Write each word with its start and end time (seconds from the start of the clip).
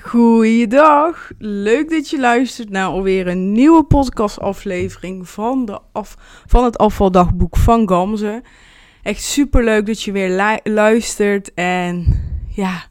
Goeiedag, 0.00 1.30
leuk 1.38 1.90
dat 1.90 2.10
je 2.10 2.20
luistert 2.20 2.70
naar 2.70 2.86
alweer 2.86 3.26
een 3.26 3.52
nieuwe 3.52 3.84
podcastaflevering 3.84 5.28
van, 5.28 5.64
de 5.64 5.78
af, 5.92 6.16
van 6.46 6.64
het 6.64 6.78
afvaldagboek 6.78 7.56
van 7.56 7.88
Gamze. 7.88 8.42
Echt 9.02 9.22
super 9.22 9.64
leuk 9.64 9.86
dat 9.86 10.02
je 10.02 10.12
weer 10.12 10.60
luistert 10.64 11.54
en 11.54 12.20
ja, 12.48 12.84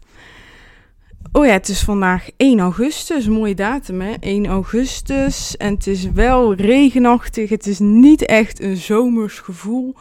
oh 1.32 1.46
ja, 1.46 1.52
het 1.52 1.68
is 1.68 1.82
vandaag 1.82 2.30
1 2.38 2.60
augustus, 2.60 3.28
mooie 3.28 3.56
datum 3.56 4.02
hè, 4.02 4.14
1 4.20 4.46
augustus 4.46 5.58
en 5.58 5.74
het 5.74 5.88
is 5.88 6.12
wel 6.12 6.54
regenachtig, 6.54 7.50
het 7.50 7.68
is 7.68 7.80
niet 7.80 8.26
echt 8.26 8.62
een 8.62 8.78
zomers 8.78 9.40
gevoel, 9.40 9.96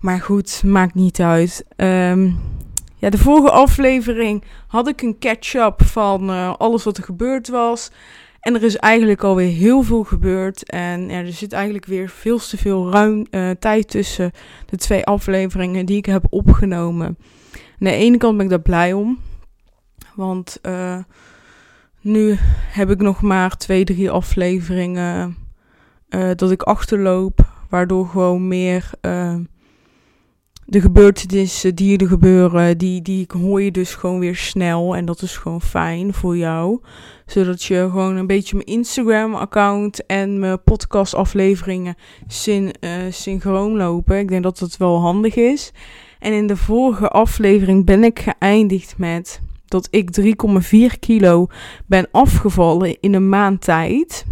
maar 0.00 0.20
goed, 0.20 0.62
maakt 0.64 0.94
niet 0.94 1.20
uit. 1.20 1.64
Um, 1.76 2.40
ja, 3.02 3.10
de 3.10 3.18
vorige 3.18 3.50
aflevering 3.50 4.44
had 4.66 4.88
ik 4.88 5.02
een 5.02 5.18
catch-up 5.18 5.82
van 5.84 6.30
uh, 6.30 6.54
alles 6.58 6.84
wat 6.84 6.96
er 6.96 7.04
gebeurd 7.04 7.48
was. 7.48 7.90
En 8.40 8.54
er 8.54 8.62
is 8.62 8.76
eigenlijk 8.76 9.22
alweer 9.22 9.52
heel 9.52 9.82
veel 9.82 10.04
gebeurd. 10.04 10.70
En 10.70 11.08
ja, 11.08 11.16
er 11.16 11.32
zit 11.32 11.52
eigenlijk 11.52 11.86
weer 11.86 12.08
veel 12.08 12.38
te 12.38 12.56
veel 12.56 12.90
ruim 12.90 13.26
uh, 13.30 13.50
tijd 13.50 13.88
tussen 13.88 14.30
de 14.66 14.76
twee 14.76 15.04
afleveringen 15.04 15.86
die 15.86 15.96
ik 15.96 16.06
heb 16.06 16.26
opgenomen. 16.30 17.06
Aan 17.06 17.76
de 17.78 17.92
ene 17.92 18.16
kant 18.16 18.36
ben 18.36 18.44
ik 18.44 18.50
daar 18.50 18.60
blij 18.60 18.92
om. 18.92 19.18
Want 20.14 20.58
uh, 20.62 20.98
nu 22.00 22.36
heb 22.70 22.90
ik 22.90 23.00
nog 23.00 23.22
maar 23.22 23.56
twee, 23.56 23.84
drie 23.84 24.10
afleveringen 24.10 25.36
dat 26.34 26.50
ik 26.50 26.62
achterloop. 26.62 27.50
Waardoor 27.68 28.06
gewoon 28.06 28.48
meer 28.48 28.90
de 30.66 30.80
gebeurtenissen 30.80 31.74
die 31.74 31.98
er 31.98 32.06
gebeuren, 32.06 32.78
die, 32.78 33.02
die 33.02 33.26
hoor 33.40 33.62
je 33.62 33.70
dus 33.70 33.94
gewoon 33.94 34.18
weer 34.18 34.36
snel. 34.36 34.96
En 34.96 35.04
dat 35.04 35.22
is 35.22 35.36
gewoon 35.36 35.60
fijn 35.60 36.14
voor 36.14 36.36
jou. 36.36 36.80
Zodat 37.26 37.62
je 37.62 37.88
gewoon 37.90 38.16
een 38.16 38.26
beetje 38.26 38.56
mijn 38.56 38.68
Instagram-account 38.68 40.06
en 40.06 40.38
mijn 40.38 40.62
podcast-afleveringen 40.62 41.94
syn, 42.26 42.74
uh, 42.80 42.90
synchroon 43.10 43.76
lopen. 43.76 44.18
Ik 44.18 44.28
denk 44.28 44.42
dat 44.42 44.58
dat 44.58 44.76
wel 44.76 45.00
handig 45.00 45.34
is. 45.34 45.72
En 46.18 46.32
in 46.32 46.46
de 46.46 46.56
vorige 46.56 47.08
aflevering 47.08 47.84
ben 47.84 48.04
ik 48.04 48.18
geëindigd 48.18 48.98
met 48.98 49.40
dat 49.66 49.88
ik 49.90 50.20
3,4 50.20 50.98
kilo 50.98 51.46
ben 51.86 52.08
afgevallen 52.10 53.00
in 53.00 53.14
een 53.14 53.28
maand 53.28 53.60
tijd. 53.60 54.24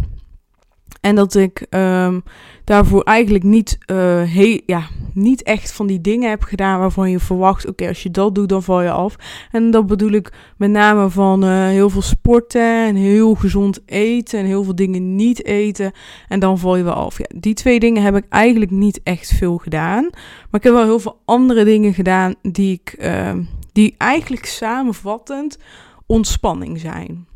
En 1.01 1.15
dat 1.15 1.35
ik 1.35 1.65
um, 1.69 2.23
daarvoor 2.63 3.01
eigenlijk 3.01 3.43
niet, 3.43 3.77
uh, 3.91 4.59
ja, 4.65 4.87
niet 5.13 5.43
echt 5.43 5.71
van 5.71 5.87
die 5.87 6.01
dingen 6.01 6.29
heb 6.29 6.43
gedaan 6.43 6.79
waarvan 6.79 7.09
je 7.09 7.19
verwacht: 7.19 7.67
oké, 7.67 7.87
als 7.87 8.03
je 8.03 8.11
dat 8.11 8.35
doet, 8.35 8.49
dan 8.49 8.63
val 8.63 8.81
je 8.81 8.91
af. 8.91 9.15
En 9.51 9.71
dat 9.71 9.87
bedoel 9.87 10.11
ik 10.11 10.31
met 10.57 10.69
name 10.69 11.09
van 11.09 11.43
uh, 11.43 11.65
heel 11.65 11.89
veel 11.89 12.01
sporten 12.01 12.87
en 12.87 12.95
heel 12.95 13.35
gezond 13.35 13.79
eten 13.85 14.39
en 14.39 14.45
heel 14.45 14.63
veel 14.63 14.75
dingen 14.75 15.15
niet 15.15 15.45
eten. 15.45 15.91
En 16.27 16.39
dan 16.39 16.59
val 16.59 16.75
je 16.75 16.83
wel 16.83 16.93
af. 16.93 17.17
Ja, 17.17 17.25
die 17.35 17.53
twee 17.53 17.79
dingen 17.79 18.03
heb 18.03 18.15
ik 18.15 18.25
eigenlijk 18.29 18.71
niet 18.71 18.99
echt 19.03 19.31
veel 19.31 19.57
gedaan. 19.57 20.03
Maar 20.49 20.59
ik 20.59 20.63
heb 20.63 20.73
wel 20.73 20.83
heel 20.83 20.99
veel 20.99 21.21
andere 21.25 21.63
dingen 21.63 21.93
gedaan 21.93 22.35
die 22.41 22.81
ik, 22.83 22.95
uh, 22.99 23.33
die 23.71 23.95
eigenlijk 23.97 24.45
samenvattend 24.45 25.57
ontspanning 26.05 26.79
zijn. 26.79 27.29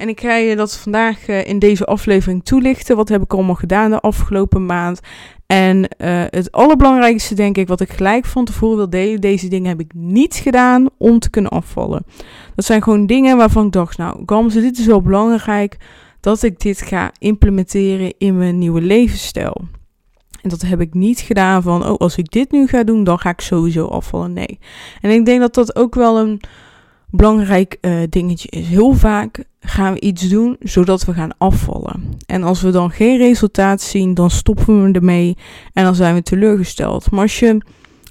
En 0.00 0.08
ik 0.08 0.20
ga 0.20 0.34
je 0.34 0.56
dat 0.56 0.76
vandaag 0.76 1.28
uh, 1.28 1.46
in 1.46 1.58
deze 1.58 1.84
aflevering 1.84 2.44
toelichten. 2.44 2.96
Wat 2.96 3.08
heb 3.08 3.22
ik 3.22 3.32
allemaal 3.32 3.54
gedaan 3.54 3.90
de 3.90 4.00
afgelopen 4.00 4.66
maand? 4.66 5.00
En 5.46 5.76
uh, 5.76 5.86
het 6.30 6.52
allerbelangrijkste, 6.52 7.34
denk 7.34 7.56
ik, 7.56 7.68
wat 7.68 7.80
ik 7.80 7.90
gelijk 7.90 8.24
van 8.24 8.44
tevoren 8.44 8.76
wil 8.76 8.90
delen. 8.90 9.20
Deze 9.20 9.48
dingen 9.48 9.68
heb 9.68 9.80
ik 9.80 9.92
niet 9.94 10.34
gedaan 10.34 10.86
om 10.98 11.18
te 11.18 11.30
kunnen 11.30 11.50
afvallen. 11.50 12.04
Dat 12.54 12.64
zijn 12.64 12.82
gewoon 12.82 13.06
dingen 13.06 13.36
waarvan 13.36 13.66
ik 13.66 13.72
dacht, 13.72 13.98
nou, 13.98 14.22
Gamze, 14.26 14.60
dit 14.60 14.78
is 14.78 14.86
wel 14.86 15.02
belangrijk 15.02 15.76
dat 16.20 16.42
ik 16.42 16.60
dit 16.60 16.80
ga 16.80 17.12
implementeren 17.18 18.14
in 18.18 18.38
mijn 18.38 18.58
nieuwe 18.58 18.80
levensstijl. 18.80 19.56
En 20.42 20.48
dat 20.48 20.62
heb 20.62 20.80
ik 20.80 20.94
niet 20.94 21.20
gedaan 21.20 21.62
van, 21.62 21.86
oh, 21.86 21.96
als 21.96 22.16
ik 22.16 22.30
dit 22.30 22.50
nu 22.50 22.66
ga 22.66 22.84
doen, 22.84 23.04
dan 23.04 23.18
ga 23.18 23.30
ik 23.30 23.40
sowieso 23.40 23.86
afvallen. 23.86 24.32
Nee. 24.32 24.58
En 25.00 25.10
ik 25.10 25.24
denk 25.24 25.40
dat 25.40 25.54
dat 25.54 25.76
ook 25.76 25.94
wel 25.94 26.18
een 26.18 26.40
belangrijk 27.10 27.78
uh, 27.80 27.92
dingetje 28.08 28.48
is. 28.48 28.66
Heel 28.66 28.92
vaak 28.92 29.44
gaan 29.60 29.92
we 29.92 30.00
iets 30.00 30.28
doen 30.28 30.56
zodat 30.60 31.04
we 31.04 31.12
gaan 31.12 31.36
afvallen. 31.38 32.02
En 32.26 32.42
als 32.42 32.62
we 32.62 32.70
dan 32.70 32.90
geen 32.90 33.18
resultaat 33.18 33.80
zien, 33.80 34.14
dan 34.14 34.30
stoppen 34.30 34.82
we 34.82 34.92
ermee 34.92 35.36
en 35.72 35.84
dan 35.84 35.94
zijn 35.94 36.14
we 36.14 36.22
teleurgesteld. 36.22 37.10
Maar 37.10 37.20
als 37.20 37.38
je 37.38 37.58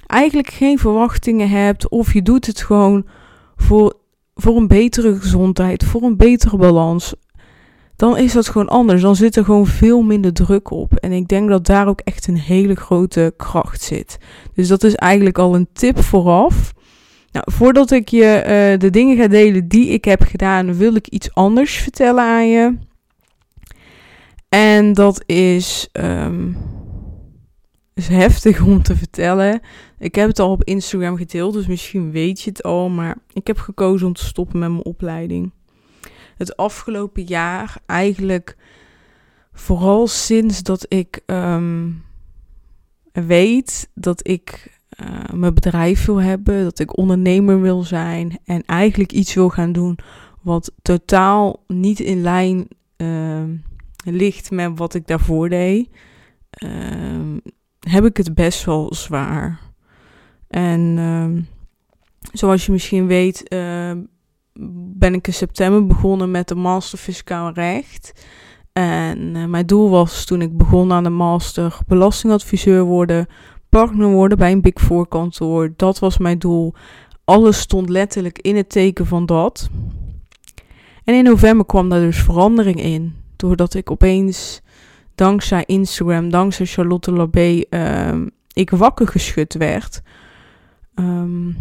eigenlijk 0.06 0.50
geen 0.50 0.78
verwachtingen 0.78 1.48
hebt 1.48 1.88
of 1.88 2.12
je 2.12 2.22
doet 2.22 2.46
het 2.46 2.60
gewoon 2.60 3.06
voor, 3.56 3.94
voor 4.34 4.56
een 4.56 4.68
betere 4.68 5.16
gezondheid, 5.16 5.84
voor 5.84 6.02
een 6.02 6.16
betere 6.16 6.56
balans, 6.56 7.14
dan 7.96 8.16
is 8.16 8.32
dat 8.32 8.48
gewoon 8.48 8.68
anders. 8.68 9.02
Dan 9.02 9.16
zit 9.16 9.36
er 9.36 9.44
gewoon 9.44 9.66
veel 9.66 10.02
minder 10.02 10.32
druk 10.32 10.70
op. 10.70 10.94
En 10.94 11.12
ik 11.12 11.28
denk 11.28 11.48
dat 11.48 11.66
daar 11.66 11.88
ook 11.88 12.00
echt 12.00 12.26
een 12.26 12.38
hele 12.38 12.74
grote 12.74 13.34
kracht 13.36 13.82
zit. 13.82 14.18
Dus 14.54 14.68
dat 14.68 14.82
is 14.82 14.94
eigenlijk 14.94 15.38
al 15.38 15.54
een 15.54 15.68
tip 15.72 16.02
vooraf. 16.02 16.72
Nou, 17.32 17.44
voordat 17.52 17.90
ik 17.90 18.08
je 18.08 18.42
uh, 18.42 18.78
de 18.78 18.90
dingen 18.90 19.16
ga 19.16 19.28
delen 19.28 19.68
die 19.68 19.88
ik 19.88 20.04
heb 20.04 20.22
gedaan, 20.22 20.76
wil 20.76 20.94
ik 20.94 21.06
iets 21.06 21.34
anders 21.34 21.74
vertellen 21.76 22.24
aan 22.24 22.48
je. 22.48 22.78
En 24.48 24.92
dat 24.92 25.22
is, 25.26 25.88
um, 25.92 26.56
is 27.94 28.08
heftig 28.08 28.62
om 28.62 28.82
te 28.82 28.96
vertellen. 28.96 29.60
Ik 29.98 30.14
heb 30.14 30.28
het 30.28 30.38
al 30.38 30.50
op 30.50 30.64
Instagram 30.64 31.16
gedeeld, 31.16 31.52
dus 31.52 31.66
misschien 31.66 32.10
weet 32.10 32.40
je 32.40 32.50
het 32.50 32.62
al. 32.62 32.88
Maar 32.88 33.16
ik 33.32 33.46
heb 33.46 33.58
gekozen 33.58 34.06
om 34.06 34.12
te 34.12 34.24
stoppen 34.24 34.58
met 34.58 34.70
mijn 34.70 34.84
opleiding. 34.84 35.52
Het 36.36 36.56
afgelopen 36.56 37.22
jaar, 37.22 37.76
eigenlijk 37.86 38.56
vooral 39.52 40.06
sinds 40.06 40.62
dat 40.62 40.86
ik 40.88 41.20
um, 41.26 42.04
weet 43.12 43.90
dat 43.94 44.28
ik 44.28 44.79
uh, 45.02 45.38
mijn 45.38 45.54
bedrijf 45.54 46.04
wil 46.04 46.20
hebben, 46.20 46.64
dat 46.64 46.78
ik 46.78 46.96
ondernemer 46.96 47.60
wil 47.60 47.82
zijn 47.82 48.38
en 48.44 48.64
eigenlijk 48.64 49.12
iets 49.12 49.34
wil 49.34 49.48
gaan 49.48 49.72
doen 49.72 49.98
wat 50.42 50.72
totaal 50.82 51.64
niet 51.66 52.00
in 52.00 52.22
lijn 52.22 52.68
uh, 52.96 53.42
ligt 54.04 54.50
met 54.50 54.78
wat 54.78 54.94
ik 54.94 55.06
daarvoor 55.06 55.48
deed, 55.48 55.88
uh, 56.64 56.70
heb 57.80 58.04
ik 58.04 58.16
het 58.16 58.34
best 58.34 58.64
wel 58.64 58.94
zwaar. 58.94 59.60
En 60.48 60.94
ehm, 60.98 61.40
zoals 62.32 62.66
je 62.66 62.72
misschien 62.72 63.06
weet, 63.06 63.48
ben 64.92 65.14
ik 65.14 65.26
in 65.26 65.32
september 65.32 65.86
begonnen 65.86 66.30
met 66.30 66.48
de 66.48 66.54
Master 66.54 66.98
Fiscaal 66.98 67.52
Recht. 67.52 68.12
En 68.72 69.36
eh, 69.36 69.44
mijn 69.44 69.66
doel 69.66 69.90
was 69.90 70.24
toen 70.24 70.42
ik 70.42 70.56
begon 70.56 70.92
aan 70.92 71.04
de 71.04 71.10
master 71.10 71.78
belastingadviseur 71.86 72.82
worden, 72.82 73.26
partner 73.70 74.08
worden 74.08 74.38
bij 74.38 74.52
een 74.52 74.60
Big 74.60 74.80
Four 74.80 75.08
kantoor. 75.08 75.72
Dat 75.76 75.98
was 75.98 76.18
mijn 76.18 76.38
doel. 76.38 76.74
Alles 77.24 77.58
stond 77.60 77.88
letterlijk 77.88 78.38
in 78.38 78.56
het 78.56 78.70
teken 78.70 79.06
van 79.06 79.26
dat. 79.26 79.68
En 81.04 81.14
in 81.14 81.24
november 81.24 81.66
kwam 81.66 81.88
daar 81.88 82.00
dus 82.00 82.22
verandering 82.22 82.82
in. 82.82 83.14
Doordat 83.36 83.74
ik 83.74 83.90
opeens, 83.90 84.60
dankzij 85.14 85.64
Instagram, 85.66 86.30
dankzij 86.30 86.66
Charlotte 86.66 87.12
Labé, 87.12 87.62
uh, 87.70 88.26
ik 88.52 88.70
wakker 88.70 89.08
geschud 89.08 89.54
werd. 89.54 90.02
Um, 90.94 91.56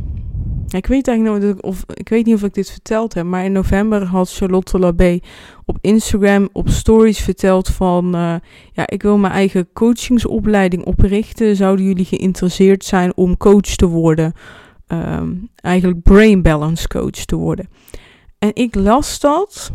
ik 0.69 0.85
weet 0.85 1.07
eigenlijk 1.07 1.65
of 1.65 1.83
ik 1.93 2.09
weet 2.09 2.25
niet 2.25 2.35
of 2.35 2.43
ik 2.43 2.53
dit 2.53 2.71
verteld 2.71 3.13
heb, 3.13 3.25
maar 3.25 3.45
in 3.45 3.51
november 3.51 4.03
had 4.03 4.33
Charlotte 4.33 4.79
Labé 4.79 5.19
op 5.65 5.77
Instagram 5.81 6.49
op 6.51 6.69
stories 6.69 7.19
verteld 7.19 7.69
van, 7.69 8.15
uh, 8.15 8.35
ja, 8.71 8.87
ik 8.87 9.01
wil 9.01 9.17
mijn 9.17 9.33
eigen 9.33 9.67
coachingsopleiding 9.73 10.83
oprichten. 10.85 11.55
Zouden 11.55 11.85
jullie 11.85 12.05
geïnteresseerd 12.05 12.83
zijn 12.83 13.15
om 13.15 13.37
coach 13.37 13.75
te 13.75 13.85
worden? 13.85 14.33
Um, 14.87 15.49
eigenlijk 15.55 16.03
brain 16.03 16.41
balance 16.41 16.87
coach 16.87 17.25
te 17.25 17.35
worden. 17.35 17.69
En 18.39 18.51
ik 18.53 18.75
las 18.75 19.19
dat. 19.19 19.71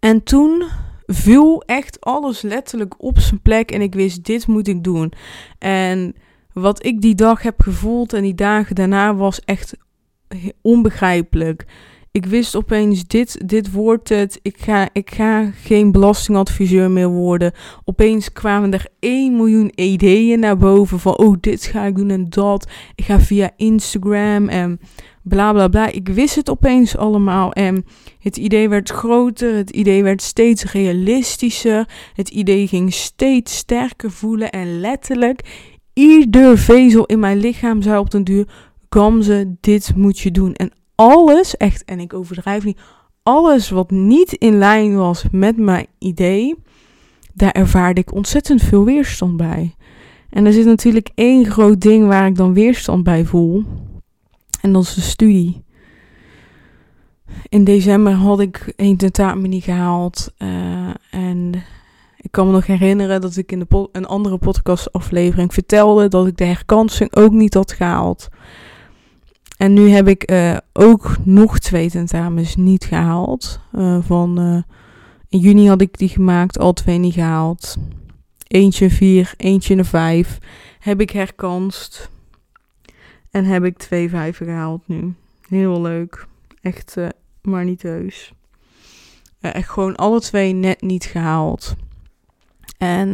En 0.00 0.22
toen 0.22 0.64
viel 1.06 1.62
echt 1.62 2.00
alles 2.00 2.42
letterlijk 2.42 2.94
op 2.98 3.18
zijn 3.18 3.40
plek 3.42 3.70
en 3.70 3.80
ik 3.80 3.94
wist, 3.94 4.24
dit 4.24 4.46
moet 4.46 4.68
ik 4.68 4.84
doen. 4.84 5.12
En 5.58 6.14
wat 6.54 6.86
ik 6.86 7.00
die 7.00 7.14
dag 7.14 7.42
heb 7.42 7.60
gevoeld 7.60 8.12
en 8.12 8.22
die 8.22 8.34
dagen 8.34 8.74
daarna 8.74 9.14
was 9.14 9.40
echt 9.40 9.76
onbegrijpelijk. 10.62 11.66
Ik 12.16 12.26
wist 12.26 12.56
opeens, 12.56 13.06
dit, 13.06 13.48
dit 13.48 13.72
wordt 13.72 14.08
het. 14.08 14.38
Ik 14.42 14.56
ga, 14.58 14.88
ik 14.92 15.10
ga 15.10 15.50
geen 15.50 15.92
belastingadviseur 15.92 16.90
meer 16.90 17.08
worden. 17.08 17.52
Opeens 17.84 18.32
kwamen 18.32 18.72
er 18.72 18.86
1 18.98 19.36
miljoen 19.36 19.72
ideeën 19.74 20.40
naar 20.40 20.56
boven 20.56 20.98
van, 20.98 21.18
oh, 21.18 21.36
dit 21.40 21.64
ga 21.64 21.84
ik 21.84 21.96
doen 21.96 22.10
en 22.10 22.26
dat. 22.28 22.68
Ik 22.94 23.04
ga 23.04 23.20
via 23.20 23.50
Instagram 23.56 24.48
en 24.48 24.80
bla 25.22 25.52
bla 25.52 25.68
bla. 25.68 25.86
Ik 25.86 26.08
wist 26.08 26.34
het 26.34 26.50
opeens 26.50 26.96
allemaal 26.96 27.52
en 27.52 27.84
het 28.18 28.36
idee 28.36 28.68
werd 28.68 28.90
groter. 28.90 29.54
Het 29.54 29.70
idee 29.70 30.02
werd 30.02 30.22
steeds 30.22 30.72
realistischer. 30.72 31.88
Het 32.12 32.28
idee 32.28 32.66
ging 32.66 32.92
steeds 32.92 33.56
sterker 33.56 34.10
voelen 34.10 34.50
en 34.50 34.80
letterlijk 34.80 35.40
ieder 35.94 36.58
vezel 36.58 37.04
in 37.04 37.18
mijn 37.18 37.38
lichaam 37.38 37.82
zei 37.82 37.98
op 37.98 38.10
den 38.10 38.24
duur: 38.24 38.48
Gamze, 38.88 39.56
dit 39.60 39.92
moet 39.96 40.18
je 40.18 40.30
doen. 40.30 40.54
En 40.54 40.72
alles, 40.94 41.56
echt, 41.56 41.84
en 41.84 42.00
ik 42.00 42.12
overdrijf 42.12 42.64
niet, 42.64 42.78
alles 43.22 43.70
wat 43.70 43.90
niet 43.90 44.32
in 44.32 44.58
lijn 44.58 44.96
was 44.96 45.24
met 45.30 45.56
mijn 45.56 45.86
idee, 45.98 46.54
daar 47.32 47.52
ervaarde 47.52 48.00
ik 48.00 48.14
ontzettend 48.14 48.62
veel 48.62 48.84
weerstand 48.84 49.36
bij. 49.36 49.74
En 50.30 50.46
er 50.46 50.52
zit 50.52 50.64
natuurlijk 50.64 51.10
één 51.14 51.46
groot 51.46 51.80
ding 51.80 52.06
waar 52.06 52.26
ik 52.26 52.36
dan 52.36 52.54
weerstand 52.54 53.04
bij 53.04 53.24
voel. 53.24 53.64
En 54.60 54.72
dat 54.72 54.82
is 54.82 54.94
de 54.94 55.00
studie. 55.00 55.62
In 57.48 57.64
december 57.64 58.12
had 58.12 58.40
ik 58.40 58.72
één 58.76 58.96
tentamen 58.96 59.50
niet 59.50 59.64
gehaald. 59.64 60.34
Uh, 60.38 60.88
en 61.10 61.52
ik 62.24 62.30
kan 62.30 62.46
me 62.46 62.52
nog 62.52 62.66
herinneren 62.66 63.20
dat 63.20 63.36
ik 63.36 63.52
in 63.52 63.58
de 63.58 63.88
een 63.92 64.06
andere 64.06 64.38
podcastaflevering 64.38 65.54
vertelde 65.54 66.08
dat 66.08 66.26
ik 66.26 66.36
de 66.36 66.44
herkansing 66.44 67.16
ook 67.16 67.32
niet 67.32 67.54
had 67.54 67.72
gehaald. 67.72 68.28
En 69.56 69.72
nu 69.72 69.88
heb 69.88 70.08
ik 70.08 70.30
uh, 70.30 70.56
ook 70.72 71.16
nog 71.24 71.58
twee 71.58 71.90
tentamens 71.90 72.56
niet 72.56 72.84
gehaald. 72.84 73.60
Uh, 73.72 73.98
van, 74.02 74.40
uh, 74.40 74.62
in 75.28 75.38
juni 75.38 75.68
had 75.68 75.80
ik 75.80 75.98
die 75.98 76.08
gemaakt, 76.08 76.58
al 76.58 76.72
twee 76.72 76.98
niet 76.98 77.14
gehaald. 77.14 77.76
Eentje 78.46 78.90
vier, 78.90 79.34
eentje 79.36 79.76
een 79.76 79.84
vijf. 79.84 80.38
Heb 80.78 81.00
ik 81.00 81.10
herkanst. 81.10 82.10
En 83.30 83.44
heb 83.44 83.64
ik 83.64 83.78
twee 83.78 84.08
vijven 84.08 84.46
gehaald 84.46 84.82
nu. 84.86 85.14
Heel 85.48 85.80
leuk. 85.80 86.26
Echt, 86.60 86.96
maar 87.42 87.64
niet 87.64 87.82
heus. 87.82 88.32
echt 89.40 89.70
gewoon 89.70 89.96
alle 89.96 90.20
twee 90.20 90.52
net 90.52 90.82
niet 90.82 91.04
gehaald. 91.04 91.76
En 92.78 93.08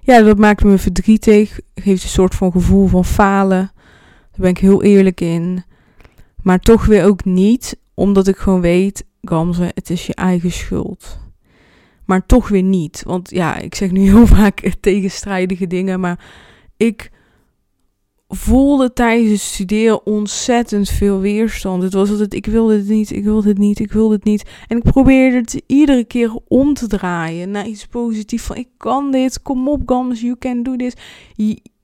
ja, 0.00 0.22
dat 0.22 0.38
maakt 0.38 0.64
me 0.64 0.78
verdrietig. 0.78 1.60
Geeft 1.74 2.02
een 2.02 2.08
soort 2.08 2.34
van 2.34 2.52
gevoel 2.52 2.86
van 2.86 3.04
falen. 3.04 3.70
Daar 4.30 4.40
ben 4.40 4.50
ik 4.50 4.58
heel 4.58 4.82
eerlijk 4.82 5.20
in. 5.20 5.64
Maar 6.42 6.60
toch 6.60 6.86
weer 6.86 7.04
ook 7.04 7.24
niet, 7.24 7.78
omdat 7.94 8.28
ik 8.28 8.36
gewoon 8.36 8.60
weet, 8.60 9.04
Gamze, 9.22 9.70
het 9.74 9.90
is 9.90 10.06
je 10.06 10.14
eigen 10.14 10.50
schuld. 10.50 11.18
Maar 12.04 12.26
toch 12.26 12.48
weer 12.48 12.62
niet. 12.62 13.02
Want 13.06 13.30
ja, 13.30 13.58
ik 13.58 13.74
zeg 13.74 13.90
nu 13.90 14.00
heel 14.10 14.26
vaak 14.26 14.72
tegenstrijdige 14.80 15.66
dingen, 15.66 16.00
maar 16.00 16.24
ik 16.76 17.10
voelde 18.28 18.92
tijdens 18.92 19.30
het 19.30 19.40
studeren 19.40 20.06
ontzettend 20.06 20.88
veel 20.88 21.20
weerstand. 21.20 21.82
Het 21.82 21.92
was 21.92 22.10
altijd, 22.10 22.34
ik 22.34 22.46
wilde 22.46 22.76
het 22.76 22.88
niet, 22.88 23.10
ik 23.10 23.24
wilde 23.24 23.48
het 23.48 23.58
niet, 23.58 23.78
ik 23.78 23.92
wilde 23.92 24.14
het 24.14 24.24
niet. 24.24 24.50
En 24.68 24.76
ik 24.76 24.82
probeerde 24.82 25.36
het 25.36 25.62
iedere 25.66 26.04
keer 26.04 26.38
om 26.48 26.74
te 26.74 26.86
draaien 26.86 27.50
naar 27.50 27.66
iets 27.66 27.86
positiefs. 27.86 28.44
Van, 28.44 28.56
ik 28.56 28.68
kan 28.76 29.10
dit, 29.10 29.42
kom 29.42 29.68
op 29.68 29.82
Gams, 29.86 30.20
you 30.20 30.36
can 30.38 30.62
do 30.62 30.76
this 30.76 30.94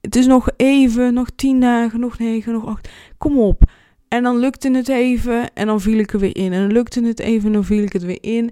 het 0.02 0.16
is 0.16 0.26
nog 0.26 0.48
even, 0.56 1.14
nog 1.14 1.28
tien 1.36 1.60
dagen, 1.60 2.00
nog 2.00 2.18
negen, 2.18 2.52
nog 2.52 2.66
acht. 2.66 2.88
Kom 3.18 3.38
op. 3.38 3.62
En 4.08 4.22
dan 4.22 4.38
lukte 4.38 4.70
het 4.70 4.88
even 4.88 5.54
en 5.54 5.66
dan 5.66 5.80
viel 5.80 5.98
ik 5.98 6.12
er 6.12 6.18
weer 6.18 6.36
in. 6.36 6.52
En 6.52 6.60
dan 6.60 6.72
lukte 6.72 7.04
het 7.04 7.18
even 7.18 7.46
en 7.46 7.52
dan 7.52 7.64
viel 7.64 7.82
ik 7.82 7.92
het 7.92 8.02
weer 8.02 8.22
in. 8.22 8.50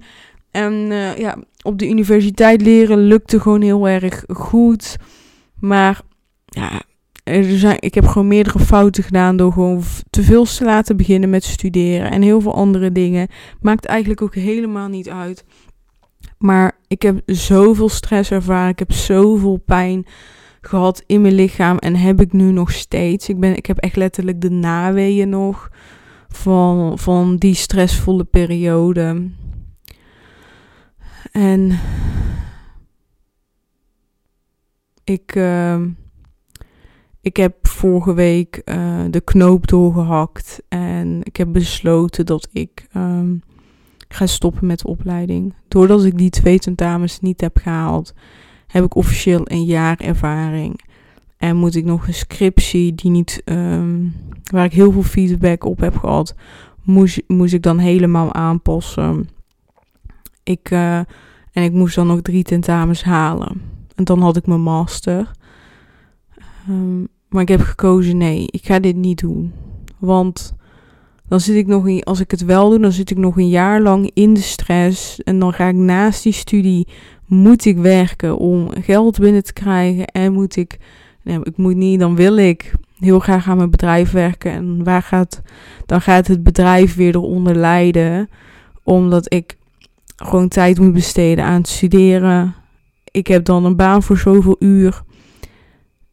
En 0.50 0.72
uh, 0.72 1.16
ja, 1.16 1.36
op 1.62 1.78
de 1.78 1.88
universiteit 1.88 2.62
leren 2.62 2.98
lukte 2.98 3.40
gewoon 3.40 3.62
heel 3.62 3.88
erg 3.88 4.24
goed. 4.28 4.96
Maar 5.58 6.00
ja, 6.44 6.82
er 7.24 7.58
zijn, 7.58 7.76
ik 7.80 7.94
heb 7.94 8.06
gewoon 8.06 8.28
meerdere 8.28 8.58
fouten 8.58 9.02
gedaan 9.02 9.36
door 9.36 9.52
gewoon 9.52 9.82
te 10.10 10.22
veel 10.22 10.44
te 10.44 10.64
laten 10.64 10.96
beginnen 10.96 11.30
met 11.30 11.44
studeren. 11.44 12.10
En 12.10 12.22
heel 12.22 12.40
veel 12.40 12.54
andere 12.54 12.92
dingen. 12.92 13.28
Maakt 13.60 13.84
eigenlijk 13.84 14.22
ook 14.22 14.34
helemaal 14.34 14.88
niet 14.88 15.08
uit. 15.08 15.44
Maar 16.38 16.76
ik 16.86 17.02
heb 17.02 17.22
zoveel 17.26 17.88
stress 17.88 18.30
ervaren. 18.30 18.70
Ik 18.70 18.78
heb 18.78 18.92
zoveel 18.92 19.56
pijn 19.56 20.06
gehad 20.60 21.02
in 21.06 21.20
mijn 21.20 21.34
lichaam 21.34 21.78
en 21.78 21.96
heb 21.96 22.20
ik 22.20 22.32
nu 22.32 22.52
nog 22.52 22.72
steeds. 22.72 23.28
Ik, 23.28 23.40
ben, 23.40 23.56
ik 23.56 23.66
heb 23.66 23.78
echt 23.78 23.96
letterlijk 23.96 24.40
de 24.40 24.50
naweeën 24.50 25.28
nog 25.28 25.70
van, 26.28 26.98
van 26.98 27.36
die 27.36 27.54
stressvolle 27.54 28.24
periode. 28.24 29.30
En 31.32 31.78
ik, 35.04 35.34
uh, 35.34 35.80
ik 37.20 37.36
heb 37.36 37.66
vorige 37.66 38.12
week 38.12 38.62
uh, 38.64 39.00
de 39.10 39.20
knoop 39.20 39.66
doorgehakt 39.66 40.62
en 40.68 41.20
ik 41.22 41.36
heb 41.36 41.52
besloten 41.52 42.26
dat 42.26 42.48
ik 42.52 42.86
uh, 42.96 43.20
ga 44.08 44.26
stoppen 44.26 44.66
met 44.66 44.78
de 44.78 44.88
opleiding. 44.88 45.54
Doordat 45.68 46.04
ik 46.04 46.18
die 46.18 46.30
twee 46.30 46.58
tentamens 46.58 47.20
niet 47.20 47.40
heb 47.40 47.56
gehaald, 47.56 48.14
heb 48.66 48.84
ik 48.84 48.94
officieel 48.94 49.40
een 49.44 49.64
jaar 49.64 50.00
ervaring. 50.00 50.80
En 51.36 51.56
moet 51.56 51.74
ik 51.74 51.84
nog 51.84 52.06
een 52.06 52.14
scriptie 52.14 52.94
die 52.94 53.10
niet, 53.10 53.42
um, 53.44 54.14
waar 54.50 54.64
ik 54.64 54.72
heel 54.72 54.92
veel 54.92 55.02
feedback 55.02 55.64
op 55.64 55.80
heb 55.80 55.96
gehad, 55.96 56.34
moest, 56.82 57.20
ik 57.28 57.62
dan 57.62 57.78
helemaal 57.78 58.32
aanpassen. 58.32 59.28
Ik, 60.42 60.70
uh, 60.70 60.96
en 61.52 61.62
ik 61.62 61.72
moest 61.72 61.94
dan 61.94 62.06
nog 62.06 62.20
drie 62.20 62.42
tentamens 62.42 63.04
halen. 63.04 63.62
En 63.94 64.04
dan 64.04 64.20
had 64.20 64.36
ik 64.36 64.46
mijn 64.46 64.60
master. 64.60 65.30
Um, 66.68 67.08
maar 67.28 67.42
ik 67.42 67.48
heb 67.48 67.60
gekozen, 67.60 68.16
nee, 68.16 68.46
ik 68.50 68.66
ga 68.66 68.78
dit 68.78 68.96
niet 68.96 69.20
doen. 69.20 69.52
Want 69.98 70.54
dan 71.28 71.40
zit 71.40 71.56
ik 71.56 71.66
nog 71.66 71.88
in, 71.88 72.02
als 72.02 72.20
ik 72.20 72.30
het 72.30 72.44
wel 72.44 72.70
doe, 72.70 72.78
dan 72.78 72.92
zit 72.92 73.10
ik 73.10 73.18
nog 73.18 73.36
een 73.36 73.48
jaar 73.48 73.80
lang 73.80 74.10
in 74.14 74.34
de 74.34 74.40
stress. 74.40 75.22
En 75.22 75.38
dan 75.38 75.52
ga 75.52 75.68
ik 75.68 75.74
naast 75.74 76.22
die 76.22 76.32
studie 76.32 76.86
moet 77.26 77.64
ik 77.64 77.76
werken 77.76 78.36
om 78.36 78.70
geld 78.80 79.18
binnen 79.18 79.44
te 79.44 79.52
krijgen 79.52 80.06
en 80.06 80.32
moet 80.32 80.56
ik, 80.56 80.78
nee, 81.22 81.38
ik 81.42 81.56
moet 81.56 81.76
niet, 81.76 82.00
dan 82.00 82.16
wil 82.16 82.36
ik 82.36 82.72
heel 82.98 83.18
graag 83.18 83.48
aan 83.48 83.56
mijn 83.56 83.70
bedrijf 83.70 84.10
werken 84.10 84.52
en 84.52 84.84
waar 84.84 85.02
gaat, 85.02 85.42
dan 85.86 86.00
gaat 86.00 86.26
het 86.26 86.42
bedrijf 86.42 86.94
weer 86.94 87.14
eronder 87.14 87.54
lijden, 87.54 88.28
omdat 88.82 89.32
ik 89.32 89.56
gewoon 90.16 90.48
tijd 90.48 90.78
moet 90.78 90.92
besteden 90.92 91.44
aan 91.44 91.58
het 91.58 91.68
studeren. 91.68 92.54
Ik 93.10 93.26
heb 93.26 93.44
dan 93.44 93.64
een 93.64 93.76
baan 93.76 94.02
voor 94.02 94.18
zoveel 94.18 94.56
uur. 94.58 95.02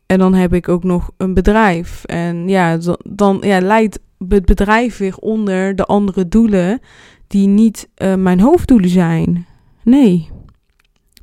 En 0.08 0.20
dan 0.20 0.34
heb 0.34 0.54
ik 0.54 0.70
ook 0.70 0.84
nog 0.84 1.12
een 1.18 1.34
bedrijf. 1.34 2.04
En 2.04 2.48
ja, 2.48 2.78
dan 3.04 3.38
ja, 3.42 3.62
leidt 3.62 4.00
het 4.28 4.46
bedrijf 4.46 4.98
weer 4.98 5.18
onder 5.18 5.76
de 5.76 5.86
andere 5.86 6.28
doelen 6.28 6.80
die 7.28 7.48
niet 7.48 7.90
uh, 7.98 8.16
mijn 8.16 8.40
hoofddoelen 8.40 8.90
zijn. 8.90 9.46
Nee. 9.84 10.30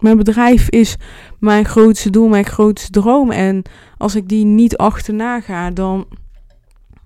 Mijn 0.00 0.16
bedrijf 0.16 0.68
is 0.68 0.96
mijn 1.40 1.64
grootste 1.64 2.10
doel, 2.10 2.28
mijn 2.28 2.44
grootste 2.44 2.90
droom. 2.90 3.30
En 3.30 3.62
als 3.98 4.14
ik 4.14 4.28
die 4.28 4.44
niet 4.44 4.76
achterna 4.76 5.40
ga, 5.40 5.70
dan, 5.70 6.06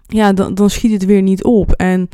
ja, 0.06 0.32
dan, 0.32 0.54
dan 0.54 0.70
schiet 0.70 0.92
het 0.92 1.04
weer 1.04 1.22
niet 1.22 1.44
op. 1.44 1.72
En, 1.72 2.08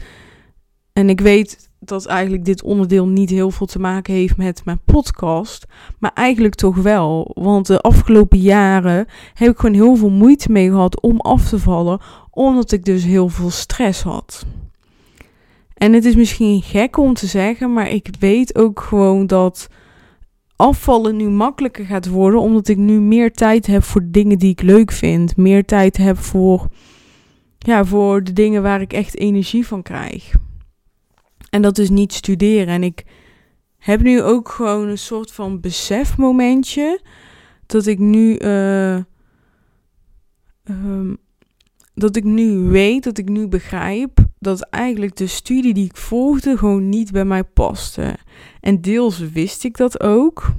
en 0.92 1.08
ik 1.08 1.20
weet 1.20 1.63
dat 1.88 2.06
eigenlijk 2.06 2.44
dit 2.44 2.62
onderdeel 2.62 3.06
niet 3.06 3.30
heel 3.30 3.50
veel 3.50 3.66
te 3.66 3.78
maken 3.78 4.14
heeft 4.14 4.36
met 4.36 4.64
mijn 4.64 4.80
podcast. 4.84 5.66
Maar 5.98 6.12
eigenlijk 6.14 6.54
toch 6.54 6.76
wel. 6.76 7.30
Want 7.34 7.66
de 7.66 7.80
afgelopen 7.80 8.38
jaren 8.38 9.06
heb 9.34 9.50
ik 9.50 9.58
gewoon 9.58 9.74
heel 9.74 9.96
veel 9.96 10.10
moeite 10.10 10.52
mee 10.52 10.68
gehad 10.68 11.00
om 11.00 11.20
af 11.20 11.48
te 11.48 11.58
vallen. 11.58 12.00
Omdat 12.30 12.72
ik 12.72 12.84
dus 12.84 13.04
heel 13.04 13.28
veel 13.28 13.50
stress 13.50 14.02
had. 14.02 14.46
En 15.74 15.92
het 15.92 16.04
is 16.04 16.14
misschien 16.14 16.62
gek 16.62 16.96
om 16.96 17.14
te 17.14 17.26
zeggen, 17.26 17.72
maar 17.72 17.90
ik 17.90 18.08
weet 18.18 18.58
ook 18.58 18.80
gewoon 18.80 19.26
dat 19.26 19.68
afvallen 20.56 21.16
nu 21.16 21.28
makkelijker 21.28 21.84
gaat 21.84 22.08
worden, 22.08 22.40
omdat 22.40 22.68
ik 22.68 22.76
nu 22.76 23.00
meer 23.00 23.32
tijd 23.32 23.66
heb 23.66 23.82
voor 23.82 24.02
dingen 24.04 24.38
die 24.38 24.50
ik 24.50 24.62
leuk 24.62 24.92
vind. 24.92 25.36
Meer 25.36 25.64
tijd 25.64 25.96
heb 25.96 26.18
voor, 26.18 26.68
ja, 27.58 27.84
voor 27.84 28.24
de 28.24 28.32
dingen 28.32 28.62
waar 28.62 28.80
ik 28.80 28.92
echt 28.92 29.18
energie 29.18 29.66
van 29.66 29.82
krijg. 29.82 30.32
En 31.54 31.62
dat 31.62 31.78
is 31.78 31.90
niet 31.90 32.12
studeren. 32.12 32.66
En 32.66 32.82
ik 32.82 33.04
heb 33.78 34.00
nu 34.00 34.22
ook 34.22 34.48
gewoon 34.48 34.88
een 34.88 34.98
soort 34.98 35.32
van 35.32 35.60
besefmomentje 35.60 37.00
dat 37.66 37.86
ik 37.86 37.98
nu. 37.98 38.38
Uh, 38.38 39.00
dat 41.94 42.16
ik 42.16 42.24
nu 42.24 42.58
weet, 42.58 43.04
dat 43.04 43.18
ik 43.18 43.28
nu 43.28 43.48
begrijp 43.48 44.18
dat 44.38 44.60
eigenlijk 44.60 45.16
de 45.16 45.26
studie 45.26 45.74
die 45.74 45.84
ik 45.84 45.96
volgde 45.96 46.56
gewoon 46.58 46.88
niet 46.88 47.12
bij 47.12 47.24
mij 47.24 47.44
paste. 47.44 48.16
En 48.60 48.80
deels 48.80 49.18
wist 49.18 49.64
ik 49.64 49.76
dat 49.76 50.00
ook. 50.00 50.52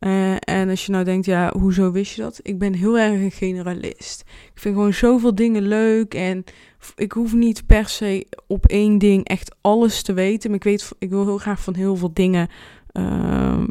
Uh, 0.00 0.36
en 0.40 0.68
als 0.68 0.86
je 0.86 0.92
nou 0.92 1.04
denkt, 1.04 1.26
ja, 1.26 1.52
hoezo 1.58 1.90
wist 1.90 2.14
je 2.14 2.22
dat? 2.22 2.40
Ik 2.42 2.58
ben 2.58 2.74
heel 2.74 2.98
erg 2.98 3.20
een 3.20 3.30
generalist. 3.30 4.20
Ik 4.54 4.60
vind 4.60 4.74
gewoon 4.74 4.94
zoveel 4.94 5.34
dingen 5.34 5.62
leuk 5.62 6.14
en 6.14 6.44
ik 6.96 7.12
hoef 7.12 7.34
niet 7.34 7.66
per 7.66 7.88
se 7.88 8.26
op 8.46 8.66
één 8.66 8.98
ding 8.98 9.28
echt 9.28 9.56
alles 9.60 10.02
te 10.02 10.12
weten. 10.12 10.50
Maar 10.50 10.58
ik 10.58 10.64
weet, 10.64 10.90
ik 10.98 11.10
wil 11.10 11.24
heel 11.24 11.38
graag 11.38 11.60
van 11.60 11.74
heel 11.74 11.96
veel 11.96 12.12
dingen 12.12 12.48
uh, 12.92 13.62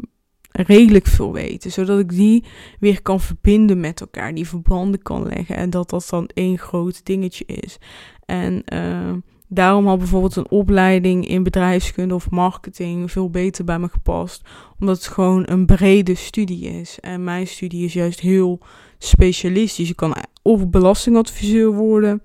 redelijk 0.50 1.06
veel 1.06 1.32
weten. 1.32 1.72
Zodat 1.72 1.98
ik 1.98 2.08
die 2.08 2.44
weer 2.80 3.02
kan 3.02 3.20
verbinden 3.20 3.80
met 3.80 4.00
elkaar, 4.00 4.34
die 4.34 4.48
verbanden 4.48 5.02
kan 5.02 5.26
leggen. 5.26 5.56
En 5.56 5.70
dat 5.70 5.90
dat 5.90 6.06
dan 6.10 6.30
één 6.34 6.58
groot 6.58 7.04
dingetje 7.04 7.44
is. 7.46 7.78
En 8.24 8.62
uh, 8.72 9.12
daarom 9.48 9.86
had 9.86 9.98
bijvoorbeeld 9.98 10.36
een 10.36 10.50
opleiding 10.50 11.28
in 11.28 11.42
bedrijfskunde 11.42 12.14
of 12.14 12.30
marketing 12.30 13.10
veel 13.10 13.30
beter 13.30 13.64
bij 13.64 13.78
me 13.78 13.88
gepast. 13.88 14.48
Omdat 14.78 14.96
het 14.96 15.06
gewoon 15.06 15.42
een 15.46 15.66
brede 15.66 16.14
studie 16.14 16.80
is. 16.80 16.98
En 17.00 17.24
mijn 17.24 17.46
studie 17.46 17.84
is 17.84 17.92
juist 17.92 18.20
heel 18.20 18.60
specialistisch. 18.98 19.88
Je 19.88 19.94
kan 19.94 20.16
of 20.42 20.68
belastingadviseur 20.68 21.72
worden. 21.72 22.22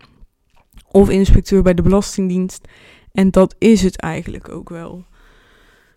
Of 0.91 1.09
inspecteur 1.09 1.61
bij 1.61 1.73
de 1.73 1.81
Belastingdienst. 1.81 2.67
En 3.11 3.31
dat 3.31 3.55
is 3.57 3.81
het 3.81 3.99
eigenlijk 3.99 4.49
ook 4.49 4.69
wel. 4.69 5.05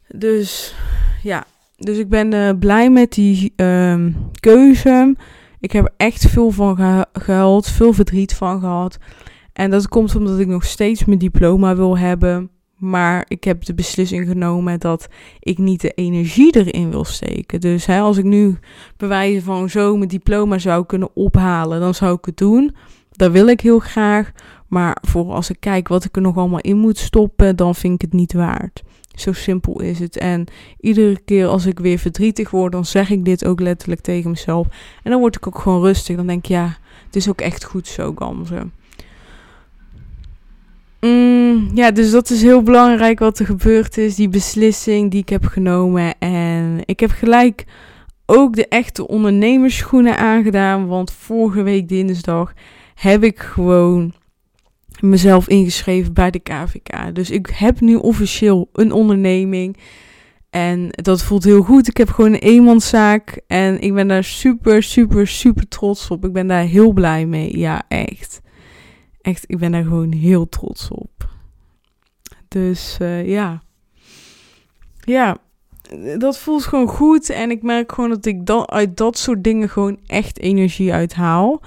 Dus 0.08 0.74
ja, 1.22 1.46
dus 1.76 1.98
ik 1.98 2.08
ben 2.08 2.34
uh, 2.34 2.50
blij 2.58 2.90
met 2.90 3.12
die 3.12 3.52
um, 3.56 4.16
keuze. 4.40 5.16
Ik 5.60 5.72
heb 5.72 5.84
er 5.84 5.92
echt 5.96 6.26
veel 6.26 6.50
van 6.50 6.76
ge 6.76 7.06
gehuild, 7.12 7.68
veel 7.68 7.92
verdriet 7.92 8.34
van 8.34 8.60
gehad. 8.60 8.98
En 9.52 9.70
dat 9.70 9.88
komt 9.88 10.16
omdat 10.16 10.38
ik 10.38 10.46
nog 10.46 10.64
steeds 10.64 11.04
mijn 11.04 11.18
diploma 11.18 11.76
wil 11.76 11.98
hebben. 11.98 12.50
Maar 12.76 13.24
ik 13.28 13.44
heb 13.44 13.64
de 13.64 13.74
beslissing 13.74 14.28
genomen 14.28 14.80
dat 14.80 15.08
ik 15.40 15.58
niet 15.58 15.80
de 15.80 15.90
energie 15.90 16.56
erin 16.56 16.90
wil 16.90 17.04
steken. 17.04 17.60
Dus 17.60 17.86
hè, 17.86 18.00
als 18.00 18.16
ik 18.16 18.24
nu 18.24 18.58
bewijzen 18.96 19.42
van 19.42 19.70
zo 19.70 19.96
mijn 19.96 20.08
diploma 20.08 20.58
zou 20.58 20.86
kunnen 20.86 21.10
ophalen, 21.14 21.80
dan 21.80 21.94
zou 21.94 22.16
ik 22.16 22.24
het 22.24 22.36
doen. 22.36 22.74
Dat 23.10 23.32
wil 23.32 23.46
ik 23.46 23.60
heel 23.60 23.78
graag. 23.78 24.32
Maar 24.68 24.96
voor 25.00 25.32
als 25.32 25.50
ik 25.50 25.56
kijk 25.60 25.88
wat 25.88 26.04
ik 26.04 26.16
er 26.16 26.22
nog 26.22 26.36
allemaal 26.36 26.60
in 26.60 26.76
moet 26.76 26.98
stoppen, 26.98 27.56
dan 27.56 27.74
vind 27.74 27.94
ik 27.94 28.00
het 28.00 28.12
niet 28.12 28.32
waard. 28.32 28.82
Zo 29.14 29.32
simpel 29.32 29.80
is 29.80 29.98
het. 29.98 30.16
En 30.16 30.46
iedere 30.80 31.20
keer 31.24 31.46
als 31.46 31.66
ik 31.66 31.78
weer 31.78 31.98
verdrietig 31.98 32.50
word, 32.50 32.72
dan 32.72 32.84
zeg 32.84 33.10
ik 33.10 33.24
dit 33.24 33.44
ook 33.44 33.60
letterlijk 33.60 34.00
tegen 34.00 34.30
mezelf. 34.30 34.66
En 35.02 35.10
dan 35.10 35.20
word 35.20 35.36
ik 35.36 35.46
ook 35.46 35.58
gewoon 35.58 35.80
rustig. 35.80 36.16
Dan 36.16 36.26
denk 36.26 36.44
ik, 36.44 36.50
ja, 36.50 36.76
het 37.06 37.16
is 37.16 37.28
ook 37.28 37.40
echt 37.40 37.64
goed 37.64 37.86
zo, 37.86 38.12
Gamze. 38.14 38.66
Mm, 41.00 41.70
ja, 41.74 41.90
dus 41.90 42.10
dat 42.10 42.30
is 42.30 42.42
heel 42.42 42.62
belangrijk 42.62 43.18
wat 43.18 43.38
er 43.38 43.46
gebeurd 43.46 43.98
is. 43.98 44.14
Die 44.14 44.28
beslissing 44.28 45.10
die 45.10 45.20
ik 45.20 45.28
heb 45.28 45.46
genomen. 45.46 46.18
En 46.18 46.80
ik 46.84 47.00
heb 47.00 47.10
gelijk 47.10 47.64
ook 48.26 48.54
de 48.54 48.68
echte 48.68 49.08
ondernemersschoenen 49.08 50.18
aangedaan. 50.18 50.86
Want 50.86 51.12
vorige 51.12 51.62
week 51.62 51.88
dinsdag 51.88 52.52
heb 52.94 53.22
ik 53.22 53.38
gewoon 53.38 54.12
mezelf 55.00 55.48
ingeschreven 55.48 56.12
bij 56.12 56.30
de 56.30 56.38
KVK. 56.38 57.14
Dus 57.14 57.30
ik 57.30 57.46
heb 57.46 57.80
nu 57.80 57.94
officieel 57.94 58.68
een 58.72 58.92
onderneming. 58.92 59.76
En 60.50 60.88
dat 60.90 61.22
voelt 61.22 61.44
heel 61.44 61.62
goed. 61.62 61.88
Ik 61.88 61.96
heb 61.96 62.08
gewoon 62.08 62.32
een 62.32 62.38
eenmanszaak. 62.38 63.40
En 63.46 63.80
ik 63.80 63.94
ben 63.94 64.08
daar 64.08 64.24
super, 64.24 64.82
super, 64.82 65.26
super 65.26 65.68
trots 65.68 66.10
op. 66.10 66.24
Ik 66.24 66.32
ben 66.32 66.46
daar 66.46 66.64
heel 66.64 66.92
blij 66.92 67.26
mee. 67.26 67.58
Ja, 67.58 67.82
echt. 67.88 68.40
Echt, 69.20 69.44
ik 69.46 69.58
ben 69.58 69.72
daar 69.72 69.82
gewoon 69.82 70.12
heel 70.12 70.48
trots 70.48 70.88
op. 70.88 71.28
Dus 72.48 72.98
uh, 73.02 73.28
ja. 73.28 73.62
Ja, 75.00 75.36
dat 76.18 76.38
voelt 76.38 76.64
gewoon 76.64 76.88
goed. 76.88 77.30
En 77.30 77.50
ik 77.50 77.62
merk 77.62 77.92
gewoon 77.92 78.10
dat 78.10 78.26
ik 78.26 78.46
dan 78.46 78.68
uit 78.68 78.96
dat 78.96 79.18
soort 79.18 79.44
dingen 79.44 79.68
gewoon 79.68 79.98
echt 80.06 80.38
energie 80.38 80.92
uithaal. 80.92 81.62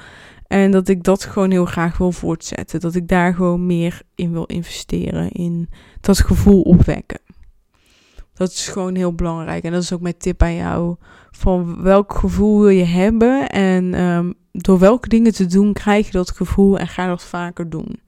En 0.51 0.71
dat 0.71 0.87
ik 0.87 1.03
dat 1.03 1.23
gewoon 1.23 1.51
heel 1.51 1.65
graag 1.65 1.97
wil 1.97 2.11
voortzetten. 2.11 2.79
Dat 2.79 2.95
ik 2.95 3.07
daar 3.07 3.33
gewoon 3.33 3.65
meer 3.65 4.01
in 4.15 4.31
wil 4.31 4.45
investeren. 4.45 5.31
In 5.31 5.69
dat 6.01 6.19
gevoel 6.19 6.61
opwekken. 6.61 7.19
Dat 8.33 8.51
is 8.51 8.67
gewoon 8.67 8.95
heel 8.95 9.13
belangrijk. 9.13 9.63
En 9.63 9.71
dat 9.71 9.81
is 9.81 9.93
ook 9.93 10.01
mijn 10.01 10.17
tip 10.17 10.41
aan 10.41 10.55
jou. 10.55 10.95
Van 11.31 11.81
welk 11.81 12.13
gevoel 12.13 12.59
wil 12.59 12.69
je 12.69 12.83
hebben? 12.83 13.49
En 13.49 14.01
um, 14.01 14.33
door 14.51 14.79
welke 14.79 15.07
dingen 15.07 15.33
te 15.33 15.45
doen 15.45 15.73
krijg 15.73 16.05
je 16.05 16.11
dat 16.11 16.31
gevoel 16.31 16.77
en 16.77 16.87
ga 16.87 17.07
dat 17.07 17.23
vaker 17.23 17.69
doen. 17.69 17.99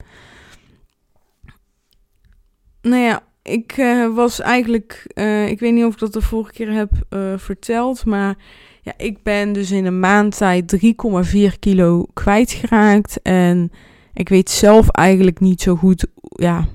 Nou 2.82 3.02
ja, 3.02 3.22
ik 3.42 3.76
uh, 3.76 4.14
was 4.14 4.40
eigenlijk, 4.40 5.12
uh, 5.14 5.48
ik 5.48 5.60
weet 5.60 5.72
niet 5.72 5.84
of 5.84 5.92
ik 5.92 5.98
dat 5.98 6.12
de 6.12 6.22
vorige 6.22 6.52
keer 6.52 6.72
heb 6.72 6.90
uh, 7.10 7.32
verteld, 7.36 8.04
maar 8.04 8.36
ja, 8.84 8.92
ik 8.96 9.22
ben 9.22 9.52
dus 9.52 9.70
in 9.70 9.84
een 9.84 10.00
maand 10.00 10.36
tijd 10.36 10.78
3,4 11.32 11.58
kilo 11.58 12.06
kwijtgeraakt. 12.12 13.22
En 13.22 13.72
ik 14.14 14.28
weet 14.28 14.50
zelf 14.50 14.88
eigenlijk 14.88 15.40
niet 15.40 15.62
zo 15.62 15.76
goed 15.76 16.06
ja, 16.20 16.68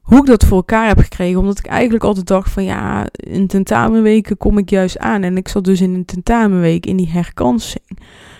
hoe 0.00 0.18
ik 0.18 0.26
dat 0.26 0.44
voor 0.44 0.56
elkaar 0.56 0.88
heb 0.88 0.98
gekregen. 0.98 1.40
Omdat 1.40 1.58
ik 1.58 1.66
eigenlijk 1.66 2.04
altijd 2.04 2.26
dacht 2.26 2.50
van 2.50 2.64
ja, 2.64 3.06
in 3.12 3.46
tentamenweken 3.46 4.36
kom 4.36 4.58
ik 4.58 4.70
juist 4.70 4.98
aan. 4.98 5.22
En 5.22 5.36
ik 5.36 5.48
zat 5.48 5.64
dus 5.64 5.80
in 5.80 5.94
een 5.94 6.04
tentamenweek 6.04 6.86
in 6.86 6.96
die 6.96 7.10
herkansing. 7.10 7.98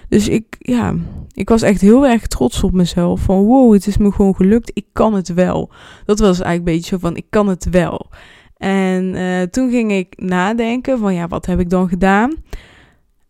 Dus 0.08 0.28
ik, 0.28 0.56
ja, 0.58 0.94
ik 1.32 1.48
was 1.48 1.62
echt 1.62 1.80
heel 1.80 2.06
erg 2.06 2.26
trots 2.26 2.62
op 2.62 2.72
mezelf. 2.72 3.20
Van 3.20 3.44
wow, 3.44 3.72
het 3.72 3.86
is 3.86 3.96
me 3.96 4.12
gewoon 4.12 4.36
gelukt. 4.36 4.70
Ik 4.74 4.86
kan 4.92 5.14
het 5.14 5.34
wel. 5.34 5.70
Dat 6.04 6.18
was 6.18 6.40
eigenlijk 6.40 6.58
een 6.58 6.74
beetje 6.74 6.90
zo 6.90 6.98
van 6.98 7.16
ik 7.16 7.26
kan 7.30 7.48
het 7.48 7.70
wel. 7.70 8.10
En 8.60 9.14
uh, 9.14 9.42
toen 9.42 9.70
ging 9.70 9.92
ik 9.92 10.14
nadenken 10.16 10.98
van 10.98 11.14
ja, 11.14 11.28
wat 11.28 11.46
heb 11.46 11.60
ik 11.60 11.70
dan 11.70 11.88
gedaan? 11.88 12.34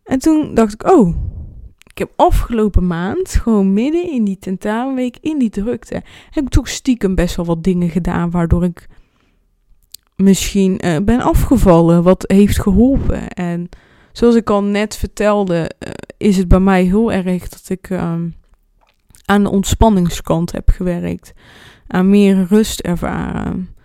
En 0.03 0.19
toen 0.19 0.53
dacht 0.53 0.73
ik, 0.73 0.91
oh, 0.91 1.15
ik 1.91 1.97
heb 1.97 2.11
afgelopen 2.15 2.87
maand, 2.87 3.29
gewoon 3.29 3.73
midden 3.73 4.11
in 4.11 4.23
die 4.23 4.37
tentamenweek, 4.39 5.17
in 5.21 5.39
die 5.39 5.49
drukte, 5.49 6.01
heb 6.29 6.43
ik 6.43 6.49
toch 6.49 6.67
stiekem 6.69 7.15
best 7.15 7.35
wel 7.35 7.45
wat 7.45 7.63
dingen 7.63 7.89
gedaan 7.89 8.31
waardoor 8.31 8.63
ik 8.63 8.87
misschien 10.15 10.85
uh, 10.85 10.97
ben 11.03 11.21
afgevallen, 11.21 12.03
wat 12.03 12.23
heeft 12.27 12.61
geholpen. 12.61 13.27
En 13.27 13.69
zoals 14.11 14.35
ik 14.35 14.49
al 14.49 14.63
net 14.63 14.95
vertelde, 14.95 15.71
uh, 15.79 15.91
is 16.17 16.37
het 16.37 16.47
bij 16.47 16.59
mij 16.59 16.83
heel 16.83 17.11
erg 17.11 17.49
dat 17.49 17.65
ik 17.67 17.89
um, 17.89 18.35
aan 19.25 19.43
de 19.43 19.49
ontspanningskant 19.49 20.51
heb 20.51 20.69
gewerkt, 20.69 21.33
aan 21.87 22.09
meer 22.09 22.45
rust 22.49 22.79
ervaren. 22.79 23.79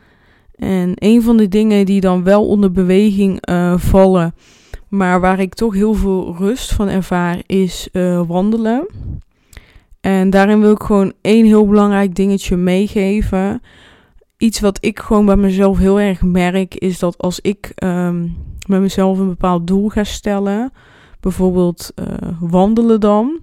En 0.56 0.92
een 0.94 1.22
van 1.22 1.36
de 1.36 1.48
dingen 1.48 1.86
die 1.86 2.00
dan 2.00 2.22
wel 2.22 2.46
onder 2.46 2.72
beweging 2.72 3.48
uh, 3.48 3.78
vallen, 3.78 4.34
maar 4.88 5.20
waar 5.20 5.40
ik 5.40 5.54
toch 5.54 5.74
heel 5.74 5.94
veel 5.94 6.36
rust 6.38 6.72
van 6.72 6.88
ervaar, 6.88 7.42
is 7.46 7.88
uh, 7.92 8.22
wandelen. 8.26 8.86
En 10.00 10.30
daarin 10.30 10.60
wil 10.60 10.72
ik 10.72 10.82
gewoon 10.82 11.12
één 11.20 11.44
heel 11.44 11.66
belangrijk 11.66 12.14
dingetje 12.14 12.56
meegeven. 12.56 13.62
Iets 14.36 14.60
wat 14.60 14.78
ik 14.80 14.98
gewoon 14.98 15.26
bij 15.26 15.36
mezelf 15.36 15.78
heel 15.78 16.00
erg 16.00 16.22
merk, 16.22 16.74
is 16.74 16.98
dat 16.98 17.18
als 17.18 17.40
ik 17.40 17.72
um, 17.84 18.36
met 18.66 18.80
mezelf 18.80 19.18
een 19.18 19.28
bepaald 19.28 19.66
doel 19.66 19.88
ga 19.88 20.04
stellen, 20.04 20.72
bijvoorbeeld 21.20 21.92
uh, 21.94 22.06
wandelen 22.40 23.00
dan. 23.00 23.40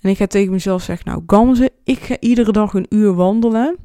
En 0.00 0.10
ik 0.10 0.16
ga 0.16 0.26
tegen 0.26 0.52
mezelf 0.52 0.82
zeggen, 0.82 1.10
nou 1.10 1.22
Gamze, 1.26 1.70
ik 1.84 1.98
ga 1.98 2.16
iedere 2.20 2.52
dag 2.52 2.74
een 2.74 2.86
uur 2.88 3.14
wandelen 3.14 3.76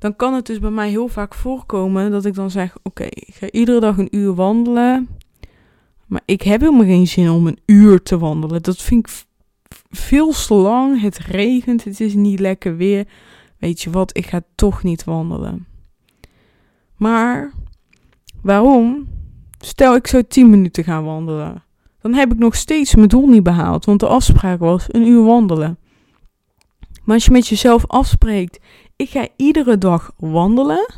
dan 0.00 0.16
kan 0.16 0.34
het 0.34 0.46
dus 0.46 0.58
bij 0.58 0.70
mij 0.70 0.88
heel 0.88 1.08
vaak 1.08 1.34
voorkomen 1.34 2.10
dat 2.10 2.24
ik 2.24 2.34
dan 2.34 2.50
zeg: 2.50 2.76
Oké, 2.82 3.04
ik 3.04 3.34
ga 3.34 3.50
iedere 3.50 3.80
dag 3.80 3.98
een 3.98 4.16
uur 4.16 4.34
wandelen. 4.34 5.08
Maar 6.06 6.22
ik 6.24 6.42
heb 6.42 6.60
helemaal 6.60 6.86
geen 6.86 7.06
zin 7.06 7.30
om 7.30 7.46
een 7.46 7.58
uur 7.66 8.02
te 8.02 8.18
wandelen. 8.18 8.62
Dat 8.62 8.82
vind 8.82 9.08
ik 9.08 9.24
veel 9.90 10.32
te 10.32 10.54
lang. 10.54 11.00
Het 11.00 11.18
regent, 11.18 11.84
het 11.84 12.00
is 12.00 12.14
niet 12.14 12.40
lekker 12.40 12.76
weer. 12.76 13.06
Weet 13.58 13.82
je 13.82 13.90
wat, 13.90 14.16
ik 14.16 14.26
ga 14.26 14.42
toch 14.54 14.82
niet 14.82 15.04
wandelen. 15.04 15.66
Maar 16.96 17.52
waarom? 18.42 19.08
Stel 19.58 19.94
ik 19.94 20.06
zou 20.06 20.24
10 20.28 20.50
minuten 20.50 20.84
gaan 20.84 21.04
wandelen. 21.04 21.64
Dan 22.00 22.14
heb 22.14 22.32
ik 22.32 22.38
nog 22.38 22.54
steeds 22.54 22.94
mijn 22.94 23.08
doel 23.08 23.26
niet 23.26 23.42
behaald. 23.42 23.84
Want 23.84 24.00
de 24.00 24.06
afspraak 24.06 24.58
was 24.58 24.84
een 24.88 25.06
uur 25.06 25.24
wandelen. 25.24 25.78
Maar 27.04 27.14
als 27.14 27.24
je 27.24 27.30
met 27.30 27.46
jezelf 27.46 27.86
afspreekt, 27.86 28.58
ik 29.00 29.10
ga 29.10 29.28
iedere 29.36 29.78
dag 29.78 30.12
wandelen, 30.16 30.94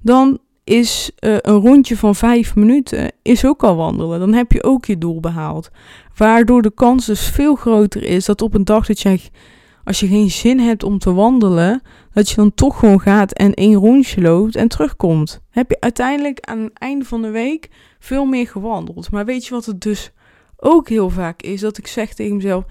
dan 0.00 0.38
is 0.64 1.10
uh, 1.20 1.36
een 1.40 1.60
rondje 1.60 1.96
van 1.96 2.14
vijf 2.14 2.54
minuten 2.54 3.12
is 3.22 3.44
ook 3.44 3.62
al 3.64 3.76
wandelen. 3.76 4.18
Dan 4.20 4.32
heb 4.32 4.52
je 4.52 4.62
ook 4.62 4.84
je 4.84 4.98
doel 4.98 5.20
behaald. 5.20 5.70
Waardoor 6.16 6.62
de 6.62 6.70
kans 6.74 7.06
dus 7.06 7.20
veel 7.28 7.54
groter 7.54 8.02
is 8.02 8.24
dat 8.24 8.42
op 8.42 8.54
een 8.54 8.64
dag 8.64 8.86
dat 8.86 9.00
jij, 9.00 9.20
als 9.84 10.00
je 10.00 10.06
geen 10.06 10.30
zin 10.30 10.58
hebt 10.58 10.82
om 10.82 10.98
te 10.98 11.12
wandelen, 11.12 11.82
dat 12.12 12.28
je 12.28 12.36
dan 12.36 12.54
toch 12.54 12.78
gewoon 12.78 13.00
gaat 13.00 13.32
en 13.32 13.54
één 13.54 13.74
rondje 13.74 14.20
loopt 14.20 14.56
en 14.56 14.68
terugkomt. 14.68 15.40
Heb 15.50 15.70
je 15.70 15.80
uiteindelijk 15.80 16.40
aan 16.40 16.60
het 16.60 16.78
einde 16.78 17.04
van 17.04 17.22
de 17.22 17.30
week 17.30 17.68
veel 17.98 18.24
meer 18.24 18.46
gewandeld. 18.46 19.10
Maar 19.10 19.24
weet 19.24 19.46
je 19.46 19.54
wat 19.54 19.66
het 19.66 19.80
dus 19.80 20.12
ook 20.56 20.88
heel 20.88 21.10
vaak 21.10 21.42
is? 21.42 21.60
Dat 21.60 21.78
ik 21.78 21.86
zeg 21.86 22.14
tegen 22.14 22.36
mezelf 22.36 22.64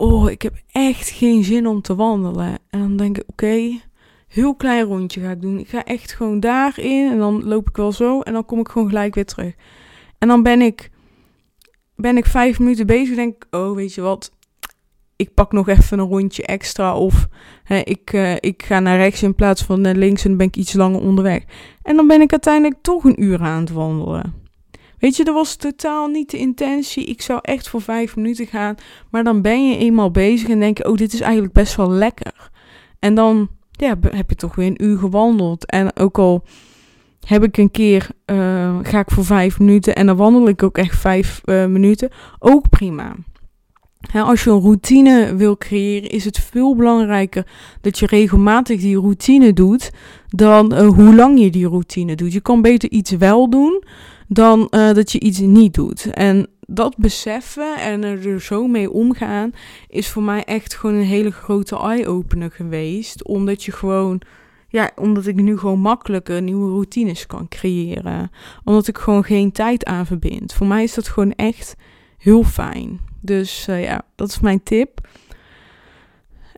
oh, 0.00 0.30
ik 0.30 0.42
heb 0.42 0.54
echt 0.72 1.08
geen 1.10 1.44
zin 1.44 1.66
om 1.66 1.82
te 1.82 1.94
wandelen. 1.94 2.58
En 2.70 2.80
dan 2.80 2.96
denk 2.96 3.18
ik, 3.18 3.24
oké, 3.26 3.80
heel 4.28 4.54
klein 4.54 4.84
rondje 4.84 5.20
ga 5.20 5.30
ik 5.30 5.40
doen. 5.40 5.58
Ik 5.58 5.68
ga 5.68 5.84
echt 5.84 6.12
gewoon 6.12 6.40
daarin 6.40 7.10
en 7.10 7.18
dan 7.18 7.44
loop 7.44 7.68
ik 7.68 7.76
wel 7.76 7.92
zo 7.92 8.20
en 8.20 8.32
dan 8.32 8.44
kom 8.44 8.58
ik 8.58 8.68
gewoon 8.68 8.88
gelijk 8.88 9.14
weer 9.14 9.24
terug. 9.24 9.54
En 10.18 10.28
dan 10.28 10.42
ben 10.42 10.60
ik, 10.60 10.90
ben 11.96 12.16
ik 12.16 12.26
vijf 12.26 12.58
minuten 12.58 12.86
bezig 12.86 13.16
denk 13.16 13.34
ik, 13.34 13.46
oh, 13.50 13.74
weet 13.74 13.94
je 13.94 14.00
wat, 14.00 14.32
ik 15.16 15.34
pak 15.34 15.52
nog 15.52 15.68
even 15.68 15.98
een 15.98 16.08
rondje 16.08 16.42
extra 16.42 16.96
of 16.96 17.28
hè, 17.64 17.76
ik, 17.76 18.12
uh, 18.12 18.34
ik 18.40 18.62
ga 18.62 18.80
naar 18.80 18.96
rechts 18.96 19.22
in 19.22 19.34
plaats 19.34 19.62
van 19.62 19.80
naar 19.80 19.94
links 19.94 20.22
en 20.22 20.28
dan 20.28 20.38
ben 20.38 20.46
ik 20.46 20.56
iets 20.56 20.72
langer 20.72 21.00
onderweg. 21.00 21.44
En 21.82 21.96
dan 21.96 22.06
ben 22.06 22.20
ik 22.20 22.30
uiteindelijk 22.30 22.82
toch 22.82 23.04
een 23.04 23.22
uur 23.22 23.40
aan 23.40 23.60
het 23.60 23.70
wandelen. 23.70 24.39
Weet 25.00 25.16
je, 25.16 25.24
dat 25.24 25.34
was 25.34 25.56
totaal 25.56 26.08
niet 26.08 26.30
de 26.30 26.38
intentie. 26.38 27.04
Ik 27.04 27.22
zou 27.22 27.38
echt 27.42 27.68
voor 27.68 27.82
vijf 27.82 28.16
minuten 28.16 28.46
gaan. 28.46 28.74
Maar 29.10 29.24
dan 29.24 29.42
ben 29.42 29.68
je 29.68 29.76
eenmaal 29.76 30.10
bezig 30.10 30.48
en 30.48 30.60
denk 30.60 30.78
je, 30.78 30.88
oh, 30.88 30.96
dit 30.96 31.12
is 31.12 31.20
eigenlijk 31.20 31.52
best 31.52 31.76
wel 31.76 31.90
lekker. 31.90 32.50
En 32.98 33.14
dan 33.14 33.48
ja, 33.70 33.96
heb 34.10 34.30
je 34.30 34.36
toch 34.36 34.54
weer 34.54 34.66
een 34.66 34.84
uur 34.84 34.98
gewandeld. 34.98 35.66
En 35.66 35.96
ook 35.96 36.18
al 36.18 36.44
heb 37.26 37.44
ik 37.44 37.56
een 37.56 37.70
keer, 37.70 38.08
uh, 38.26 38.78
ga 38.82 38.98
ik 38.98 39.10
voor 39.10 39.24
vijf 39.24 39.58
minuten 39.58 39.94
en 39.94 40.06
dan 40.06 40.16
wandel 40.16 40.48
ik 40.48 40.62
ook 40.62 40.78
echt 40.78 40.98
vijf 40.98 41.40
uh, 41.44 41.66
minuten. 41.66 42.10
Ook 42.38 42.68
prima. 42.68 43.14
als 44.12 44.44
je 44.44 44.50
een 44.50 44.60
routine 44.60 45.34
wil 45.36 45.56
creëren, 45.56 46.10
is 46.10 46.24
het 46.24 46.38
veel 46.38 46.76
belangrijker 46.76 47.46
dat 47.80 47.98
je 47.98 48.06
regelmatig 48.06 48.80
die 48.80 49.00
routine 49.00 49.52
doet 49.52 49.90
dan 50.30 50.74
uh, 50.74 50.88
hoe 50.88 51.14
lang 51.14 51.40
je 51.40 51.50
die 51.50 51.68
routine 51.68 52.14
doet. 52.14 52.32
Je 52.32 52.40
kan 52.40 52.62
beter 52.62 52.90
iets 52.90 53.10
wel 53.10 53.50
doen 53.50 53.82
dan 54.28 54.60
uh, 54.70 54.92
dat 54.92 55.12
je 55.12 55.20
iets 55.20 55.38
niet 55.38 55.74
doet. 55.74 56.10
En 56.12 56.46
dat 56.60 56.96
beseffen 56.96 57.76
en 57.76 58.04
er 58.04 58.40
zo 58.40 58.66
mee 58.66 58.90
omgaan 58.90 59.52
is 59.88 60.08
voor 60.08 60.22
mij 60.22 60.44
echt 60.44 60.74
gewoon 60.74 60.96
een 60.96 61.02
hele 61.02 61.30
grote 61.30 61.78
eye-opener 61.78 62.50
geweest. 62.50 63.24
Omdat 63.24 63.64
je 63.64 63.72
gewoon, 63.72 64.20
ja, 64.68 64.90
omdat 64.96 65.26
ik 65.26 65.34
nu 65.34 65.58
gewoon 65.58 65.80
makkelijker 65.80 66.42
nieuwe 66.42 66.70
routines 66.70 67.26
kan 67.26 67.48
creëren. 67.48 68.30
Omdat 68.64 68.88
ik 68.88 68.98
gewoon 68.98 69.24
geen 69.24 69.52
tijd 69.52 69.84
aan 69.84 70.06
verbind. 70.06 70.52
Voor 70.52 70.66
mij 70.66 70.82
is 70.82 70.94
dat 70.94 71.08
gewoon 71.08 71.32
echt 71.32 71.76
heel 72.18 72.42
fijn. 72.42 73.00
Dus 73.20 73.66
uh, 73.70 73.82
ja, 73.82 74.02
dat 74.14 74.28
is 74.28 74.40
mijn 74.40 74.62
tip. 74.62 75.08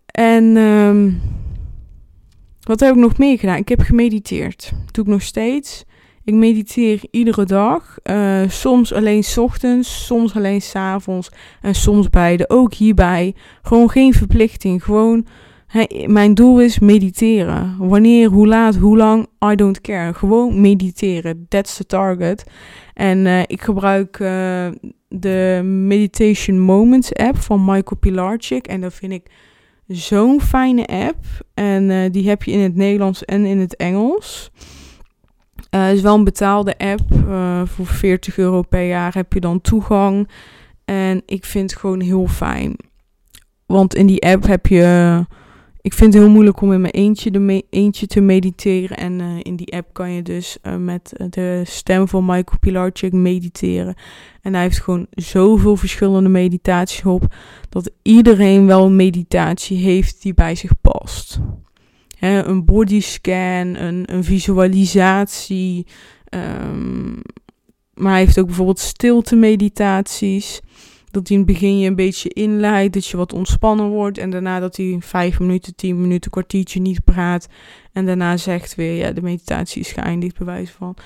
En 0.06 0.56
um, 0.56 1.20
wat 2.62 2.80
heb 2.80 2.94
ik 2.94 3.00
nog 3.00 3.18
meer 3.18 3.38
gedaan? 3.38 3.56
Ik 3.56 3.68
heb 3.68 3.80
gemediteerd. 3.80 4.72
Doe 4.90 5.04
ik 5.04 5.10
nog 5.10 5.22
steeds. 5.22 5.84
Ik 6.24 6.34
mediteer 6.34 7.00
iedere 7.10 7.44
dag. 7.44 7.96
Uh, 8.04 8.42
soms 8.48 8.92
alleen 8.92 9.24
ochtends, 9.36 10.06
soms 10.06 10.36
alleen 10.36 10.62
s 10.62 10.74
avonds 10.74 11.30
en 11.60 11.74
soms 11.74 12.10
beide. 12.10 12.48
Ook 12.48 12.74
hierbij. 12.74 13.34
Gewoon 13.62 13.90
geen 13.90 14.12
verplichting. 14.12 14.84
Gewoon, 14.84 15.26
mijn 16.06 16.34
doel 16.34 16.60
is 16.60 16.78
mediteren. 16.78 17.76
Wanneer, 17.78 18.28
hoe 18.28 18.46
laat, 18.46 18.76
hoe 18.76 18.96
lang, 18.96 19.26
I 19.52 19.54
don't 19.54 19.80
care. 19.80 20.14
Gewoon 20.14 20.60
mediteren. 20.60 21.46
That's 21.48 21.76
the 21.76 21.86
target. 21.86 22.44
En 22.94 23.26
uh, 23.26 23.40
ik 23.40 23.62
gebruik 23.62 24.18
uh, 24.18 24.66
de 25.08 25.60
Meditation 25.64 26.58
Moments 26.58 27.14
app 27.14 27.36
van 27.38 27.64
Michael 27.64 27.96
Pilarczyk. 28.00 28.66
En 28.66 28.80
dat 28.80 28.94
vind 28.94 29.12
ik 29.12 29.30
zo'n 29.92 30.40
fijne 30.40 30.86
app. 30.86 31.16
En 31.54 31.90
uh, 31.90 32.10
die 32.10 32.28
heb 32.28 32.42
je 32.42 32.50
in 32.50 32.60
het 32.60 32.74
Nederlands 32.74 33.24
en 33.24 33.44
in 33.44 33.58
het 33.58 33.76
Engels. 33.76 34.50
Het 35.54 35.66
uh, 35.70 35.92
is 35.92 36.00
wel 36.00 36.14
een 36.14 36.24
betaalde 36.24 36.78
app. 36.78 37.00
Uh, 37.28 37.62
voor 37.64 37.86
40 37.86 38.38
euro 38.38 38.62
per 38.62 38.86
jaar 38.86 39.14
heb 39.14 39.32
je 39.32 39.40
dan 39.40 39.60
toegang. 39.60 40.28
En 40.84 41.22
ik 41.26 41.44
vind 41.44 41.70
het 41.70 41.80
gewoon 41.80 42.00
heel 42.00 42.26
fijn. 42.26 42.76
Want 43.66 43.94
in 43.94 44.06
die 44.06 44.22
app 44.22 44.46
heb 44.46 44.66
je. 44.66 45.24
Ik 45.82 45.92
vind 45.92 46.14
het 46.14 46.22
heel 46.22 46.32
moeilijk 46.32 46.60
om 46.60 46.72
in 46.72 46.80
mijn 46.80 46.92
eentje, 46.92 47.30
de 47.30 47.64
eentje 47.70 48.06
te 48.06 48.20
mediteren. 48.20 48.96
En 48.96 49.18
uh, 49.18 49.38
in 49.42 49.56
die 49.56 49.72
app 49.72 49.92
kan 49.92 50.10
je 50.10 50.22
dus 50.22 50.58
met 50.78 51.12
de 51.30 51.62
stem 51.64 52.08
van 52.08 52.24
Michael 52.24 52.58
Pilarczyk 52.60 53.12
mediteren. 53.12 53.94
En 54.42 54.52
hij 54.52 54.62
heeft 54.62 54.80
gewoon 54.80 55.06
zoveel 55.10 55.76
verschillende 55.76 56.28
meditaties 56.28 57.04
op. 57.04 57.34
Dat 57.68 57.90
iedereen 58.02 58.66
wel 58.66 58.84
een 58.84 58.96
meditatie 58.96 59.76
heeft 59.76 60.22
die 60.22 60.34
bij 60.34 60.54
zich 60.54 60.80
past 60.80 61.40
een 62.22 62.64
bodyscan, 62.64 63.74
een, 63.74 64.12
een 64.12 64.24
visualisatie. 64.24 65.86
Um, 66.30 67.20
maar 67.94 68.12
hij 68.12 68.20
heeft 68.20 68.38
ook 68.38 68.46
bijvoorbeeld 68.46 68.78
stilte 68.78 69.36
meditaties. 69.36 70.60
Dat 71.12 71.28
hij 71.28 71.36
in 71.36 71.42
het 71.42 71.52
begin 71.52 71.78
je 71.78 71.88
een 71.88 71.94
beetje 71.94 72.28
inleidt, 72.28 72.94
dat 72.94 73.06
je 73.06 73.16
wat 73.16 73.32
ontspannen 73.32 73.88
wordt. 73.88 74.18
En 74.18 74.30
daarna 74.30 74.60
dat 74.60 74.76
hij 74.76 74.96
vijf 75.00 75.40
minuten, 75.40 75.74
tien 75.74 76.00
minuten, 76.00 76.30
kwartiertje 76.30 76.80
niet 76.80 77.04
praat. 77.04 77.48
En 77.92 78.06
daarna 78.06 78.36
zegt 78.36 78.74
weer, 78.74 78.94
ja, 78.94 79.12
de 79.12 79.22
meditatie 79.22 79.80
is 79.80 79.92
geëindigd, 79.92 80.38
bewijs 80.38 80.70
van. 80.70 80.96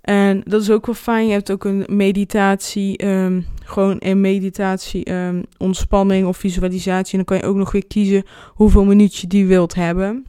En 0.00 0.42
dat 0.44 0.62
is 0.62 0.70
ook 0.70 0.86
wel 0.86 0.94
fijn. 0.94 1.26
Je 1.26 1.32
hebt 1.32 1.50
ook 1.50 1.64
een 1.64 1.84
meditatie, 1.88 3.06
um, 3.06 3.46
gewoon 3.64 3.96
een 3.98 4.20
meditatie, 4.20 5.12
um, 5.12 5.44
ontspanning 5.58 6.26
of 6.26 6.36
visualisatie. 6.36 7.18
En 7.18 7.24
dan 7.24 7.36
kan 7.36 7.36
je 7.36 7.52
ook 7.52 7.58
nog 7.58 7.72
weer 7.72 7.86
kiezen 7.86 8.24
hoeveel 8.48 8.84
minuutjes 8.84 9.20
je 9.20 9.26
die 9.26 9.46
wilt 9.46 9.74
hebben. 9.74 10.26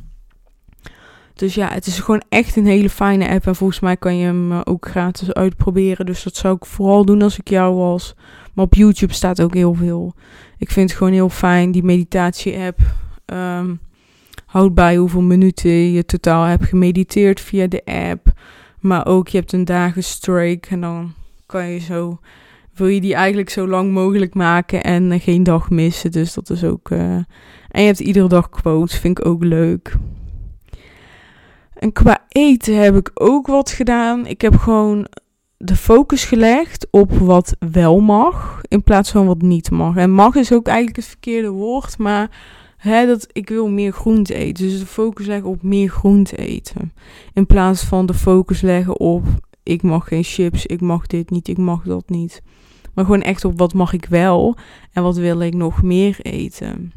Dus 1.39 1.53
ja, 1.53 1.69
het 1.71 1.85
is 1.85 1.99
gewoon 1.99 2.23
echt 2.29 2.55
een 2.55 2.65
hele 2.65 2.89
fijne 2.89 3.29
app. 3.29 3.47
En 3.47 3.55
volgens 3.55 3.79
mij 3.79 3.97
kan 3.97 4.17
je 4.17 4.25
hem 4.25 4.51
eh, 4.51 4.61
ook 4.63 4.87
gratis 4.87 5.33
uitproberen. 5.33 6.05
Dus 6.05 6.23
dat 6.23 6.35
zou 6.35 6.55
ik 6.55 6.65
vooral 6.65 7.05
doen 7.05 7.21
als 7.21 7.39
ik 7.39 7.49
jou 7.49 7.75
was. 7.75 8.15
Maar 8.53 8.65
op 8.65 8.73
YouTube 8.73 9.13
staat 9.13 9.41
ook 9.41 9.53
heel 9.53 9.73
veel. 9.73 10.13
Ik 10.57 10.71
vind 10.71 10.89
het 10.89 10.97
gewoon 10.97 11.13
heel 11.13 11.29
fijn, 11.29 11.71
die 11.71 11.83
meditatie-app. 11.83 12.79
Um, 13.25 13.79
houdt 14.45 14.73
bij 14.73 14.95
hoeveel 14.95 15.21
minuten 15.21 15.71
je 15.91 16.05
totaal 16.05 16.43
hebt 16.43 16.65
gemediteerd 16.65 17.41
via 17.41 17.67
de 17.67 17.85
app. 17.85 18.31
Maar 18.79 19.05
ook 19.05 19.27
je 19.27 19.37
hebt 19.37 19.53
een 19.53 19.65
dagen 19.65 20.03
streak. 20.03 20.65
En 20.65 20.81
dan 20.81 21.13
kan 21.45 21.67
je 21.67 21.79
zo. 21.79 22.19
Wil 22.73 22.87
je 22.87 23.01
die 23.01 23.13
eigenlijk 23.13 23.49
zo 23.49 23.67
lang 23.67 23.91
mogelijk 23.91 24.33
maken 24.33 24.83
en 24.83 25.11
uh, 25.11 25.21
geen 25.21 25.43
dag 25.43 25.69
missen. 25.69 26.11
Dus 26.11 26.33
dat 26.33 26.49
is 26.49 26.63
ook. 26.63 26.89
Uh, 26.89 26.99
en 27.69 27.81
je 27.81 27.85
hebt 27.85 27.99
iedere 27.99 28.27
dag 28.27 28.49
quotes. 28.49 28.97
Vind 28.97 29.19
ik 29.19 29.25
ook 29.25 29.43
leuk. 29.43 29.95
En 31.73 31.91
qua 31.91 32.25
eten 32.27 32.81
heb 32.81 32.95
ik 32.95 33.11
ook 33.13 33.47
wat 33.47 33.71
gedaan. 33.71 34.25
Ik 34.25 34.41
heb 34.41 34.57
gewoon 34.57 35.07
de 35.61 35.75
focus 35.75 36.23
gelegd 36.23 36.87
op 36.91 37.11
wat 37.11 37.55
wel 37.71 37.99
mag, 37.99 38.61
in 38.67 38.83
plaats 38.83 39.11
van 39.11 39.25
wat 39.25 39.41
niet 39.41 39.71
mag. 39.71 39.95
En 39.95 40.11
mag 40.11 40.35
is 40.35 40.53
ook 40.53 40.67
eigenlijk 40.67 40.97
het 40.97 41.05
verkeerde 41.05 41.49
woord, 41.49 41.97
maar 41.97 42.29
hè, 42.77 43.05
dat, 43.05 43.27
ik 43.31 43.49
wil 43.49 43.69
meer 43.69 43.91
groente 43.91 44.33
eten. 44.33 44.67
Dus 44.67 44.79
de 44.79 44.85
focus 44.85 45.25
leggen 45.25 45.49
op 45.49 45.63
meer 45.63 45.89
groente 45.89 46.35
eten. 46.35 46.93
In 47.33 47.45
plaats 47.45 47.83
van 47.83 48.05
de 48.05 48.13
focus 48.13 48.61
leggen 48.61 48.99
op 48.99 49.23
ik 49.63 49.81
mag 49.81 50.07
geen 50.07 50.23
chips, 50.23 50.65
ik 50.65 50.81
mag 50.81 51.07
dit 51.07 51.29
niet, 51.29 51.47
ik 51.47 51.57
mag 51.57 51.83
dat 51.83 52.09
niet. 52.09 52.41
Maar 52.93 53.05
gewoon 53.05 53.21
echt 53.21 53.45
op 53.45 53.57
wat 53.57 53.73
mag 53.73 53.93
ik 53.93 54.05
wel 54.05 54.55
en 54.93 55.03
wat 55.03 55.17
wil 55.17 55.41
ik 55.41 55.53
nog 55.53 55.83
meer 55.83 56.19
eten. 56.21 56.93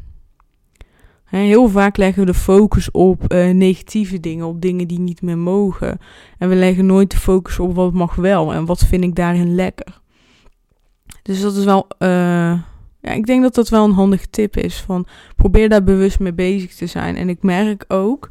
Heel 1.39 1.69
vaak 1.69 1.97
leggen 1.97 2.25
we 2.25 2.31
de 2.31 2.37
focus 2.37 2.91
op 2.91 3.33
uh, 3.33 3.49
negatieve 3.49 4.19
dingen, 4.19 4.45
op 4.45 4.61
dingen 4.61 4.87
die 4.87 4.99
niet 4.99 5.21
meer 5.21 5.37
mogen. 5.37 5.99
En 6.37 6.49
we 6.49 6.55
leggen 6.55 6.85
nooit 6.85 7.11
de 7.11 7.17
focus 7.17 7.59
op 7.59 7.75
wat 7.75 7.93
mag 7.93 8.15
wel 8.15 8.53
en 8.53 8.65
wat 8.65 8.85
vind 8.85 9.03
ik 9.03 9.15
daarin 9.15 9.55
lekker. 9.55 10.01
Dus 11.21 11.41
dat 11.41 11.55
is 11.55 11.63
wel, 11.63 11.87
uh, 11.99 12.09
ja, 13.01 13.11
ik 13.11 13.25
denk 13.25 13.41
dat 13.41 13.55
dat 13.55 13.69
wel 13.69 13.85
een 13.85 13.91
handige 13.91 14.29
tip 14.29 14.57
is. 14.57 14.81
Van 14.81 15.05
probeer 15.35 15.69
daar 15.69 15.83
bewust 15.83 16.19
mee 16.19 16.33
bezig 16.33 16.75
te 16.75 16.87
zijn. 16.87 17.15
En 17.15 17.29
ik 17.29 17.43
merk 17.43 17.85
ook 17.87 18.29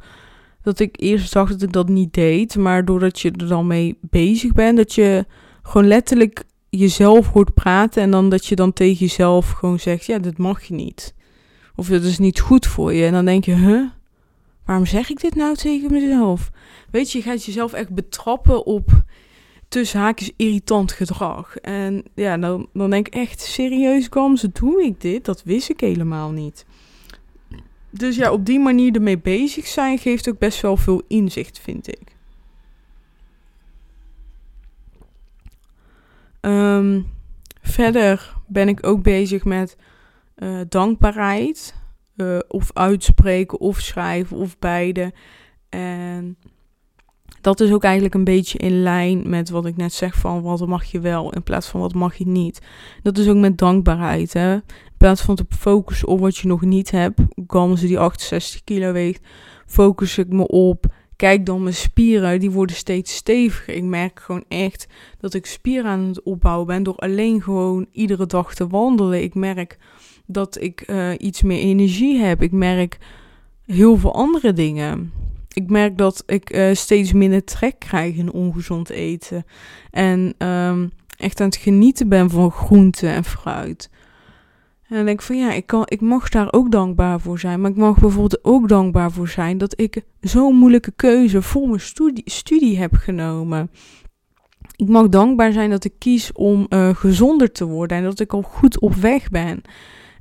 dat 0.63 0.79
ik 0.79 1.01
eerst 1.01 1.33
dacht 1.33 1.53
dat 1.53 1.63
ik 1.63 1.73
dat 1.73 1.89
niet 1.89 2.15
deed, 2.15 2.57
maar 2.57 2.85
doordat 2.85 3.21
je 3.21 3.31
er 3.31 3.49
dan 3.49 3.67
mee 3.67 3.99
bezig 4.01 4.53
bent, 4.53 4.77
dat 4.77 4.95
je 4.95 5.27
gewoon 5.63 5.87
letterlijk 5.87 6.45
jezelf 6.69 7.29
hoort 7.29 7.55
praten 7.55 8.03
en 8.03 8.11
dan 8.11 8.29
dat 8.29 8.47
je 8.47 8.55
dan 8.55 8.73
tegen 8.73 9.07
jezelf 9.07 9.51
gewoon 9.51 9.79
zegt, 9.79 10.05
ja, 10.05 10.19
dat 10.19 10.39
mag 10.39 10.63
je 10.63 10.75
niet. 10.75 11.15
Of 11.77 11.89
het 11.89 12.05
is 12.05 12.19
niet 12.19 12.41
goed 12.41 12.67
voor 12.67 12.93
je. 12.93 13.07
En 13.07 13.13
dan 13.13 13.25
denk 13.25 13.45
je, 13.45 13.55
huh? 13.55 13.91
Waarom 14.65 14.87
zeg 14.87 15.11
ik 15.11 15.21
dit 15.21 15.35
nou 15.35 15.55
tegen 15.57 15.91
mezelf? 15.91 16.51
Weet 16.91 17.13
je, 17.13 17.19
je 17.19 17.25
gaat 17.25 17.45
jezelf 17.45 17.73
echt 17.73 17.91
betrappen 17.91 18.67
op 18.67 19.05
tussen 19.69 20.01
haakjes 20.01 20.33
irritant 20.37 20.93
gedrag. 20.93 21.57
En 21.57 22.05
ja, 22.15 22.39
dan, 22.39 22.69
dan 22.73 22.91
denk 22.91 23.07
ik 23.07 23.15
echt, 23.15 23.41
serieus 23.41 24.09
ze 24.35 24.51
doe 24.53 24.83
ik 24.83 25.01
dit? 25.01 25.25
Dat 25.25 25.43
wist 25.43 25.71
ik 25.71 25.81
helemaal 25.81 26.31
niet. 26.31 26.65
Dus 27.91 28.17
ja, 28.17 28.33
op 28.33 28.47
die 28.47 28.61
manier 28.61 28.95
ermee 28.95 29.19
bezig 29.19 29.67
zijn 29.67 29.99
geeft 29.99 30.29
ook 30.29 30.39
best 30.39 30.61
wel 30.61 30.77
veel 30.77 31.03
inzicht, 31.09 31.59
vind 31.59 31.89
ik. 31.89 32.17
Um, 36.41 37.11
verder 37.61 38.35
ben 38.47 38.69
ik 38.69 38.87
ook 38.87 39.03
bezig 39.03 39.45
met 39.45 39.77
uh, 40.43 40.61
dankbaarheid. 40.69 41.75
Uh, 42.17 42.39
of 42.49 42.71
uitspreken 42.73 43.61
of 43.61 43.81
schrijven 43.81 44.37
of 44.37 44.59
beide. 44.59 45.13
En 45.69 46.37
dat 47.41 47.61
is 47.61 47.73
ook 47.73 47.85
eigenlijk 47.85 48.15
een 48.15 48.25
beetje 48.25 48.59
in 48.59 48.83
lijn 48.83 49.29
met 49.29 49.51
wat 49.51 49.67
ik 49.67 49.77
net 49.77 49.93
zeg 49.93 50.15
van 50.15 50.43
wat 50.43 50.67
mag 50.67 50.85
je 50.85 51.01
wel 51.01 51.33
in 51.33 51.43
plaats 51.43 51.69
van 51.69 51.81
wat 51.81 51.95
mag 51.95 52.17
je 52.17 52.27
niet. 52.27 52.61
Dat 53.03 53.19
is 53.19 53.29
ook 53.29 53.37
met 53.37 53.59
dankbaarheid. 53.59 54.33
Hè? 54.33 54.55
In 54.55 54.63
plaats 54.97 55.23
van 55.23 55.35
te 55.35 55.45
focussen 55.49 56.09
op 56.09 56.21
wat 56.21 56.37
je 56.37 56.49
nog 56.49 56.63
niet 56.63 56.91
hebt, 56.91 57.21
ze 57.77 57.87
die 57.87 57.99
68 57.99 58.65
kilo 58.65 58.93
weegt, 58.93 59.27
focus 59.67 60.19
ik 60.19 60.29
me 60.29 60.47
op. 60.47 60.87
Kijk 61.17 61.47
dan 61.47 61.63
mijn 61.63 61.75
spieren, 61.75 62.41
die 62.41 62.51
worden 62.51 62.77
steeds 62.77 63.15
steviger. 63.15 63.75
Ik 63.75 63.83
merk 63.83 64.21
gewoon 64.21 64.45
echt 64.49 64.87
dat 65.19 65.35
ik 65.35 65.47
spieren 65.47 65.91
aan 65.91 66.01
het 66.01 66.23
opbouwen 66.23 66.67
ben 66.67 66.83
door 66.83 66.97
alleen 66.97 67.43
gewoon 67.43 67.87
iedere 67.93 68.27
dag 68.27 68.55
te 68.55 68.67
wandelen. 68.67 69.23
Ik 69.23 69.35
merk 69.35 69.79
dat 70.27 70.61
ik 70.61 70.89
uh, 70.91 71.11
iets 71.19 71.43
meer 71.43 71.59
energie 71.59 72.19
heb. 72.19 72.43
Ik 72.43 72.53
merk 72.53 72.99
heel 73.67 73.97
veel 73.97 74.15
andere 74.15 74.53
dingen. 74.53 75.13
Ik 75.53 75.71
merk 75.71 75.99
dat 75.99 76.23
ik 76.27 76.55
uh, 76.55 76.75
steeds 76.75 77.13
minder 77.13 77.45
trek 77.45 77.79
krijg 77.79 78.17
in 78.17 78.33
ongezond 78.33 78.91
eten. 78.91 79.45
En 79.91 80.35
um, 80.39 80.91
echt 81.17 81.41
aan 81.41 81.47
het 81.47 81.57
genieten 81.57 82.09
ben 82.09 82.31
van 82.31 82.51
groente 82.51 83.09
en 83.09 83.25
fruit. 83.25 83.91
En 84.89 84.99
dan 84.99 85.07
denk 85.07 85.21
ik 85.21 85.27
van 85.27 85.39
ja, 85.39 85.53
ik, 85.53 85.67
kan, 85.67 85.83
ik 85.85 86.01
mag 86.01 86.29
daar 86.29 86.53
ook 86.53 86.71
dankbaar 86.71 87.21
voor 87.21 87.39
zijn. 87.39 87.61
Maar 87.61 87.71
ik 87.71 87.77
mag 87.77 87.99
bijvoorbeeld 87.99 88.45
ook 88.45 88.69
dankbaar 88.69 89.13
voor 89.13 89.29
zijn 89.29 89.59
dat 89.59 89.81
ik 89.81 90.03
zo'n 90.21 90.57
moeilijke 90.57 90.93
keuze 90.97 91.43
voor 91.43 91.69
mijn 91.69 91.81
studie, 92.25 92.79
heb 92.79 92.95
genomen. 92.95 93.71
Ik 94.77 94.89
mag 94.89 95.09
dankbaar 95.09 95.53
zijn 95.53 95.71
dat 95.71 95.85
ik 95.85 95.93
kies 95.99 96.33
om 96.33 96.67
uh, 96.69 96.95
gezonder 96.95 97.53
te 97.53 97.65
worden 97.65 97.97
en 97.97 98.05
dat 98.05 98.21
ik 98.21 98.33
al 98.33 98.43
goed 98.43 98.81
op 98.81 98.95
weg 98.95 99.31
ben. 99.31 99.63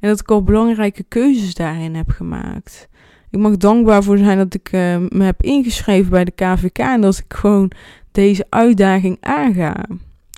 En 0.02 0.10
dat 0.10 0.20
ik 0.20 0.32
al 0.32 0.44
belangrijke 0.44 1.04
keuzes 1.04 1.54
daarin 1.54 1.96
heb 1.96 2.10
gemaakt. 2.10 2.90
Ik 3.30 3.40
mag 3.40 3.58
dankbaar 3.58 4.04
voor 4.04 4.18
zijn 4.18 4.38
dat 4.38 4.54
ik 4.54 4.72
uh, 4.72 4.98
me 5.10 5.24
heb 5.24 5.42
ingeschreven 5.42 6.12
bij 6.12 6.26
de 6.26 6.32
KVK 6.32 6.78
en 6.78 7.02
dat 7.02 7.18
ik 7.18 7.34
gewoon 7.34 7.72
deze 8.12 8.46
uitdaging 8.50 9.18
aanga. 9.20 9.86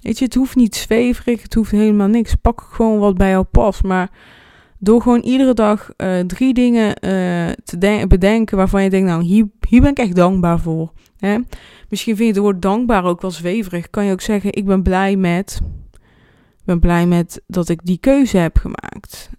Weet 0.01 0.17
je, 0.19 0.25
het 0.25 0.35
hoeft 0.35 0.55
niet 0.55 0.75
zweverig, 0.75 1.41
het 1.41 1.53
hoeft 1.53 1.71
helemaal 1.71 2.07
niks. 2.07 2.35
Pak 2.35 2.67
gewoon 2.71 2.99
wat 2.99 3.17
bij 3.17 3.29
jou 3.29 3.43
past. 3.43 3.83
Maar 3.83 4.09
door 4.79 5.01
gewoon 5.01 5.19
iedere 5.19 5.53
dag 5.53 5.89
uh, 5.97 6.19
drie 6.19 6.53
dingen 6.53 6.87
uh, 6.87 7.49
te 7.63 8.05
bedenken 8.07 8.57
waarvan 8.57 8.83
je 8.83 8.89
denkt, 8.89 9.09
nou, 9.09 9.23
hier, 9.23 9.47
hier 9.67 9.81
ben 9.81 9.89
ik 9.89 9.97
echt 9.97 10.15
dankbaar 10.15 10.59
voor. 10.59 10.91
Hè? 11.17 11.37
Misschien 11.89 12.15
vind 12.15 12.27
je 12.27 12.33
het 12.33 12.43
woord 12.43 12.61
dankbaar 12.61 13.03
ook 13.03 13.21
wel 13.21 13.31
zweverig. 13.31 13.89
Kan 13.89 14.05
je 14.05 14.11
ook 14.11 14.21
zeggen, 14.21 14.53
ik 14.53 14.65
ben 14.65 14.83
blij 14.83 15.15
met, 15.15 15.61
ik 16.51 16.65
ben 16.65 16.79
blij 16.79 17.05
met 17.05 17.41
dat 17.47 17.69
ik 17.69 17.79
die 17.83 17.97
keuze 17.97 18.37
heb 18.37 18.57
gemaakt. 18.57 19.29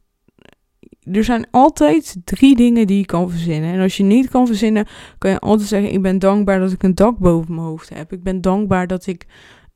Er 1.12 1.24
zijn 1.24 1.46
altijd 1.50 2.16
drie 2.24 2.56
dingen 2.56 2.86
die 2.86 2.98
je 2.98 3.04
kan 3.04 3.30
verzinnen. 3.30 3.72
En 3.72 3.80
als 3.80 3.96
je 3.96 4.02
niet 4.02 4.28
kan 4.28 4.46
verzinnen, 4.46 4.86
kan 5.18 5.30
je 5.30 5.38
altijd 5.38 5.68
zeggen: 5.68 5.92
Ik 5.92 6.02
ben 6.02 6.18
dankbaar 6.18 6.58
dat 6.58 6.72
ik 6.72 6.82
een 6.82 6.94
dak 6.94 7.18
boven 7.18 7.54
mijn 7.54 7.66
hoofd 7.66 7.88
heb. 7.88 8.12
Ik 8.12 8.22
ben 8.22 8.40
dankbaar 8.40 8.86
dat 8.86 9.06
ik 9.06 9.26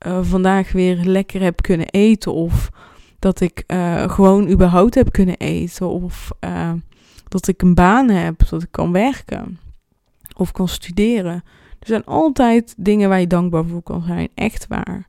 uh, 0.06 0.18
vandaag 0.22 0.72
weer 0.72 0.96
lekker 0.96 1.42
heb 1.42 1.62
kunnen 1.62 1.88
eten. 1.88 2.32
Of 2.32 2.70
dat 3.18 3.40
ik 3.40 3.64
uh, 3.66 4.10
gewoon 4.10 4.48
überhaupt 4.50 4.94
heb 4.94 5.12
kunnen 5.12 5.36
eten. 5.36 5.88
Of 5.88 6.30
uh, 6.40 6.72
dat 7.28 7.48
ik 7.48 7.62
een 7.62 7.74
baan 7.74 8.08
heb, 8.08 8.48
dat 8.48 8.62
ik 8.62 8.70
kan 8.70 8.92
werken. 8.92 9.58
Of 10.36 10.52
kan 10.52 10.68
studeren. 10.68 11.42
Er 11.78 11.86
zijn 11.86 12.04
altijd 12.04 12.74
dingen 12.76 13.08
waar 13.08 13.20
je 13.20 13.26
dankbaar 13.26 13.64
voor 13.64 13.82
kan 13.82 14.02
zijn. 14.02 14.28
Echt 14.34 14.66
waar. 14.66 15.07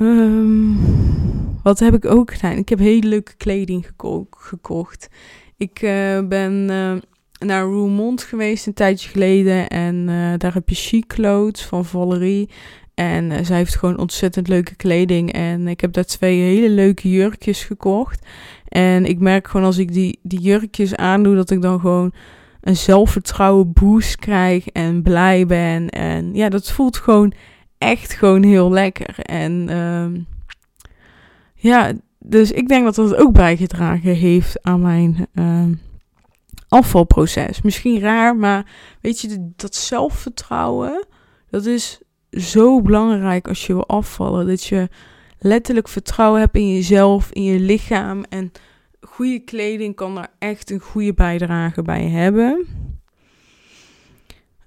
Um, 0.00 0.76
wat 1.62 1.78
heb 1.78 1.94
ik 1.94 2.04
ook 2.04 2.32
gedaan? 2.32 2.56
Ik 2.56 2.68
heb 2.68 2.78
hele 2.78 3.08
leuke 3.08 3.36
kleding 3.36 3.86
geko 3.86 4.26
gekocht. 4.30 5.08
Ik 5.56 5.82
uh, 5.82 6.20
ben 6.28 6.52
uh, 6.70 6.92
naar 7.38 7.62
Roermond 7.62 8.22
geweest 8.22 8.66
een 8.66 8.74
tijdje 8.74 9.08
geleden. 9.08 9.68
En 9.68 9.94
uh, 9.94 10.32
daar 10.36 10.54
heb 10.54 10.68
je 10.68 10.74
Chic 10.74 11.06
Clothes 11.06 11.64
van 11.64 11.84
Valerie. 11.84 12.48
En 12.94 13.46
zij 13.46 13.56
heeft 13.56 13.76
gewoon 13.76 13.98
ontzettend 13.98 14.48
leuke 14.48 14.74
kleding. 14.74 15.32
En 15.32 15.68
ik 15.68 15.80
heb 15.80 15.92
daar 15.92 16.04
twee 16.04 16.40
hele 16.40 16.70
leuke 16.70 17.10
jurkjes 17.10 17.64
gekocht. 17.64 18.26
En 18.68 19.04
ik 19.04 19.18
merk 19.18 19.48
gewoon 19.48 19.66
als 19.66 19.78
ik 19.78 19.92
die, 19.92 20.18
die 20.22 20.40
jurkjes 20.40 20.94
aandoe, 20.94 21.34
dat 21.34 21.50
ik 21.50 21.62
dan 21.62 21.80
gewoon 21.80 22.12
een 22.60 22.76
zelfvertrouwen 22.76 23.72
boost 23.72 24.16
krijg. 24.16 24.66
En 24.68 25.02
blij 25.02 25.46
ben. 25.46 25.88
En 25.88 26.34
ja, 26.34 26.48
dat 26.48 26.72
voelt 26.72 26.96
gewoon 26.96 27.32
echt 27.78 28.12
gewoon 28.12 28.42
heel 28.42 28.70
lekker. 28.70 29.18
En 29.18 29.68
uh, 29.70 30.20
ja, 31.54 31.92
dus 32.18 32.52
ik 32.52 32.68
denk 32.68 32.84
dat 32.84 32.94
dat 32.94 33.14
ook 33.14 33.32
bijgedragen 33.32 34.14
heeft 34.14 34.62
aan 34.62 34.80
mijn 34.80 35.26
uh, 35.34 35.64
afvalproces. 36.68 37.62
Misschien 37.62 38.00
raar, 38.00 38.36
maar 38.36 38.66
weet 39.00 39.20
je, 39.20 39.52
dat 39.56 39.74
zelfvertrouwen, 39.74 41.06
dat 41.50 41.66
is 41.66 42.00
zo 42.30 42.82
belangrijk 42.82 43.48
als 43.48 43.66
je 43.66 43.72
wil 43.72 43.86
afvallen. 43.86 44.46
Dat 44.46 44.64
je 44.64 44.88
letterlijk 45.38 45.88
vertrouwen 45.88 46.40
hebt 46.40 46.56
in 46.56 46.74
jezelf, 46.74 47.30
in 47.32 47.42
je 47.42 47.60
lichaam. 47.60 48.24
En 48.28 48.52
goede 49.00 49.38
kleding 49.38 49.94
kan 49.94 50.14
daar 50.14 50.32
echt 50.38 50.70
een 50.70 50.80
goede 50.80 51.14
bijdrage 51.14 51.82
bij 51.82 52.08
hebben. 52.08 52.66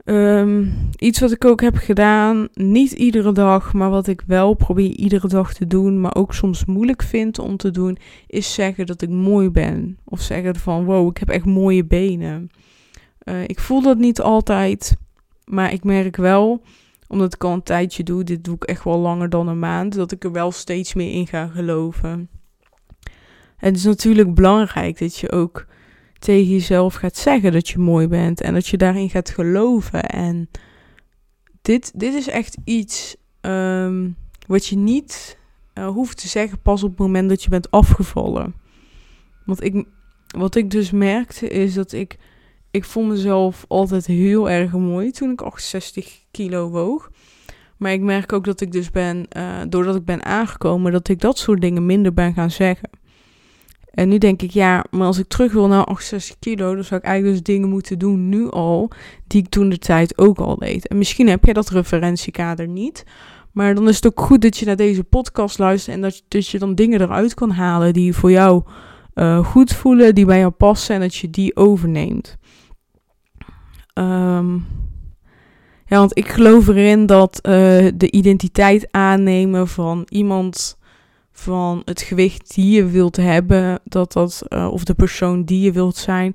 Um, 0.06 0.74
iets 0.96 1.20
wat 1.20 1.32
ik 1.32 1.46
ook 1.46 1.62
heb 1.62 1.76
gedaan, 1.76 2.48
niet 2.54 2.92
iedere 2.92 3.32
dag, 3.32 3.74
maar 3.74 3.90
wat 3.90 4.08
ik 4.08 4.24
wel 4.28 4.54
probeer 4.54 4.90
iedere 4.90 5.28
dag 5.28 5.54
te 5.54 5.68
doen, 5.68 6.02
maar 6.02 6.16
ook 6.16 6.34
soms 6.34 6.66
moeilijk 6.66 7.04
vind 7.04 7.40
om 7.40 7.58
te 7.58 7.72
doen, 7.72 7.98
is 8.28 8.54
zeggen 8.54 8.86
dat 8.86 9.02
ik 9.02 9.10
mooi 9.10 9.50
ben. 9.50 9.98
Of 10.04 10.22
zeggen 10.22 10.56
van 10.56 10.86
wow, 10.86 11.10
ik 11.10 11.18
heb 11.18 11.30
echt 11.30 11.46
mooie 11.46 11.86
benen. 11.86 12.50
Uh, 13.24 13.44
ik 13.44 13.60
voel 13.60 13.82
dat 13.82 13.98
niet 13.98 14.22
altijd, 14.22 14.98
maar 15.46 15.74
ik 15.74 15.84
merk 15.84 16.16
wel 16.16 16.62
omdat 17.08 17.34
ik 17.34 17.44
al 17.44 17.54
een 17.54 17.64
tijdje 17.64 18.04
doe, 18.04 18.24
dit 18.24 18.44
doe 18.44 18.56
ik 18.56 18.64
echt 18.64 18.84
wel 18.84 19.00
langer 19.00 19.30
dan 19.30 19.48
een 19.48 19.60
maand, 19.60 19.96
dat 19.96 20.12
ik 20.12 20.24
er 20.24 20.32
wel 20.32 20.52
steeds 20.52 20.94
meer 20.94 21.12
in 21.12 21.28
ga 21.28 21.48
geloven. 21.48 22.30
Het 23.58 23.76
is 23.76 23.84
natuurlijk 23.84 24.34
belangrijk 24.34 25.00
dat 25.00 25.18
je 25.18 25.32
ook 25.32 25.66
tegen 26.22 26.52
jezelf 26.52 26.94
gaat 26.94 27.18
zeggen 27.18 27.52
dat 27.52 27.70
je 27.70 27.80
mooi 27.80 28.08
bent 28.08 28.42
en 28.42 28.54
dat 28.54 28.68
je 28.68 28.78
daarin 28.78 29.10
gaat 29.10 29.30
geloven. 29.30 30.04
En 30.04 30.50
dit, 31.62 31.92
dit 32.00 32.14
is 32.14 32.28
echt 32.28 32.58
iets 32.64 33.16
um, 33.42 34.16
wat 34.48 34.66
je 34.66 34.76
niet 34.76 35.38
uh, 35.74 35.88
hoeft 35.88 36.18
te 36.18 36.28
zeggen 36.28 36.60
pas 36.62 36.84
op 36.84 36.90
het 36.90 37.00
moment 37.00 37.30
dat 37.30 37.44
je 37.44 37.50
bent 37.50 37.72
afgevallen. 37.72 38.54
Want 39.46 39.64
ik, 39.64 39.86
wat 40.28 40.56
ik 40.56 40.70
dus 40.70 40.92
merkte 40.92 41.48
is 41.48 41.74
dat 41.74 41.92
ik 41.92 42.18
ik 42.72 42.84
vond 42.84 43.10
mezelf 43.10 43.66
altijd 43.68 44.06
heel 44.06 44.50
erg 44.50 44.72
mooi 44.72 45.12
toen 45.12 45.32
ik 45.32 45.42
68 45.42 46.20
kilo 46.32 46.70
woog. 46.70 47.12
Maar 47.78 47.92
ik 47.92 48.02
merk 48.02 48.34
ook 48.34 48.46
dat 48.46 48.62
ik 48.62 48.72
dus 48.72 48.90
ben, 48.90 49.26
uh, 49.38 49.62
doordat 49.70 49.96
ik 49.96 50.06
ben 50.06 50.24
aangekomen, 50.24 50.92
dat 50.92 51.08
ik 51.08 51.20
dat 51.20 51.38
soort 51.38 51.62
dingen 51.62 51.86
minder 51.86 52.14
ben 52.14 52.34
gaan 52.34 52.52
zeggen. 52.52 52.90
En 53.92 54.10
nu 54.10 54.18
denk 54.18 54.42
ik, 54.42 54.52
ja, 54.52 54.86
maar 54.90 55.08
als 55.08 55.18
ik 55.18 55.28
terug 55.28 55.52
wil 55.52 55.68
naar 55.68 55.84
68 55.84 56.40
kilo, 56.40 56.76
dan 56.76 56.84
zou 56.84 57.00
ik 57.00 57.06
eigenlijk 57.06 57.36
dus 57.36 57.56
dingen 57.56 57.70
moeten 57.70 58.00
doen 58.00 58.30
nu 58.30 58.50
al, 58.50 58.92
die 59.28 59.42
ik 59.42 59.50
toen 59.50 59.70
de 59.70 59.78
tijd 59.78 60.18
ook 60.18 60.38
al 60.38 60.56
deed. 60.58 60.88
En 60.88 60.98
misschien 60.98 61.28
heb 61.28 61.46
jij 61.46 61.54
dat 61.54 61.70
referentiekader 61.70 62.68
niet. 62.68 63.04
Maar 63.52 63.76
dan 63.76 63.88
is 63.88 63.96
het 63.96 64.06
ook 64.06 64.20
goed 64.20 64.42
dat 64.42 64.58
je 64.58 64.66
naar 64.66 64.76
deze 64.76 65.04
podcast 65.04 65.60
luistert 65.60 65.96
en 65.96 66.02
dat 66.02 66.24
je, 66.28 66.44
je 66.52 66.60
dan 66.60 66.76
dingen 66.76 67.02
eruit 67.02 67.34
kan 67.34 67.52
halen 67.52 67.94
die 67.94 68.14
voor 68.14 68.32
jou 68.32 68.64
uh, 69.16 69.46
goed 69.46 69.74
voelen, 69.74 70.16
die 70.16 70.26
bij 70.26 70.40
jou 70.40 70.52
passen 70.52 70.96
en 70.96 71.02
dat 71.02 71.16
je 71.16 71.30
die 71.30 71.56
overneemt. 71.56 72.38
Um, 73.94 74.66
ja, 75.86 75.98
want 75.98 76.18
ik 76.18 76.28
geloof 76.28 76.68
erin 76.68 77.06
dat 77.06 77.40
uh, 77.44 77.52
de 77.96 78.12
identiteit 78.12 78.88
aannemen 78.92 79.68
van 79.68 80.06
iemand 80.10 80.78
van 81.42 81.82
het 81.86 82.02
gewicht 82.02 82.54
die 82.56 82.76
je 82.76 82.86
wilt 82.86 83.16
hebben, 83.16 83.80
dat 83.84 84.14
dat, 84.14 84.44
uh, 84.50 84.68
of 84.72 84.84
de 84.84 84.94
persoon 84.94 85.44
die 85.44 85.62
je 85.62 85.72
wilt 85.72 85.96
zijn, 85.96 86.34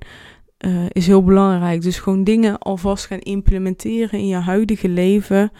uh, 0.65 0.85
is 0.89 1.07
heel 1.07 1.23
belangrijk. 1.23 1.81
Dus 1.81 1.99
gewoon 1.99 2.23
dingen 2.23 2.57
alvast 2.57 3.05
gaan 3.05 3.19
implementeren 3.19 4.19
in 4.19 4.27
je 4.27 4.35
huidige 4.35 4.89
leven 4.89 5.51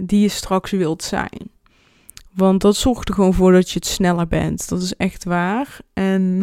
die 0.00 0.20
je 0.20 0.28
straks 0.28 0.70
wilt 0.70 1.02
zijn. 1.02 1.50
Want 2.34 2.60
dat 2.60 2.76
zorgt 2.76 3.08
er 3.08 3.14
gewoon 3.14 3.34
voor 3.34 3.52
dat 3.52 3.70
je 3.70 3.74
het 3.74 3.86
sneller 3.86 4.28
bent. 4.28 4.68
Dat 4.68 4.82
is 4.82 4.94
echt 4.94 5.24
waar. 5.24 5.78
En 5.92 6.38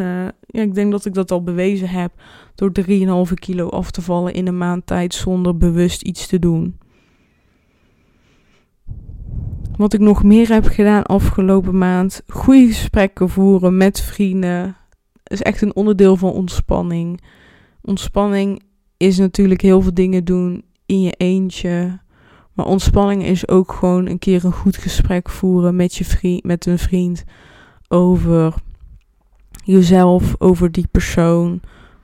ja, 0.48 0.62
ik 0.62 0.74
denk 0.74 0.92
dat 0.92 1.06
ik 1.06 1.14
dat 1.14 1.32
al 1.32 1.44
bewezen 1.44 1.90
heb 1.90 2.12
door 2.56 2.72
3,5 3.28 3.34
kilo 3.34 3.70
af 3.70 3.92
te 3.92 4.02
vallen 4.02 4.34
in 4.34 4.48
een 4.48 4.58
maand 4.58 4.86
tijd 4.86 5.14
zonder 5.14 5.58
bewust 5.58 6.02
iets 6.02 6.28
te 6.28 6.40
doen. 6.40 6.78
Wat 9.78 9.94
ik 9.94 10.00
nog 10.00 10.24
meer 10.24 10.50
heb 10.50 10.66
gedaan 10.66 11.04
afgelopen 11.04 11.78
maand, 11.78 12.22
goede 12.28 12.68
gesprekken 12.68 13.30
voeren 13.30 13.78
met 13.78 14.02
vrienden, 14.02 14.76
is 15.24 15.42
echt 15.42 15.62
een 15.62 15.76
onderdeel 15.76 16.16
van 16.16 16.32
ontspanning. 16.32 17.22
Ontspanning 17.82 18.64
is 18.98 19.18
natuurlijk 19.18 19.62
heel 19.62 19.82
veel 19.82 19.94
dingen 19.94 20.26
doen 20.26 20.64
in 20.86 21.02
je 21.02 21.12
eentje. 21.12 22.00
Maar 22.54 22.66
ontspanning 22.66 23.24
is 23.24 23.48
ook 23.48 23.72
gewoon 23.72 24.08
een 24.08 24.20
keer 24.20 24.46
een 24.46 24.54
goed 24.54 24.78
gesprek 24.78 25.30
voeren 25.30 25.76
met 25.76 25.96
je 25.96 26.06
vriend, 26.06 26.44
met 26.44 26.66
een 26.66 26.80
vriend 26.80 27.24
over 27.88 28.54
jezelf, 29.64 30.36
over 30.38 30.72
die 30.72 30.88
persoon, 30.92 31.62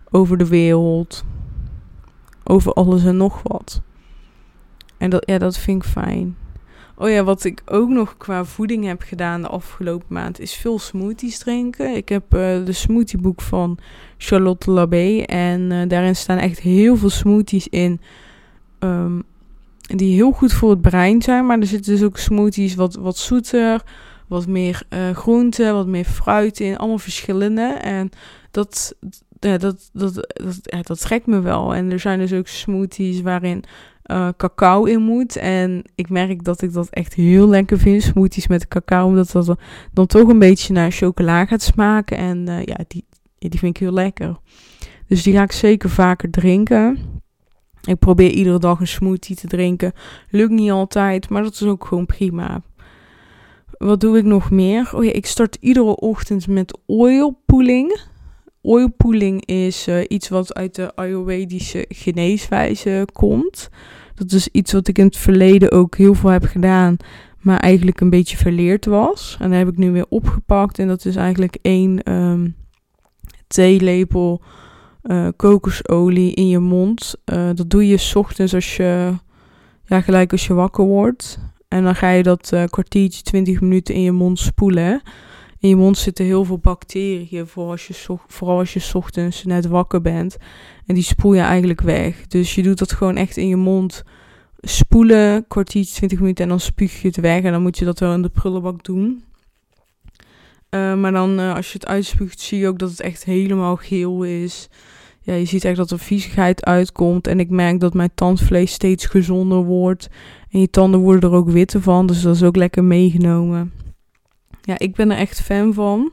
over 0.10 0.38
de 0.38 0.48
wereld, 0.48 1.24
over 2.44 2.74
alles 2.74 3.04
en 3.06 3.18
nog 3.18 3.42
wat. 3.44 3.82
En 4.98 5.10
dat, 5.10 5.30
ja, 5.30 5.38
dat 5.38 5.58
vind 5.58 5.84
ik 5.84 5.90
fijn. 5.90 6.36
Oh 6.96 7.10
ja, 7.10 7.24
wat 7.24 7.44
ik 7.44 7.62
ook 7.66 7.90
nog 7.90 8.18
qua 8.18 8.46
voeding 8.46 8.86
heb 8.86 9.02
gedaan 9.02 9.42
de 9.42 9.48
afgelopen 9.48 10.08
maand 10.10 10.40
is 10.40 10.54
veel 10.54 10.80
smoothies 10.80 11.38
drinken. 11.38 11.96
Ik 11.96 12.10
heb 12.10 12.24
uh, 12.34 12.66
de 12.66 12.72
smoothieboek 12.72 13.42
van 13.42 13.78
Charlotte 14.18 14.72
Labé 14.72 15.22
en 15.22 15.72
uh, 15.72 15.88
daarin 15.88 16.16
staan 16.16 16.38
echt 16.38 16.60
heel 16.60 16.98
veel 16.98 17.10
smoothies 17.10 17.68
in. 17.68 18.02
Um, 18.80 19.24
die 19.98 20.16
heel 20.16 20.32
goed 20.32 20.54
voor 20.54 20.70
het 20.70 20.82
brein 20.82 21.22
zijn. 21.22 21.46
Maar 21.46 21.60
er 21.60 21.66
zitten 21.66 21.92
dus 21.92 22.04
ook 22.04 22.18
smoothies 22.18 22.76
wat, 22.76 22.96
wat 22.96 23.18
zoeter, 23.18 23.82
wat 24.28 24.48
meer 24.48 24.84
uh, 24.90 25.10
groente, 25.10 25.72
wat 25.72 25.88
meer 25.88 26.06
fruit 26.06 26.60
in. 26.60 26.78
Allemaal 26.78 26.98
verschillende. 26.98 27.68
En 27.82 28.10
dat, 28.52 28.96
ja, 29.40 29.58
dat, 29.58 29.90
dat, 29.94 30.14
dat, 30.14 30.88
dat 30.88 31.00
trekt 31.00 31.26
me 31.26 31.40
wel. 31.40 31.76
En 31.76 31.92
er 31.92 32.00
zijn 32.00 32.20
dus 32.20 32.34
ook 32.34 32.48
smoothies 32.48 33.22
waarin 33.22 33.64
uh, 34.12 34.28
cacao 34.38 34.84
in 34.84 35.02
moet. 35.02 35.36
En 35.36 35.84
ik 35.96 36.10
merk 36.10 36.44
dat 36.44 36.62
ik 36.62 36.74
dat 36.74 36.90
echt 36.90 37.14
heel 37.14 37.48
lekker 37.48 37.80
vind. 37.80 38.04
Smoothies 38.04 38.48
met 38.48 38.68
cacao. 38.68 39.08
Omdat 39.08 39.32
dat 39.32 39.56
dan 39.94 40.06
toch 40.06 40.28
een 40.28 40.40
beetje 40.40 40.74
naar 40.74 40.92
chocola 40.92 41.46
gaat 41.46 41.62
smaken. 41.62 42.18
En 42.18 42.50
uh, 42.50 42.64
ja, 42.64 42.78
die, 42.88 43.06
die 43.38 43.60
vind 43.60 43.76
ik 43.76 43.82
heel 43.82 43.94
lekker. 43.94 44.40
Dus 45.08 45.24
die 45.24 45.34
ga 45.34 45.44
ik 45.44 45.52
zeker 45.52 45.90
vaker 45.90 46.32
drinken. 46.32 47.00
Ik 47.82 48.00
probeer 48.00 48.30
iedere 48.30 48.60
dag 48.60 48.80
een 48.80 48.88
smoothie 48.88 49.36
te 49.36 49.48
drinken. 49.48 49.94
Lukt 50.30 50.52
niet 50.52 50.72
altijd, 50.72 51.30
maar 51.30 51.44
dat 51.44 51.54
is 51.54 51.64
ook 51.64 51.86
gewoon 51.86 52.06
prima. 52.06 52.62
wat 53.78 54.00
doe 54.00 54.18
ik 54.18 54.24
nog 54.24 54.52
meer? 54.52 54.90
Oh 54.96 55.04
ja, 55.04 55.12
ik 55.12 55.26
start 55.26 55.58
iedere 55.60 55.96
ochtend 55.96 56.48
met 56.48 56.80
oil 56.86 57.42
pooling. 57.46 58.00
Oil 58.62 58.92
pooling 58.98 59.46
is 59.46 59.88
uh, 59.88 60.04
iets 60.08 60.30
wat 60.30 60.54
uit 60.54 60.76
de 60.76 60.96
Ayurvedische 60.96 61.86
geneeswijze 61.90 63.08
komt. 63.14 63.70
Dat 64.22 64.32
is 64.32 64.48
iets 64.48 64.72
wat 64.72 64.88
ik 64.88 64.98
in 64.98 65.06
het 65.06 65.18
verleden 65.18 65.72
ook 65.72 65.96
heel 65.96 66.14
veel 66.14 66.30
heb 66.30 66.46
gedaan, 66.46 66.98
maar 67.40 67.60
eigenlijk 67.60 68.02
een 68.02 68.10
beetje 68.10 68.38
verleerd 68.38 68.86
was. 68.86 69.38
En 69.40 69.50
dat 69.50 69.58
heb 69.58 69.68
ik 69.68 69.78
nu 69.78 69.92
weer 69.92 70.06
opgepakt. 70.10 70.80
En 70.80 70.88
dat 70.88 71.06
is 71.06 71.16
eigenlijk 71.16 71.58
één 71.62 72.12
um, 72.14 72.56
theelepel 73.48 74.42
uh, 75.04 75.28
kokosolie 75.36 76.34
in 76.34 76.48
je 76.48 76.60
mond. 76.60 77.16
Uh, 77.26 77.50
dat 77.54 77.70
doe 77.70 77.88
je 77.88 77.98
s 77.98 78.16
ochtends 78.16 78.54
als 78.54 78.76
je, 78.76 79.14
ja, 79.86 80.02
gelijk 80.02 80.32
als 80.32 80.48
je 80.48 80.54
wakker 80.54 80.86
wordt. 80.86 81.40
En 81.68 81.84
dan 81.84 81.96
ga 81.96 82.10
je 82.10 82.24
dat 82.24 82.52
uh, 82.54 82.64
kwartiertje, 82.64 83.22
20 83.22 83.62
minuten 83.62 83.96
in 83.96 84.02
je 84.02 84.12
mond 84.12 84.40
spoelen. 84.40 85.02
In 85.62 85.70
je 85.70 85.76
mond 85.76 85.98
zitten 85.98 86.26
heel 86.26 86.46
veel 86.46 86.58
bacteriën, 86.58 87.48
vooral 87.48 87.72
als, 87.72 87.88
je, 87.88 88.18
vooral 88.28 88.58
als 88.58 88.74
je 88.74 88.90
ochtends 88.94 89.44
net 89.44 89.68
wakker 89.68 90.02
bent. 90.02 90.38
En 90.86 90.96
die 90.96 91.04
spoel 91.04 91.34
je 91.34 91.42
eigenlijk 91.42 91.82
weg. 91.82 92.28
Dus 92.28 92.56
je 92.56 92.62
doet 92.62 92.78
dat 92.78 92.92
gewoon 92.92 93.16
echt 93.16 93.38
in 93.38 93.48
je 93.48 93.56
mond 93.56 94.04
spoelen, 94.62 95.48
kwartiertje, 95.48 95.96
20 95.96 96.20
minuten 96.20 96.44
en 96.44 96.50
dan 96.50 96.60
spuug 96.60 97.02
je 97.02 97.08
het 97.08 97.18
weg. 97.18 97.44
En 97.44 97.52
dan 97.52 97.62
moet 97.62 97.78
je 97.78 97.86
dat 97.86 98.00
wel 98.00 98.14
in 98.14 98.22
de 98.22 98.30
prullenbak 98.30 98.84
doen. 98.84 99.24
Uh, 100.70 100.96
maar 100.96 101.12
dan 101.12 101.40
uh, 101.40 101.56
als 101.56 101.68
je 101.68 101.74
het 101.74 101.88
uitspuugt, 101.88 102.40
zie 102.40 102.60
je 102.60 102.68
ook 102.68 102.80
dat 102.80 102.90
het 102.90 103.02
echt 103.02 103.24
helemaal 103.24 103.76
geel 103.76 104.24
is. 104.24 104.70
Ja, 105.22 105.34
je 105.34 105.46
ziet 105.46 105.66
echt 105.66 105.78
dat 105.78 105.92
er 105.92 106.00
viezigheid 106.00 106.66
uitkomt. 106.66 107.28
En 107.28 107.40
ik 107.40 107.50
merk 107.50 107.80
dat 107.80 107.94
mijn 107.94 108.12
tandvlees 108.16 108.72
steeds 108.72 109.06
gezonder 109.06 109.64
wordt. 109.64 110.08
En 110.50 110.60
je 110.60 110.70
tanden 110.70 111.00
worden 111.00 111.30
er 111.30 111.36
ook 111.36 111.50
witter 111.50 111.82
van. 111.82 112.06
Dus 112.06 112.22
dat 112.22 112.36
is 112.36 112.44
ook 112.44 112.56
lekker 112.56 112.84
meegenomen. 112.84 113.72
Ja, 114.62 114.80
ik 114.80 114.96
ben 114.96 115.12
er 115.12 115.18
echt 115.18 115.42
fan 115.42 115.74
van. 115.74 116.12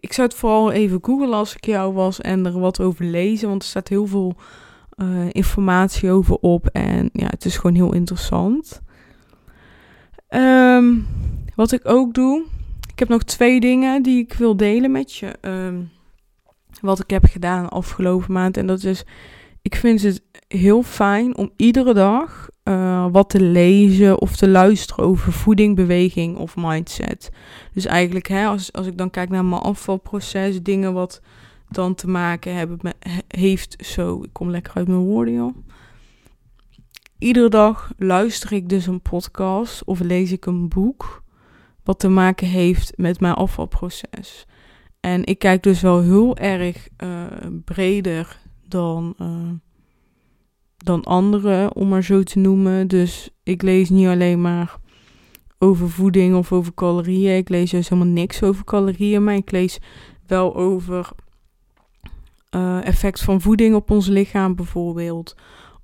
Ik 0.00 0.12
zou 0.12 0.28
het 0.28 0.36
vooral 0.36 0.72
even 0.72 0.98
googlen 1.02 1.32
als 1.32 1.56
ik 1.56 1.66
jou 1.66 1.92
was 1.92 2.20
en 2.20 2.46
er 2.46 2.60
wat 2.60 2.80
over 2.80 3.04
lezen. 3.04 3.48
Want 3.48 3.62
er 3.62 3.68
staat 3.68 3.88
heel 3.88 4.06
veel 4.06 4.34
uh, 4.96 5.28
informatie 5.32 6.10
over 6.10 6.36
op. 6.36 6.66
En 6.66 7.10
ja, 7.12 7.26
het 7.26 7.44
is 7.44 7.56
gewoon 7.56 7.76
heel 7.76 7.94
interessant. 7.94 8.82
Um, 10.28 11.06
wat 11.54 11.72
ik 11.72 11.88
ook 11.88 12.14
doe. 12.14 12.44
Ik 12.92 12.98
heb 12.98 13.08
nog 13.08 13.22
twee 13.22 13.60
dingen 13.60 14.02
die 14.02 14.22
ik 14.22 14.32
wil 14.32 14.56
delen 14.56 14.90
met 14.90 15.14
je. 15.14 15.34
Um, 15.40 15.90
wat 16.80 17.00
ik 17.00 17.10
heb 17.10 17.24
gedaan 17.24 17.68
afgelopen 17.68 18.32
maand. 18.32 18.56
En 18.56 18.66
dat 18.66 18.82
is, 18.84 19.04
ik 19.62 19.74
vind 19.74 20.02
het 20.02 20.22
heel 20.52 20.82
fijn 20.82 21.36
om 21.36 21.50
iedere 21.56 21.94
dag 21.94 22.48
uh, 22.64 23.06
wat 23.10 23.30
te 23.30 23.40
lezen 23.40 24.20
of 24.20 24.36
te 24.36 24.48
luisteren 24.48 25.04
over 25.04 25.32
voeding, 25.32 25.76
beweging 25.76 26.36
of 26.36 26.56
mindset. 26.56 27.30
Dus 27.72 27.86
eigenlijk, 27.86 28.28
hè, 28.28 28.46
als, 28.46 28.72
als 28.72 28.86
ik 28.86 28.98
dan 28.98 29.10
kijk 29.10 29.28
naar 29.28 29.44
mijn 29.44 29.62
afvalproces, 29.62 30.62
dingen 30.62 30.92
wat 30.92 31.20
dan 31.68 31.94
te 31.94 32.08
maken 32.08 32.54
hebben 32.54 32.78
met, 32.82 32.96
heeft 33.28 33.86
zo. 33.86 34.22
Ik 34.22 34.32
kom 34.32 34.50
lekker 34.50 34.74
uit 34.74 34.88
mijn 34.88 35.00
woorden, 35.00 35.34
joh. 35.34 35.56
Iedere 37.18 37.48
dag 37.48 37.92
luister 37.98 38.52
ik 38.52 38.68
dus 38.68 38.86
een 38.86 39.00
podcast 39.00 39.84
of 39.84 40.00
lees 40.00 40.32
ik 40.32 40.46
een 40.46 40.68
boek 40.68 41.22
wat 41.84 41.98
te 41.98 42.08
maken 42.08 42.46
heeft 42.46 42.92
met 42.96 43.20
mijn 43.20 43.34
afvalproces. 43.34 44.46
En 45.00 45.24
ik 45.24 45.38
kijk 45.38 45.62
dus 45.62 45.80
wel 45.80 46.00
heel 46.00 46.36
erg 46.36 46.88
uh, 46.98 47.26
breder 47.64 48.38
dan, 48.68 49.14
uh, 49.18 49.50
dan 50.84 51.04
anderen, 51.04 51.74
om 51.74 51.88
maar 51.88 52.04
zo 52.04 52.22
te 52.22 52.38
noemen. 52.38 52.88
Dus 52.88 53.30
ik 53.42 53.62
lees 53.62 53.90
niet 53.90 54.06
alleen 54.06 54.40
maar 54.40 54.76
over 55.58 55.90
voeding 55.90 56.34
of 56.34 56.52
over 56.52 56.74
calorieën. 56.74 57.36
Ik 57.36 57.48
lees 57.48 57.70
dus 57.70 57.88
helemaal 57.88 58.12
niks 58.12 58.42
over 58.42 58.64
calorieën, 58.64 59.24
maar 59.24 59.34
ik 59.34 59.50
lees 59.50 59.78
wel 60.26 60.56
over 60.56 61.10
uh, 62.54 62.86
effect 62.86 63.20
van 63.20 63.40
voeding 63.40 63.74
op 63.74 63.90
ons 63.90 64.06
lichaam 64.06 64.54
bijvoorbeeld. 64.54 65.36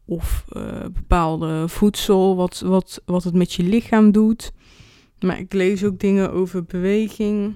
Of 0.04 0.44
uh, 0.52 0.80
bepaalde 0.80 1.68
voedsel, 1.68 2.36
wat, 2.36 2.60
wat, 2.60 3.02
wat 3.04 3.24
het 3.24 3.34
met 3.34 3.52
je 3.52 3.62
lichaam 3.62 4.12
doet. 4.12 4.52
Maar 5.20 5.38
ik 5.38 5.52
lees 5.52 5.84
ook 5.84 5.98
dingen 5.98 6.32
over 6.32 6.64
beweging. 6.64 7.54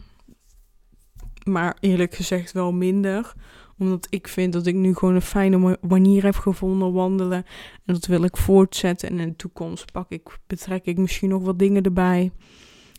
Maar 1.45 1.77
eerlijk 1.81 2.15
gezegd 2.15 2.53
wel 2.53 2.73
minder. 2.73 3.33
Omdat 3.79 4.07
ik 4.11 4.29
vind 4.29 4.53
dat 4.53 4.67
ik 4.67 4.75
nu 4.75 4.95
gewoon 4.95 5.15
een 5.15 5.23
fijne 5.23 5.79
manier 5.81 6.25
heb 6.25 6.37
gevonden 6.37 6.93
wandelen. 6.93 7.45
En 7.85 7.95
dat 7.95 8.07
wil 8.07 8.23
ik 8.23 8.37
voortzetten. 8.37 9.09
En 9.09 9.19
in 9.19 9.29
de 9.29 9.37
toekomst 9.37 9.93
pak 9.93 10.11
ik, 10.11 10.39
betrek 10.47 10.85
ik 10.85 10.99
misschien 10.99 11.29
nog 11.29 11.43
wat 11.43 11.59
dingen 11.59 11.83
erbij. 11.83 12.33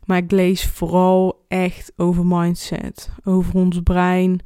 Maar 0.05 0.17
ik 0.17 0.31
lees 0.31 0.65
vooral 0.65 1.45
echt 1.47 1.93
over 1.95 2.25
mindset. 2.25 3.09
Over 3.23 3.55
ons 3.55 3.79
brein 3.79 4.41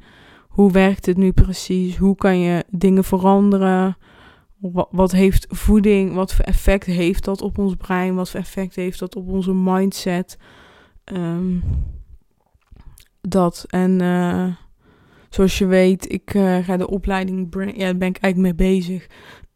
hoe 0.58 0.72
werkt 0.72 1.06
het 1.06 1.16
nu 1.16 1.32
precies? 1.32 1.96
Hoe 1.96 2.16
kan 2.16 2.38
je 2.38 2.64
dingen 2.70 3.04
veranderen? 3.04 3.96
Wat, 4.90 5.12
heeft 5.12 5.46
voeding, 5.48 6.14
wat 6.14 6.34
voor 6.34 6.44
effect 6.44 6.86
heeft 6.86 7.24
dat 7.24 7.42
op 7.42 7.58
ons 7.58 7.74
brein? 7.74 8.14
Wat 8.14 8.30
voor 8.30 8.40
effect 8.40 8.74
heeft 8.74 8.98
dat 8.98 9.16
op 9.16 9.28
onze 9.28 9.54
mindset? 9.54 10.38
Um, 11.04 11.62
dat. 13.20 13.64
En 13.68 14.02
uh, 14.02 14.46
zoals 15.28 15.58
je 15.58 15.66
weet, 15.66 16.12
ik 16.12 16.34
uh, 16.34 16.58
ga 16.58 16.76
de 16.76 16.88
opleiding, 16.88 17.48
brain, 17.48 17.78
ja, 17.78 17.94
ben 17.94 18.08
ik 18.08 18.18
eigenlijk 18.18 18.36
mee 18.56 18.70
bezig. 18.72 19.06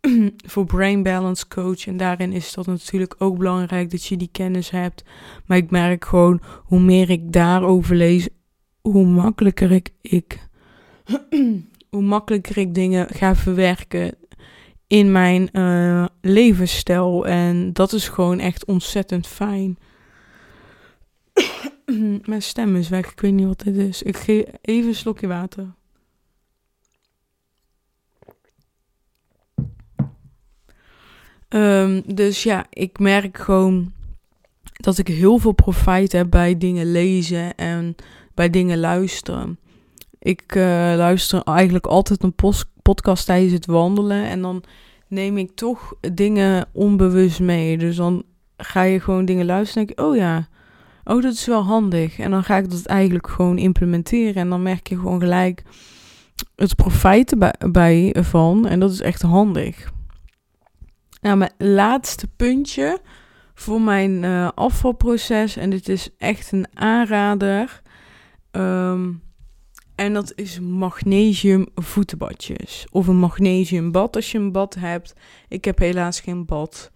voor 0.52 0.64
Brain 0.64 1.02
Balance 1.02 1.48
Coach. 1.48 1.86
En 1.86 1.96
daarin 1.96 2.32
is 2.32 2.52
dat 2.52 2.66
natuurlijk 2.66 3.14
ook 3.18 3.38
belangrijk 3.38 3.90
dat 3.90 4.04
je 4.04 4.16
die 4.16 4.28
kennis 4.32 4.70
hebt. 4.70 5.04
Maar 5.46 5.56
ik 5.56 5.70
merk 5.70 6.04
gewoon, 6.04 6.40
hoe 6.64 6.80
meer 6.80 7.10
ik 7.10 7.32
daarover 7.32 7.96
lees, 7.96 8.28
hoe 8.80 9.06
makkelijker 9.06 9.70
ik, 9.70 9.90
ik 10.00 10.48
hoe 11.90 12.02
makkelijker 12.02 12.58
ik 12.58 12.74
dingen 12.74 13.08
ga 13.08 13.34
verwerken 13.34 14.14
in 14.86 15.12
mijn 15.12 15.48
uh, 15.52 16.04
levensstijl. 16.20 17.26
En 17.26 17.72
dat 17.72 17.92
is 17.92 18.08
gewoon 18.08 18.38
echt 18.38 18.64
ontzettend 18.64 19.26
fijn. 19.26 19.78
Mijn 22.24 22.42
stem 22.42 22.76
is 22.76 22.88
weg, 22.88 23.10
ik 23.10 23.20
weet 23.20 23.32
niet 23.32 23.46
wat 23.46 23.60
dit 23.60 23.76
is. 23.76 24.02
Ik 24.02 24.16
geef 24.16 24.44
even 24.60 24.88
een 24.88 24.94
slokje 24.94 25.26
water. 25.26 25.74
Um, 31.48 32.02
dus 32.14 32.42
ja, 32.42 32.66
ik 32.70 32.98
merk 32.98 33.38
gewoon 33.38 33.92
dat 34.72 34.98
ik 34.98 35.08
heel 35.08 35.38
veel 35.38 35.52
profijt 35.52 36.12
heb 36.12 36.30
bij 36.30 36.58
dingen 36.58 36.92
lezen 36.92 37.54
en 37.54 37.94
bij 38.34 38.50
dingen 38.50 38.78
luisteren. 38.78 39.58
Ik 40.18 40.54
uh, 40.54 40.64
luister 40.96 41.42
eigenlijk 41.42 41.86
altijd 41.86 42.22
een 42.22 42.34
podcast 42.82 43.26
tijdens 43.26 43.52
het 43.52 43.66
wandelen. 43.66 44.24
En 44.24 44.40
dan 44.42 44.62
neem 45.08 45.38
ik 45.38 45.54
toch 45.54 45.94
dingen 46.00 46.68
onbewust 46.72 47.40
mee. 47.40 47.78
Dus 47.78 47.96
dan 47.96 48.24
ga 48.56 48.82
je 48.82 49.00
gewoon 49.00 49.24
dingen 49.24 49.46
luisteren 49.46 49.82
en 49.82 49.86
denk 49.86 49.98
je, 49.98 50.06
oh 50.06 50.16
ja, 50.16 50.48
oh 51.04 51.22
dat 51.22 51.32
is 51.32 51.46
wel 51.46 51.62
handig. 51.62 52.18
En 52.18 52.30
dan 52.30 52.44
ga 52.44 52.56
ik 52.56 52.70
dat 52.70 52.86
eigenlijk 52.86 53.28
gewoon 53.28 53.58
implementeren. 53.58 54.34
En 54.34 54.48
dan 54.48 54.62
merk 54.62 54.86
je 54.88 54.96
gewoon 54.96 55.20
gelijk 55.20 55.62
het 56.56 56.76
profijt 56.76 57.34
bij, 57.72 58.14
van. 58.18 58.66
En 58.66 58.80
dat 58.80 58.90
is 58.90 59.00
echt 59.00 59.22
handig. 59.22 59.92
Nou, 61.20 61.36
mijn 61.36 61.52
laatste 61.58 62.28
puntje 62.36 63.00
voor 63.54 63.80
mijn 63.80 64.22
uh, 64.22 64.48
afvalproces. 64.54 65.56
En 65.56 65.70
dit 65.70 65.88
is 65.88 66.08
echt 66.18 66.52
een 66.52 66.66
aanrader. 66.74 67.82
Um, 68.50 69.22
en 69.94 70.12
dat 70.12 70.32
is 70.34 70.60
magnesium 70.60 71.66
voetenbadjes. 71.74 72.86
Of 72.90 73.06
een 73.06 73.16
magnesium 73.16 73.92
bad 73.92 74.16
als 74.16 74.32
je 74.32 74.38
een 74.38 74.52
bad 74.52 74.74
hebt. 74.74 75.14
Ik 75.48 75.64
heb 75.64 75.78
helaas 75.78 76.20
geen 76.20 76.44
bad. 76.44 76.90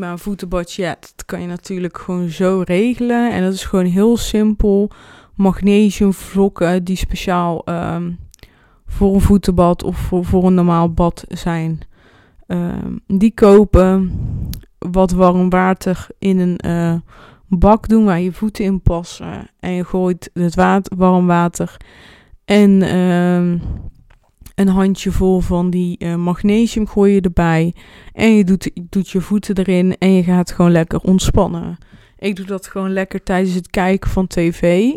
Maar 0.00 0.10
een 0.10 0.18
voetenbadje, 0.18 0.96
dat 1.00 1.22
kan 1.26 1.40
je 1.40 1.46
natuurlijk 1.46 1.98
gewoon 1.98 2.28
zo 2.28 2.62
regelen. 2.64 3.32
En 3.32 3.42
dat 3.42 3.52
is 3.52 3.64
gewoon 3.64 3.84
heel 3.84 4.16
simpel. 4.16 4.90
Magnesiumvlokken 5.34 6.84
die 6.84 6.96
speciaal 6.96 7.62
um, 7.68 8.18
voor 8.86 9.14
een 9.14 9.20
voetenbad 9.20 9.82
of 9.82 9.96
voor, 9.96 10.24
voor 10.24 10.44
een 10.46 10.54
normaal 10.54 10.92
bad 10.92 11.24
zijn. 11.28 11.80
Um, 12.46 13.00
die 13.06 13.34
kopen. 13.34 14.18
Wat 14.78 15.10
warm 15.10 15.50
water 15.50 16.06
in 16.18 16.38
een 16.38 16.58
uh, 16.66 16.94
bak 17.48 17.88
doen 17.88 18.04
waar 18.04 18.20
je 18.20 18.32
voeten 18.32 18.64
in 18.64 18.82
passen. 18.82 19.50
En 19.58 19.72
je 19.72 19.84
gooit 19.84 20.30
het 20.32 20.54
water, 20.54 20.96
warm 20.96 21.26
water 21.26 21.76
en 22.44 22.70
uh, 22.70 23.60
een 24.54 24.68
handjevol 24.68 25.40
van 25.40 25.70
die 25.70 25.96
uh, 25.98 26.14
magnesium 26.14 26.86
gooi 26.86 27.14
je 27.14 27.20
erbij. 27.20 27.74
En 28.12 28.36
je 28.36 28.44
doet, 28.44 28.70
doet 28.90 29.08
je 29.08 29.20
voeten 29.20 29.56
erin 29.56 29.96
en 29.98 30.12
je 30.12 30.22
gaat 30.22 30.52
gewoon 30.52 30.70
lekker 30.70 31.00
ontspannen. 31.00 31.78
Ik 32.18 32.36
doe 32.36 32.46
dat 32.46 32.66
gewoon 32.66 32.92
lekker 32.92 33.22
tijdens 33.22 33.54
het 33.54 33.70
kijken 33.70 34.10
van 34.10 34.26
tv. 34.26 34.92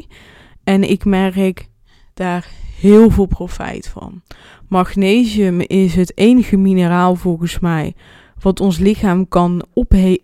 En 0.63 0.89
ik 0.89 1.05
merk 1.05 1.67
daar 2.13 2.47
heel 2.79 3.09
veel 3.09 3.25
profijt 3.25 3.87
van. 3.87 4.21
Magnesium 4.67 5.59
is 5.59 5.95
het 5.95 6.17
enige 6.17 6.57
mineraal 6.57 7.15
volgens 7.15 7.59
mij 7.59 7.93
wat 8.39 8.59
ons 8.59 8.77
lichaam 8.77 9.27
kan 9.27 9.65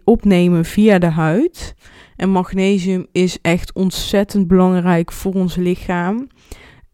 opnemen 0.03 0.65
via 0.65 0.99
de 0.99 1.09
huid. 1.09 1.75
En 2.15 2.29
magnesium 2.29 3.07
is 3.11 3.37
echt 3.41 3.73
ontzettend 3.73 4.47
belangrijk 4.47 5.11
voor 5.11 5.33
ons 5.33 5.55
lichaam. 5.55 6.27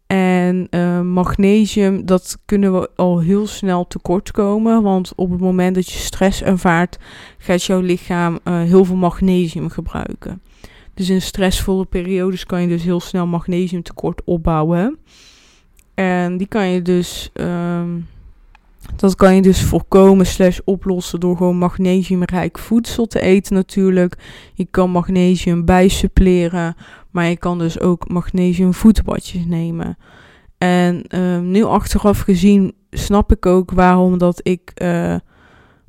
En 0.06 0.66
uh, 0.70 1.00
magnesium, 1.00 2.06
dat 2.06 2.38
kunnen 2.44 2.80
we 2.80 2.90
al 2.96 3.20
heel 3.20 3.46
snel 3.46 3.86
tekort 3.86 4.30
komen. 4.30 4.82
Want 4.82 5.12
op 5.16 5.30
het 5.30 5.40
moment 5.40 5.74
dat 5.74 5.90
je 5.90 5.98
stress 5.98 6.42
ervaart, 6.42 6.98
gaat 7.38 7.62
jouw 7.62 7.80
lichaam 7.80 8.38
uh, 8.44 8.60
heel 8.60 8.84
veel 8.84 8.96
magnesium 8.96 9.68
gebruiken. 9.68 10.42
Dus 10.94 11.10
in 11.10 11.22
stressvolle 11.22 11.84
periodes 11.84 12.46
kan 12.46 12.62
je 12.62 12.68
dus 12.68 12.82
heel 12.82 13.00
snel 13.00 13.26
magnesiumtekort 13.26 14.22
opbouwen. 14.24 14.98
En 15.94 16.36
die 16.36 16.46
kan 16.46 16.68
je 16.68 16.82
dus, 16.82 17.30
um, 17.34 18.06
dat 18.96 19.14
kan 19.14 19.34
je 19.34 19.42
dus 19.42 19.62
voorkomen 19.62 20.26
slash 20.26 20.58
oplossen 20.64 21.20
door 21.20 21.36
gewoon 21.36 21.58
magnesiumrijk 21.58 22.58
voedsel 22.58 23.06
te 23.06 23.20
eten 23.20 23.54
natuurlijk. 23.54 24.14
Je 24.54 24.66
kan 24.70 24.90
magnesium 24.90 25.64
bijsuppleren, 25.64 26.76
maar 27.10 27.28
je 27.28 27.36
kan 27.36 27.58
dus 27.58 27.80
ook 27.80 28.08
magnesium 28.08 28.74
voetbadjes 28.74 29.44
nemen. 29.46 29.96
En 30.58 31.18
um, 31.20 31.50
nu 31.50 31.64
achteraf 31.64 32.20
gezien 32.20 32.74
snap 32.90 33.32
ik 33.32 33.46
ook 33.46 33.70
waarom 33.70 34.18
dat 34.18 34.40
ik 34.42 34.72
uh, 34.82 35.16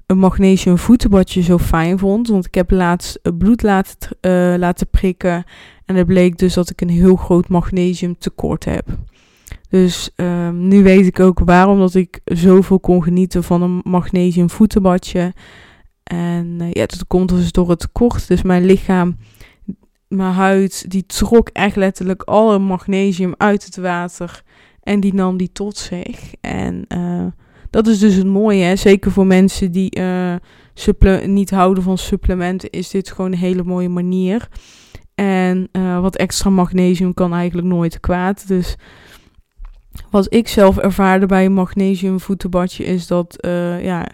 een 0.06 0.18
magnesium 0.18 0.78
voetenbadje 0.78 1.42
zo 1.42 1.58
fijn 1.58 2.00
vond. 2.00 2.28
Want 2.28 2.46
ik 2.46 2.56
heb 2.56 2.72
laatst 2.72 3.20
bloed 3.38 3.62
laten, 3.62 4.18
uh, 4.22 4.54
laten 4.58 4.88
prikken. 4.90 5.44
En 5.86 5.96
het 5.96 6.08
bleek 6.08 6.38
dus 6.38 6.54
dat 6.54 6.70
ik 6.70 6.82
een 6.82 6.90
heel 6.90 7.16
groot 7.16 7.48
magnesium 7.48 8.18
tekort 8.18 8.66
heb. 8.66 8.88
Dus 9.70 10.10
um, 10.16 10.68
nu 10.68 10.84
weet 10.84 11.06
ik 11.06 11.20
ook 11.20 11.40
waarom 11.40 11.80
dat 11.80 11.94
ik 11.94 12.20
zoveel 12.26 12.80
kon 12.80 13.04
genieten 13.04 13.44
van 13.44 13.62
een 13.62 13.82
magnesium 13.84 14.50
voetenbadje. 14.50 15.34
En 16.04 16.58
uh, 16.62 16.72
ja, 16.72 16.86
dat 16.86 17.08
komt 17.08 17.30
dus 17.30 17.52
door 17.52 17.70
het 17.70 17.80
tekort. 17.80 18.28
Dus 18.28 18.42
mijn 18.42 18.66
lichaam, 18.66 19.18
mijn 20.08 20.34
huid, 20.34 20.86
die 20.92 21.06
trok 21.06 21.50
echt 21.50 21.76
letterlijk 21.76 22.24
alle 22.24 22.60
magnesium 22.60 23.34
uit 23.38 23.66
het 23.66 23.78
water. 23.78 24.42
En 24.84 25.00
die 25.00 25.14
nam 25.14 25.38
die 25.38 25.52
tot 25.52 25.78
zich. 25.78 26.34
En 26.42 26.86
uh, 26.88 27.26
dat 27.70 27.88
is 27.88 28.00
dus 28.00 28.16
het 28.16 28.28
mooie, 28.28 28.64
hè? 28.64 28.76
zeker 28.76 29.12
voor 29.12 29.26
mensen 29.26 29.72
die 29.72 30.00
uh, 30.00 30.36
niet 31.26 31.50
houden 31.50 31.84
van 31.84 31.98
supplementen, 31.98 32.70
is 32.70 32.90
dit 32.90 33.12
gewoon 33.12 33.32
een 33.32 33.38
hele 33.38 33.64
mooie 33.64 33.90
manier. 33.90 34.48
En 35.16 35.70
wat 36.02 36.16
extra 36.16 36.50
magnesium 36.50 37.14
kan 37.14 37.34
eigenlijk 37.34 37.68
nooit 37.68 38.00
kwaad. 38.00 38.48
Dus 38.48 38.76
wat 40.10 40.34
ik 40.34 40.48
zelf 40.48 40.78
ervaarde 40.78 41.26
bij 41.26 41.46
een 41.46 41.54
magnesium 41.54 42.20
voetenbadje 42.20 42.84
is 42.84 43.08
dat, 43.08 43.46
uh, 43.46 43.84
ja, 43.84 44.08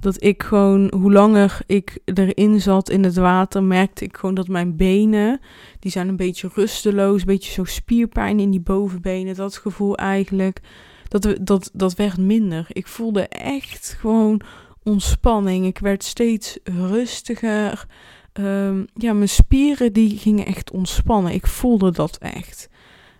dat 0.00 0.22
ik 0.22 0.42
gewoon, 0.42 0.92
hoe 0.96 1.12
langer 1.12 1.60
ik 1.66 1.98
erin 2.04 2.60
zat 2.60 2.90
in 2.90 3.04
het 3.04 3.16
water, 3.16 3.62
merkte 3.62 4.04
ik 4.04 4.16
gewoon 4.16 4.34
dat 4.34 4.48
mijn 4.48 4.76
benen, 4.76 5.40
die 5.78 5.90
zijn 5.90 6.08
een 6.08 6.16
beetje 6.16 6.50
rusteloos, 6.54 7.20
een 7.20 7.26
beetje 7.26 7.52
zo 7.52 7.64
spierpijn 7.64 8.40
in 8.40 8.50
die 8.50 8.60
bovenbenen, 8.60 9.34
dat 9.34 9.56
gevoel 9.56 9.96
eigenlijk 9.96 10.60
dat, 11.08 11.36
dat, 11.40 11.70
dat 11.72 11.94
werd 11.94 12.18
minder. 12.18 12.66
Ik 12.68 12.86
voelde 12.86 13.28
echt 13.28 13.96
gewoon 13.98 14.40
ontspanning. 14.82 15.66
Ik 15.66 15.78
werd 15.78 16.04
steeds 16.04 16.58
rustiger. 16.64 17.86
Um, 18.32 18.86
ja, 18.94 19.12
mijn 19.12 19.28
spieren 19.28 19.92
die 19.92 20.18
gingen 20.18 20.46
echt 20.46 20.70
ontspannen. 20.70 21.32
Ik 21.32 21.46
voelde 21.46 21.90
dat 21.90 22.18
echt. 22.18 22.68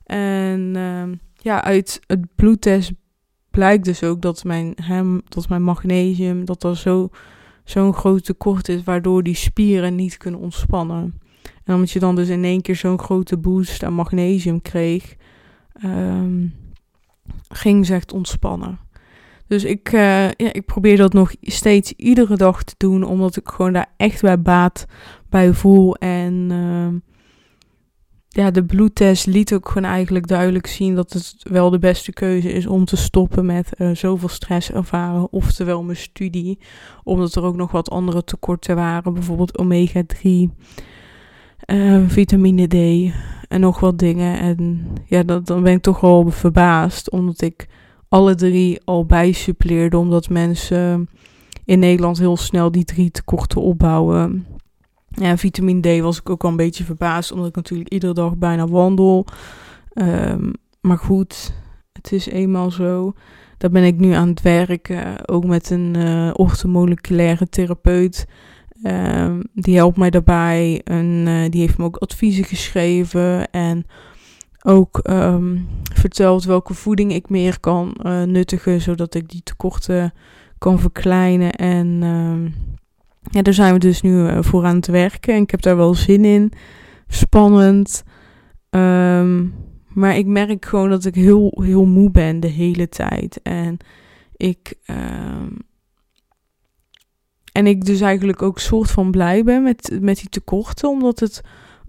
En 0.04 0.76
um, 0.76 1.20
ja, 1.40 1.64
uit 1.64 2.00
het 2.06 2.34
bloedtest 2.34 2.92
blijkt 3.50 3.84
dus 3.84 4.02
ook 4.02 4.22
dat 4.22 4.44
mijn, 4.44 4.74
hem, 4.82 5.20
dat 5.28 5.48
mijn 5.48 5.62
magnesium, 5.62 6.44
dat 6.44 6.64
er 6.64 6.76
zo, 6.76 7.08
zo'n 7.64 7.94
groot 7.94 8.24
tekort 8.24 8.68
is, 8.68 8.84
waardoor 8.84 9.22
die 9.22 9.34
spieren 9.34 9.94
niet 9.94 10.16
kunnen 10.16 10.40
ontspannen. 10.40 11.20
En 11.64 11.74
omdat 11.74 11.90
je 11.90 11.98
dan 11.98 12.14
dus 12.14 12.28
in 12.28 12.44
één 12.44 12.62
keer 12.62 12.76
zo'n 12.76 12.98
grote 12.98 13.36
boost 13.36 13.82
aan 13.82 13.92
magnesium 13.92 14.62
kreeg, 14.62 15.16
um, 15.84 16.54
ging 17.48 17.86
ze 17.86 17.94
echt 17.94 18.12
ontspannen. 18.12 18.78
Dus 19.46 19.64
ik, 19.64 19.92
uh, 19.92 20.30
ja, 20.30 20.52
ik 20.52 20.64
probeer 20.64 20.96
dat 20.96 21.12
nog 21.12 21.32
steeds 21.40 21.92
iedere 21.92 22.36
dag 22.36 22.62
te 22.62 22.74
doen, 22.76 23.02
omdat 23.02 23.36
ik 23.36 23.48
gewoon 23.48 23.72
daar 23.72 23.92
echt 23.96 24.22
bij 24.22 24.42
baat 24.42 24.86
bij 25.28 25.52
voel. 25.52 25.96
En 25.96 26.50
uh, 26.50 27.17
ja, 28.28 28.50
de 28.50 28.64
bloedtest 28.64 29.26
liet 29.26 29.54
ook 29.54 29.68
gewoon 29.68 29.90
eigenlijk 29.90 30.26
duidelijk 30.26 30.66
zien 30.66 30.94
dat 30.94 31.12
het 31.12 31.34
wel 31.42 31.70
de 31.70 31.78
beste 31.78 32.12
keuze 32.12 32.52
is 32.52 32.66
om 32.66 32.84
te 32.84 32.96
stoppen 32.96 33.46
met 33.46 33.72
uh, 33.78 33.94
zoveel 33.94 34.28
stress 34.28 34.70
ervaren. 34.72 35.32
Oftewel 35.32 35.82
mijn 35.82 35.96
studie, 35.96 36.58
omdat 37.04 37.34
er 37.34 37.42
ook 37.42 37.56
nog 37.56 37.70
wat 37.70 37.90
andere 37.90 38.24
tekorten 38.24 38.76
waren, 38.76 39.14
bijvoorbeeld 39.14 39.58
omega 39.58 40.02
3, 40.06 40.50
vitamine 42.06 42.66
D 42.66 43.12
en 43.48 43.60
nog 43.60 43.80
wat 43.80 43.98
dingen. 43.98 44.38
En 44.38 44.86
ja, 45.06 45.22
dat, 45.22 45.46
dan 45.46 45.62
ben 45.62 45.72
ik 45.72 45.82
toch 45.82 46.00
wel 46.00 46.30
verbaasd, 46.30 47.10
omdat 47.10 47.40
ik 47.40 47.68
alle 48.08 48.34
drie 48.34 48.80
al 48.84 49.06
bijsuppleerde, 49.06 49.98
omdat 49.98 50.28
mensen 50.28 51.08
in 51.64 51.78
Nederland 51.78 52.18
heel 52.18 52.36
snel 52.36 52.70
die 52.70 52.84
drie 52.84 53.10
tekorten 53.10 53.60
opbouwen. 53.60 54.46
Ja, 55.20 55.36
vitamine 55.36 55.98
D 55.98 56.00
was 56.00 56.18
ik 56.18 56.30
ook 56.30 56.44
al 56.44 56.50
een 56.50 56.56
beetje 56.56 56.84
verbaasd, 56.84 57.32
omdat 57.32 57.48
ik 57.48 57.54
natuurlijk 57.54 57.88
iedere 57.88 58.12
dag 58.12 58.36
bijna 58.36 58.66
wandel. 58.66 59.26
Um, 59.94 60.52
maar 60.80 60.98
goed, 60.98 61.54
het 61.92 62.12
is 62.12 62.26
eenmaal 62.26 62.70
zo. 62.70 63.12
Daar 63.56 63.70
ben 63.70 63.84
ik 63.84 63.98
nu 63.98 64.12
aan 64.12 64.28
het 64.28 64.42
werken, 64.42 65.28
ook 65.28 65.44
met 65.44 65.70
een 65.70 65.96
uh, 67.10 67.36
therapeut. 67.50 68.26
Um, 68.82 69.42
die 69.54 69.76
helpt 69.76 69.96
mij 69.96 70.10
daarbij 70.10 70.80
en 70.84 71.04
uh, 71.04 71.50
die 71.50 71.60
heeft 71.60 71.78
me 71.78 71.84
ook 71.84 71.96
adviezen 71.96 72.44
geschreven 72.44 73.50
en 73.50 73.86
ook 74.62 75.00
um, 75.10 75.68
verteld 75.94 76.44
welke 76.44 76.74
voeding 76.74 77.12
ik 77.12 77.28
meer 77.28 77.60
kan 77.60 77.96
uh, 78.02 78.22
nuttigen, 78.22 78.80
zodat 78.80 79.14
ik 79.14 79.28
die 79.28 79.42
tekorten 79.42 80.12
kan 80.58 80.78
verkleinen. 80.78 81.52
En 81.52 82.02
ja, 83.30 83.42
daar 83.42 83.54
zijn 83.54 83.72
we 83.72 83.78
dus 83.78 84.00
nu 84.00 84.10
uh, 84.10 84.38
voor 84.40 84.64
aan 84.64 84.76
het 84.76 84.86
werken 84.86 85.34
en 85.34 85.42
ik 85.42 85.50
heb 85.50 85.62
daar 85.62 85.76
wel 85.76 85.94
zin 85.94 86.24
in. 86.24 86.52
Spannend. 87.08 88.02
maar 89.88 90.16
ik 90.16 90.26
merk 90.26 90.64
gewoon 90.64 90.90
dat 90.90 91.04
ik 91.04 91.14
heel, 91.14 91.62
heel 91.62 91.86
moe 91.86 92.10
ben 92.10 92.40
de 92.40 92.48
hele 92.48 92.88
tijd. 92.88 93.40
En 93.42 93.76
ik 94.36 94.74
en 97.58 97.66
ik 97.66 97.84
dus 97.84 98.00
eigenlijk 98.00 98.42
ook 98.42 98.58
soort 98.58 98.90
van 98.90 99.10
blij 99.10 99.44
ben 99.44 99.62
met, 99.62 99.98
met 100.00 100.16
die 100.16 100.28
tekorten. 100.28 100.88
Omdat 100.88 101.20
het 101.20 101.40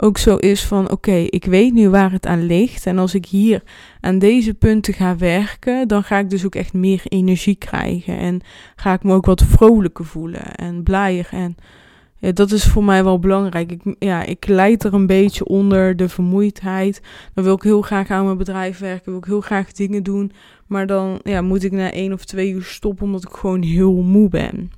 ook 0.01 0.17
zo 0.17 0.35
is 0.35 0.65
van 0.65 0.91
oké, 0.91 1.15
ik 1.15 1.45
weet 1.45 1.73
nu 1.73 1.89
waar 1.89 2.11
het 2.11 2.25
aan 2.25 2.45
ligt. 2.45 2.85
En 2.85 2.97
als 2.97 3.13
ik 3.13 3.25
hier 3.25 3.63
aan 4.01 4.19
deze 4.19 4.53
punten 4.53 4.93
ga 4.93 5.17
werken, 5.17 5.87
dan 5.87 6.03
ga 6.03 6.17
ik 6.17 6.29
dus 6.29 6.45
ook 6.45 6.55
echt 6.55 6.73
meer 6.73 7.01
energie 7.03 7.55
krijgen. 7.55 8.17
En 8.17 8.41
ga 8.75 8.93
ik 8.93 9.03
me 9.03 9.13
ook 9.13 9.25
wat 9.25 9.43
vrolijker 9.43 10.05
voelen 10.05 10.55
en 10.55 10.83
blijer. 10.83 11.27
En 11.31 11.55
ja, 12.17 12.31
dat 12.31 12.51
is 12.51 12.65
voor 12.65 12.83
mij 12.83 13.03
wel 13.03 13.19
belangrijk. 13.19 13.71
Ik, 13.71 13.95
ja, 13.99 14.23
ik 14.23 14.47
leid 14.47 14.83
er 14.83 14.93
een 14.93 15.07
beetje 15.07 15.45
onder 15.45 15.95
de 15.95 16.09
vermoeidheid. 16.09 17.01
Dan 17.33 17.43
wil 17.43 17.55
ik 17.55 17.63
heel 17.63 17.81
graag 17.81 18.09
aan 18.09 18.25
mijn 18.25 18.37
bedrijf 18.37 18.79
werken, 18.79 19.11
wil 19.11 19.19
ik 19.19 19.27
heel 19.27 19.41
graag 19.41 19.71
dingen 19.71 20.03
doen. 20.03 20.31
Maar 20.67 20.87
dan 20.87 21.19
ja, 21.23 21.41
moet 21.41 21.63
ik 21.63 21.71
na 21.71 21.91
één 21.91 22.13
of 22.13 22.25
twee 22.25 22.51
uur 22.51 22.63
stoppen 22.63 23.05
omdat 23.05 23.23
ik 23.23 23.35
gewoon 23.35 23.61
heel 23.61 23.93
moe 23.93 24.29
ben. 24.29 24.71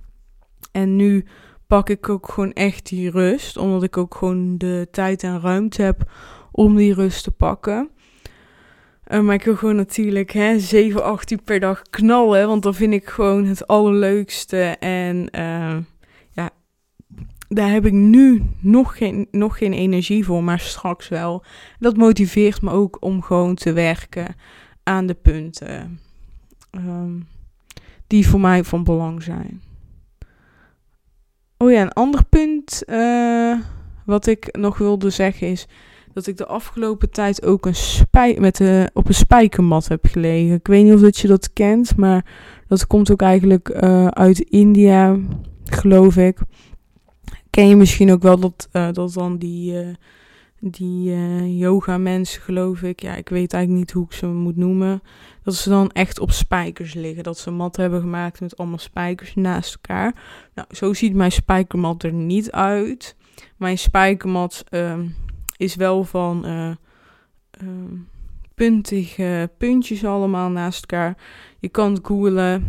En 0.72 0.96
nu 0.96 1.26
pak 1.72 1.90
ik 1.90 2.10
ook 2.10 2.30
gewoon 2.30 2.54
echt 2.54 2.90
die 2.90 3.10
rust, 3.10 3.58
omdat 3.58 3.84
ik 3.84 3.98
ook 3.98 4.16
gewoon 4.16 4.58
de 4.58 4.88
tijd 4.92 5.24
en 5.24 5.42
ruimte 5.42 5.82
heb 5.82 6.12
om 6.52 6.76
die 6.76 6.94
rust 6.94 7.24
te 7.24 7.32
pakken. 7.32 7.90
Uh, 9.08 9.20
maar 9.20 9.36
ik 9.36 9.44
wil 9.44 9.56
gewoon 9.56 9.76
natuurlijk 9.76 10.32
hè, 10.32 10.60
7, 10.60 11.04
8 11.04 11.32
uur 11.32 11.42
per 11.42 11.60
dag 11.60 11.82
knallen, 11.82 12.48
want 12.48 12.64
dan 12.64 12.74
vind 12.74 12.94
ik 12.94 13.10
gewoon 13.10 13.46
het 13.46 13.68
allerleukste. 13.68 14.62
En 14.80 15.28
uh, 15.36 15.78
ja, 16.32 16.50
daar 17.48 17.70
heb 17.70 17.86
ik 17.86 17.94
nu 17.94 18.44
nog 18.60 18.98
geen, 18.98 19.28
nog 19.32 19.58
geen 19.58 19.74
energie 19.74 20.26
voor, 20.26 20.44
maar 20.44 20.60
straks 20.60 21.08
wel. 21.08 21.44
Dat 21.80 21.98
motiveert 21.98 22.62
me 22.62 22.72
ook 22.72 22.98
om 23.00 23.22
gewoon 23.22 23.56
te 23.56 23.74
werken 23.74 24.36
aan 24.84 25.06
de 25.06 25.13
punten 25.13 26.00
um, 26.72 27.28
die 28.08 28.28
voor 28.28 28.40
mij 28.40 28.63
van 28.63 28.84
belang 28.84 29.24
zijn. 29.24 29.62
Oh 31.62 31.72
ja, 31.72 31.82
een 31.82 31.94
ander 31.94 32.24
punt 32.30 32.84
uh, 32.88 33.60
wat 34.06 34.28
ik 34.28 34.58
nog 34.58 34.78
wilde 34.78 35.10
zeggen 35.10 35.48
is 35.48 35.68
dat 36.14 36.28
ik 36.28 36.38
de 36.38 36.46
afgelopen 36.46 37.10
tijd 37.10 37.46
ook 37.46 37.66
een 37.66 37.76
spij 37.76 38.38
met 38.40 38.56
de, 38.58 38.90
op 38.94 39.08
een 39.08 39.14
spijkermat 39.14 39.88
heb 39.88 40.06
gelegen. 40.06 40.56
Ik 40.56 40.68
weet 40.68 40.84
niet 40.84 40.94
of 40.94 41.02
dat 41.02 41.18
je 41.18 41.28
dat 41.28 41.54
kent, 41.54 41.96
maar 41.96 42.26
dat 42.68 42.88
komt 42.88 43.12
ook 43.12 43.22
eigenlijk 43.22 43.82
uh, 43.84 44.08
uit 44.08 44.40
India, 44.40 45.18
geloof 45.64 46.18
ik. 46.18 46.40
Ken 47.50 47.68
je 47.68 47.76
misschien 47.76 48.12
ook 48.12 48.22
wel 48.22 48.40
dat, 48.40 48.70
dat 48.72 49.14
dan 49.14 49.38
die 49.38 49.76
die 50.64 51.10
uh, 51.10 51.60
yoga 51.60 51.98
mensen, 51.98 52.42
geloof 52.42 52.82
ik. 52.82 53.02
Ja, 53.02 53.16
ik 53.16 53.30
weet 53.30 53.54
eigenlijk 53.54 53.84
niet 53.84 53.92
hoe 53.92 54.06
ik 54.06 54.12
ze 54.14 54.28
moet 54.28 54.56
noemen. 54.56 55.02
Dat 55.44 55.56
ze 55.56 55.70
dan 55.70 55.92
echt 55.92 56.20
op 56.20 56.32
spijkers 56.32 56.94
liggen. 56.94 57.24
Dat 57.24 57.38
ze 57.38 57.52
mat 57.52 57.76
hebben 57.76 58.02
gemaakt 58.02 58.42
met 58.42 58.58
allemaal 58.58 58.78
spijkers 58.78 59.36
naast 59.36 59.74
elkaar. 59.74 60.16
Nou, 60.56 60.68
zo 60.72 60.94
ziet 60.94 61.14
mijn 61.14 61.32
spijkermat 61.32 62.04
er 62.04 62.14
niet 62.14 62.52
uit. 62.52 63.16
Mijn 63.58 63.78
spijkermat 63.78 64.64
ehm, 64.70 65.08
is 65.58 65.76
wel 65.76 66.04
van 66.04 66.48
uh, 66.48 66.72
puntige 68.56 69.50
puntjes 69.58 70.06
allemaal 70.06 70.50
naast 70.50 70.82
elkaar. 70.82 71.18
Je 71.60 71.70
kan 71.70 71.94
het 71.94 72.06
googlen. 72.06 72.66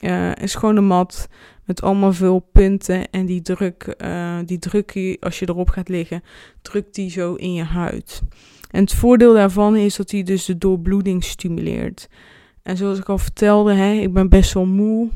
Uh, 0.00 0.34
is 0.34 0.54
gewoon 0.54 0.76
een 0.76 0.86
mat 0.86 1.28
met 1.64 1.82
allemaal 1.82 2.12
veel 2.12 2.38
punten. 2.52 3.10
En 3.10 3.26
die 3.26 3.42
druk, 3.42 3.94
uh, 3.98 4.38
die 4.44 4.58
druk 4.58 5.16
als 5.20 5.38
je 5.38 5.48
erop 5.48 5.68
gaat 5.68 5.88
liggen, 5.88 6.22
drukt 6.62 6.94
die 6.94 7.10
zo 7.10 7.34
in 7.34 7.52
je 7.52 7.62
huid. 7.62 8.22
En 8.70 8.80
het 8.80 8.94
voordeel 8.94 9.34
daarvan 9.34 9.76
is 9.76 9.96
dat 9.96 10.10
hij 10.10 10.22
dus 10.22 10.44
de 10.44 10.58
doorbloeding 10.58 11.24
stimuleert. 11.24 12.08
En 12.62 12.76
zoals 12.76 12.98
ik 12.98 13.08
al 13.08 13.18
vertelde, 13.18 13.72
hè, 13.72 13.92
ik 13.92 14.12
ben 14.12 14.28
best 14.28 14.52
wel 14.52 14.66
moe. 14.66 15.10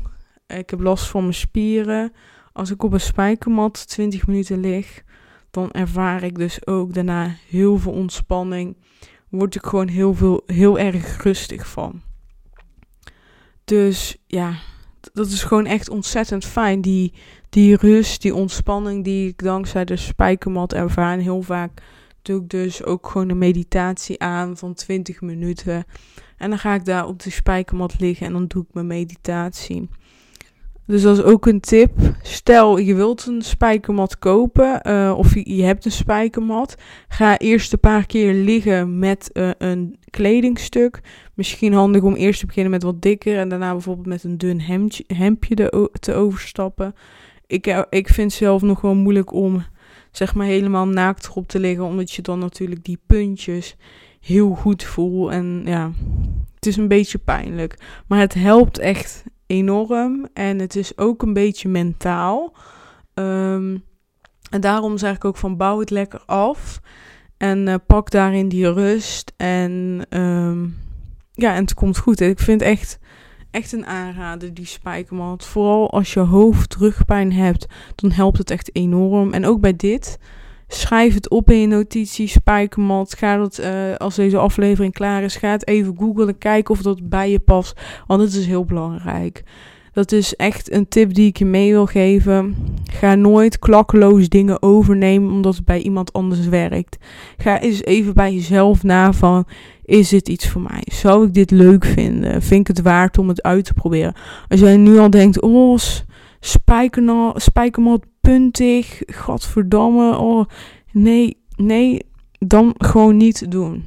Ik 0.47 0.69
heb 0.69 0.79
last 0.79 1.07
van 1.07 1.21
mijn 1.21 1.33
spieren. 1.33 2.13
Als 2.53 2.71
ik 2.71 2.83
op 2.83 2.93
een 2.93 3.01
spijkermat 3.01 3.87
20 3.87 4.27
minuten 4.27 4.59
lig, 4.59 5.03
dan 5.51 5.71
ervaar 5.71 6.23
ik 6.23 6.37
dus 6.37 6.67
ook 6.67 6.93
daarna 6.93 7.35
heel 7.47 7.77
veel 7.77 7.91
ontspanning. 7.91 8.77
Word 9.29 9.55
ik 9.55 9.65
gewoon 9.65 9.87
heel, 9.87 10.13
veel, 10.13 10.43
heel 10.45 10.79
erg 10.79 11.23
rustig 11.23 11.67
van. 11.67 12.01
Dus 13.63 14.17
ja, 14.27 14.53
dat 15.13 15.27
is 15.27 15.43
gewoon 15.43 15.65
echt 15.65 15.89
ontzettend 15.89 16.45
fijn. 16.45 16.81
Die, 16.81 17.13
die 17.49 17.75
rust, 17.75 18.21
die 18.21 18.35
ontspanning 18.35 19.03
die 19.03 19.27
ik 19.27 19.43
dankzij 19.43 19.85
de 19.85 19.95
spijkermat 19.95 20.73
ervaar. 20.73 21.13
En 21.13 21.19
heel 21.19 21.41
vaak 21.41 21.81
doe 22.21 22.41
ik 22.41 22.49
dus 22.49 22.83
ook 22.83 23.07
gewoon 23.07 23.29
een 23.29 23.37
meditatie 23.37 24.21
aan 24.21 24.57
van 24.57 24.73
20 24.73 25.21
minuten. 25.21 25.85
En 26.37 26.49
dan 26.49 26.59
ga 26.59 26.73
ik 26.73 26.85
daar 26.85 27.07
op 27.07 27.21
de 27.21 27.29
spijkermat 27.29 27.99
liggen 27.99 28.27
en 28.27 28.33
dan 28.33 28.47
doe 28.47 28.63
ik 28.63 28.73
mijn 28.73 28.87
meditatie. 28.87 29.89
Dus 30.89 31.01
dat 31.01 31.17
is 31.17 31.23
ook 31.23 31.45
een 31.45 31.59
tip. 31.59 31.91
Stel 32.21 32.77
je 32.77 32.95
wilt 32.95 33.25
een 33.25 33.41
spijkermat 33.41 34.19
kopen 34.19 34.87
uh, 34.87 35.13
of 35.17 35.35
je, 35.35 35.63
hebt 35.63 35.85
een 35.85 35.91
spijkermat. 35.91 36.75
Ga 37.07 37.37
eerst 37.37 37.73
een 37.73 37.79
paar 37.79 38.05
keer 38.05 38.33
liggen 38.33 38.99
met 38.99 39.29
uh, 39.33 39.49
een 39.57 39.99
kledingstuk. 40.09 40.99
Misschien 41.39 41.73
handig 41.73 42.01
om 42.01 42.15
eerst 42.15 42.39
te 42.39 42.45
beginnen 42.45 42.71
met 42.71 42.83
wat 42.83 43.01
dikker 43.01 43.37
en 43.37 43.49
daarna 43.49 43.71
bijvoorbeeld 43.71 44.07
met 44.07 44.23
een 44.23 44.37
dun 44.37 44.61
hemdje, 44.61 45.03
hemdje 45.07 45.89
te 45.99 46.13
overstappen. 46.13 46.95
Ik, 47.47 47.67
uh, 47.67 47.81
ik 47.89 48.07
vind 48.07 48.33
zelf 48.33 48.61
nog 48.61 48.81
wel 48.81 48.95
moeilijk 48.95 49.33
om 49.33 49.63
zeg 50.11 50.35
maar 50.35 50.45
helemaal 50.45 50.87
naakt 50.87 51.27
erop 51.27 51.47
te 51.47 51.59
liggen, 51.59 51.85
omdat 51.85 52.11
je 52.11 52.21
dan 52.21 52.39
natuurlijk 52.39 52.83
die 52.83 52.99
puntjes 53.05 53.75
heel 54.19 54.49
goed 54.49 54.83
voelt. 54.83 55.31
En 55.31 55.61
ja, 55.65 55.91
het 56.55 56.65
is 56.65 56.77
een 56.77 56.87
beetje 56.87 57.17
pijnlijk. 57.17 58.01
Maar 58.07 58.19
het 58.19 58.33
helpt 58.33 58.77
echt 58.77 59.23
enorm. 59.47 60.27
En 60.33 60.59
het 60.59 60.75
is 60.75 60.97
ook 60.97 61.21
een 61.21 61.33
beetje 61.33 61.69
mentaal. 61.69 62.55
Um, 63.13 63.83
en 64.49 64.61
daarom 64.61 64.97
zeg 64.97 65.15
ik 65.15 65.25
ook 65.25 65.37
van 65.37 65.57
bouw 65.57 65.79
het 65.79 65.89
lekker 65.89 66.21
af. 66.25 66.81
En 67.37 67.67
uh, 67.67 67.75
pak 67.87 68.11
daarin 68.11 68.49
die 68.49 68.73
rust. 68.73 69.33
En 69.37 70.05
um, 70.09 70.87
ja, 71.41 71.55
en 71.55 71.61
het 71.61 71.73
komt 71.73 71.97
goed. 71.97 72.21
Ik 72.21 72.39
vind 72.39 72.61
echt, 72.61 72.99
echt 73.51 73.71
een 73.71 73.85
aanrader, 73.85 74.53
die 74.53 74.65
spijkermat. 74.65 75.45
Vooral 75.45 75.91
als 75.91 76.13
je 76.13 76.19
hoofd 76.19 76.75
rugpijn 76.75 77.33
hebt, 77.33 77.67
dan 77.95 78.11
helpt 78.11 78.37
het 78.37 78.51
echt 78.51 78.75
enorm. 78.75 79.33
En 79.33 79.45
ook 79.45 79.61
bij 79.61 79.75
dit. 79.75 80.19
Schrijf 80.67 81.13
het 81.13 81.29
op 81.29 81.49
in 81.49 81.57
je 81.57 81.67
notities, 81.67 82.31
spijkermat. 82.31 83.15
Ga 83.17 83.37
dat, 83.37 83.59
uh, 83.59 83.95
als 83.95 84.15
deze 84.15 84.37
aflevering 84.37 84.93
klaar 84.93 85.23
is, 85.23 85.35
ga 85.35 85.51
het 85.51 85.67
even 85.67 85.95
googlen. 85.97 86.37
Kijken 86.37 86.73
of 86.73 86.81
dat 86.81 87.09
bij 87.09 87.31
je 87.31 87.39
past. 87.39 87.81
Want 88.07 88.21
het 88.21 88.33
is 88.33 88.45
heel 88.45 88.65
belangrijk. 88.65 89.43
Dat 89.99 90.11
is 90.11 90.35
echt 90.35 90.71
een 90.71 90.87
tip 90.87 91.13
die 91.13 91.27
ik 91.27 91.37
je 91.37 91.45
mee 91.45 91.71
wil 91.71 91.85
geven. 91.85 92.55
Ga 92.91 93.15
nooit 93.15 93.59
klakkeloos 93.59 94.29
dingen 94.29 94.61
overnemen 94.61 95.31
omdat 95.31 95.55
het 95.55 95.65
bij 95.65 95.81
iemand 95.81 96.13
anders 96.13 96.47
werkt. 96.47 96.97
Ga 97.37 97.59
eens 97.59 97.83
even 97.83 98.13
bij 98.13 98.33
jezelf 98.33 98.83
na 98.83 99.13
van, 99.13 99.45
is 99.85 100.09
dit 100.09 100.29
iets 100.29 100.47
voor 100.49 100.61
mij? 100.61 100.83
Zou 100.85 101.25
ik 101.25 101.33
dit 101.33 101.51
leuk 101.51 101.85
vinden? 101.85 102.41
Vind 102.41 102.69
ik 102.69 102.75
het 102.75 102.81
waard 102.85 103.17
om 103.17 103.27
het 103.27 103.43
uit 103.43 103.65
te 103.65 103.73
proberen? 103.73 104.13
Als 104.47 104.59
jij 104.59 104.77
nu 104.77 104.97
al 104.97 105.09
denkt, 105.09 105.41
oh, 105.41 105.77
spijkermat 107.35 108.05
puntig, 108.21 109.01
godverdamme, 109.15 110.17
oh, 110.17 110.45
nee, 110.91 111.37
nee, 111.55 112.05
dan 112.39 112.73
gewoon 112.77 113.17
niet 113.17 113.51
doen. 113.51 113.83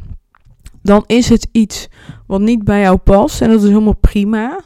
Dan 0.83 1.05
is 1.07 1.29
het 1.29 1.49
iets 1.53 1.89
wat 2.27 2.41
niet 2.41 2.65
bij 2.65 2.81
jou 2.81 2.97
past 2.97 3.41
en 3.41 3.51
dat 3.51 3.63
is 3.63 3.69
helemaal 3.69 3.97
prima. 4.01 4.61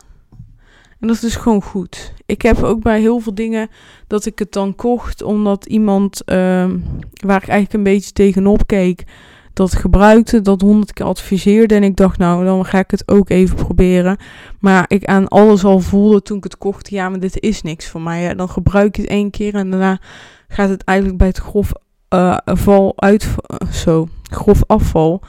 Dat 1.06 1.22
is 1.22 1.36
gewoon 1.36 1.62
goed. 1.62 2.12
Ik 2.26 2.42
heb 2.42 2.62
ook 2.62 2.82
bij 2.82 3.00
heel 3.00 3.18
veel 3.18 3.34
dingen 3.34 3.68
dat 4.06 4.26
ik 4.26 4.38
het 4.38 4.52
dan 4.52 4.74
kocht 4.74 5.22
omdat 5.22 5.66
iemand 5.66 6.22
um, 6.32 6.84
waar 7.12 7.42
ik 7.42 7.48
eigenlijk 7.48 7.72
een 7.72 7.82
beetje 7.82 8.12
tegenop 8.12 8.66
keek, 8.66 9.04
dat 9.52 9.74
gebruikte, 9.74 10.40
dat 10.40 10.60
honderd 10.60 10.92
keer 10.92 11.06
adviseerde. 11.06 11.74
En 11.74 11.82
ik 11.82 11.96
dacht, 11.96 12.18
nou, 12.18 12.44
dan 12.44 12.64
ga 12.64 12.78
ik 12.78 12.90
het 12.90 13.08
ook 13.08 13.30
even 13.30 13.56
proberen. 13.56 14.16
Maar 14.60 14.84
ik 14.88 15.04
aan 15.04 15.28
alles 15.28 15.64
al 15.64 15.80
voelde 15.80 16.22
toen 16.22 16.36
ik 16.36 16.44
het 16.44 16.58
kocht, 16.58 16.90
ja, 16.90 17.08
maar 17.08 17.20
dit 17.20 17.40
is 17.40 17.62
niks 17.62 17.88
voor 17.88 18.00
mij. 18.00 18.34
Dan 18.34 18.48
gebruik 18.48 18.96
je 18.96 19.02
het 19.02 19.10
één 19.10 19.30
keer 19.30 19.54
en 19.54 19.70
daarna 19.70 20.00
gaat 20.48 20.68
het 20.68 20.84
eigenlijk 20.84 21.18
bij 21.18 21.28
het 21.28 21.38
grof 21.38 21.72
uh, 22.14 22.36
val 22.44 22.92
uit, 22.96 23.34
zo, 23.72 24.08
grof 24.22 24.62
afval 24.66 25.22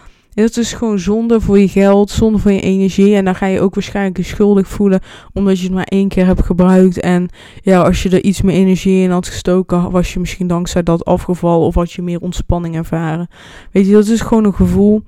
dat 0.43 0.57
is 0.57 0.73
gewoon 0.73 0.99
zonde 0.99 1.41
voor 1.41 1.59
je 1.59 1.67
geld, 1.67 2.09
zonde 2.09 2.37
voor 2.37 2.51
je 2.51 2.61
energie. 2.61 3.15
En 3.15 3.25
dan 3.25 3.35
ga 3.35 3.45
je 3.45 3.61
ook 3.61 3.73
waarschijnlijk 3.73 4.17
je 4.17 4.23
schuldig 4.23 4.67
voelen 4.67 4.99
omdat 5.33 5.57
je 5.57 5.63
het 5.63 5.73
maar 5.73 5.83
één 5.83 6.07
keer 6.07 6.25
hebt 6.25 6.45
gebruikt. 6.45 6.99
En 6.99 7.29
ja, 7.61 7.81
als 7.81 8.03
je 8.03 8.09
er 8.09 8.23
iets 8.23 8.41
meer 8.41 8.55
energie 8.55 9.03
in 9.03 9.11
had 9.11 9.27
gestoken, 9.27 9.91
was 9.91 10.13
je 10.13 10.19
misschien 10.19 10.47
dankzij 10.47 10.83
dat 10.83 11.05
afgevallen 11.05 11.67
of 11.67 11.75
had 11.75 11.91
je 11.91 12.01
meer 12.01 12.19
ontspanning 12.19 12.75
ervaren. 12.75 13.27
Weet 13.71 13.85
je, 13.85 13.91
dat 13.91 14.07
is 14.07 14.21
gewoon 14.21 14.45
een 14.45 14.53
gevoel 14.53 15.03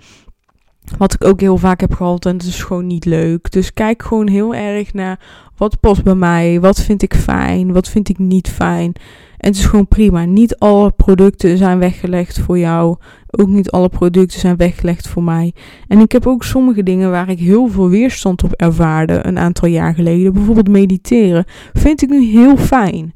wat 0.98 1.14
ik 1.14 1.26
ook 1.26 1.40
heel 1.40 1.58
vaak 1.58 1.80
heb 1.80 1.94
gehad 1.94 2.26
en 2.26 2.34
het 2.34 2.44
is 2.44 2.64
gewoon 2.64 2.88
niet 2.88 3.06
leuk. 3.06 3.52
Dus 3.52 3.74
kijk 3.74 4.04
gewoon 4.04 4.28
heel 4.28 4.56
erg 4.56 4.94
naar 4.94 5.20
wat 5.58 5.80
past 5.80 6.04
bij 6.04 6.16
mij, 6.16 6.60
wat 6.60 6.82
vind 6.82 7.02
ik 7.02 7.14
fijn, 7.14 7.74
wat 7.74 7.90
vind 7.90 8.10
ik 8.10 8.18
niet 8.18 8.50
fijn. 8.50 8.94
Het 9.40 9.56
is 9.56 9.66
gewoon 9.66 9.88
prima. 9.88 10.26
Niet 10.26 10.58
alle 10.58 10.92
producten 10.92 11.58
zijn 11.58 11.80
weggelegd 11.80 12.40
voor 12.40 12.58
jou. 12.58 12.98
Ook 13.30 13.48
niet 13.48 13.72
alle 13.72 13.90
producten 13.90 14.40
zijn 14.40 14.58
weggelegd 14.58 15.08
voor 15.08 15.24
mij. 15.24 15.54
En 15.88 16.00
ik 16.00 16.12
heb 16.12 16.28
ook 16.28 16.44
sommige 16.44 16.84
dingen 16.84 17.12
waar 17.12 17.30
ik 17.30 17.40
heel 17.40 17.68
veel 17.68 17.90
weerstand 17.90 18.44
op 18.44 18.52
ervaarde 18.52 19.26
een 19.26 19.40
aantal 19.40 19.68
jaar 19.68 19.94
geleden. 19.94 20.34
Bijvoorbeeld 20.34 20.70
mediteren. 20.70 21.46
Vind 21.74 22.02
ik 22.02 22.10
nu 22.10 22.26
heel 22.26 22.58
fijn. 22.58 23.14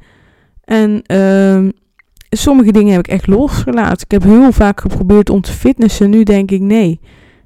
En 0.63 1.01
uh, 1.11 1.69
sommige 2.29 2.71
dingen 2.71 2.91
heb 2.91 3.05
ik 3.05 3.11
echt 3.11 3.27
losgelaten. 3.27 4.05
Ik 4.05 4.11
heb 4.11 4.23
heel 4.23 4.51
vaak 4.51 4.81
geprobeerd 4.81 5.29
om 5.29 5.41
te 5.41 5.51
fitnessen. 5.51 6.09
Nu 6.09 6.23
denk 6.23 6.51
ik 6.51 6.61
nee. 6.61 6.99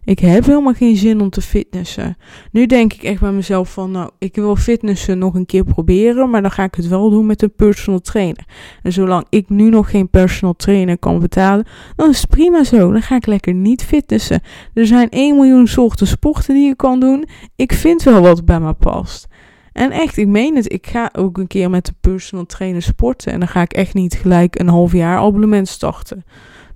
Ik 0.07 0.19
heb 0.19 0.45
helemaal 0.45 0.73
geen 0.73 0.95
zin 0.95 1.21
om 1.21 1.29
te 1.29 1.41
fitnessen. 1.41 2.17
Nu 2.51 2.65
denk 2.65 2.93
ik 2.93 3.03
echt 3.03 3.19
bij 3.19 3.31
mezelf 3.31 3.71
van, 3.71 3.91
nou, 3.91 4.09
ik 4.17 4.35
wil 4.35 4.55
fitnessen 4.55 5.17
nog 5.17 5.33
een 5.33 5.45
keer 5.45 5.63
proberen, 5.63 6.29
maar 6.29 6.41
dan 6.41 6.51
ga 6.51 6.63
ik 6.63 6.75
het 6.75 6.87
wel 6.87 7.09
doen 7.09 7.25
met 7.25 7.41
een 7.41 7.55
personal 7.55 7.99
trainer. 7.99 8.45
En 8.83 8.93
zolang 8.93 9.25
ik 9.29 9.49
nu 9.49 9.69
nog 9.69 9.89
geen 9.89 10.09
personal 10.09 10.55
trainer 10.55 10.97
kan 10.97 11.19
betalen, 11.19 11.65
dan 11.95 12.09
is 12.09 12.21
het 12.21 12.29
prima 12.29 12.63
zo. 12.63 12.91
Dan 12.91 13.01
ga 13.01 13.15
ik 13.15 13.25
lekker 13.25 13.53
niet 13.53 13.83
fitnessen. 13.83 14.41
Er 14.73 14.85
zijn 14.85 15.09
1 15.09 15.35
miljoen 15.35 15.67
soorten 15.67 16.07
sporten 16.07 16.53
die 16.53 16.67
je 16.67 16.75
kan 16.75 16.99
doen. 16.99 17.27
Ik 17.55 17.73
vind 17.73 18.03
wel 18.03 18.21
wat 18.21 18.45
bij 18.45 18.59
me 18.59 18.73
past. 18.73 19.27
En 19.71 19.91
echt, 19.91 20.17
ik 20.17 20.27
meen 20.27 20.55
het, 20.55 20.73
ik 20.73 20.87
ga 20.87 21.09
ook 21.13 21.37
een 21.37 21.47
keer 21.47 21.69
met 21.69 21.85
de 21.85 21.93
personal 22.01 22.45
trainer 22.45 22.81
sporten. 22.81 23.31
En 23.31 23.39
dan 23.39 23.47
ga 23.47 23.61
ik 23.61 23.73
echt 23.73 23.93
niet 23.93 24.13
gelijk 24.13 24.59
een 24.59 24.67
half 24.67 24.91
jaar 24.91 25.17
abonnement 25.17 25.67
starten. 25.67 26.23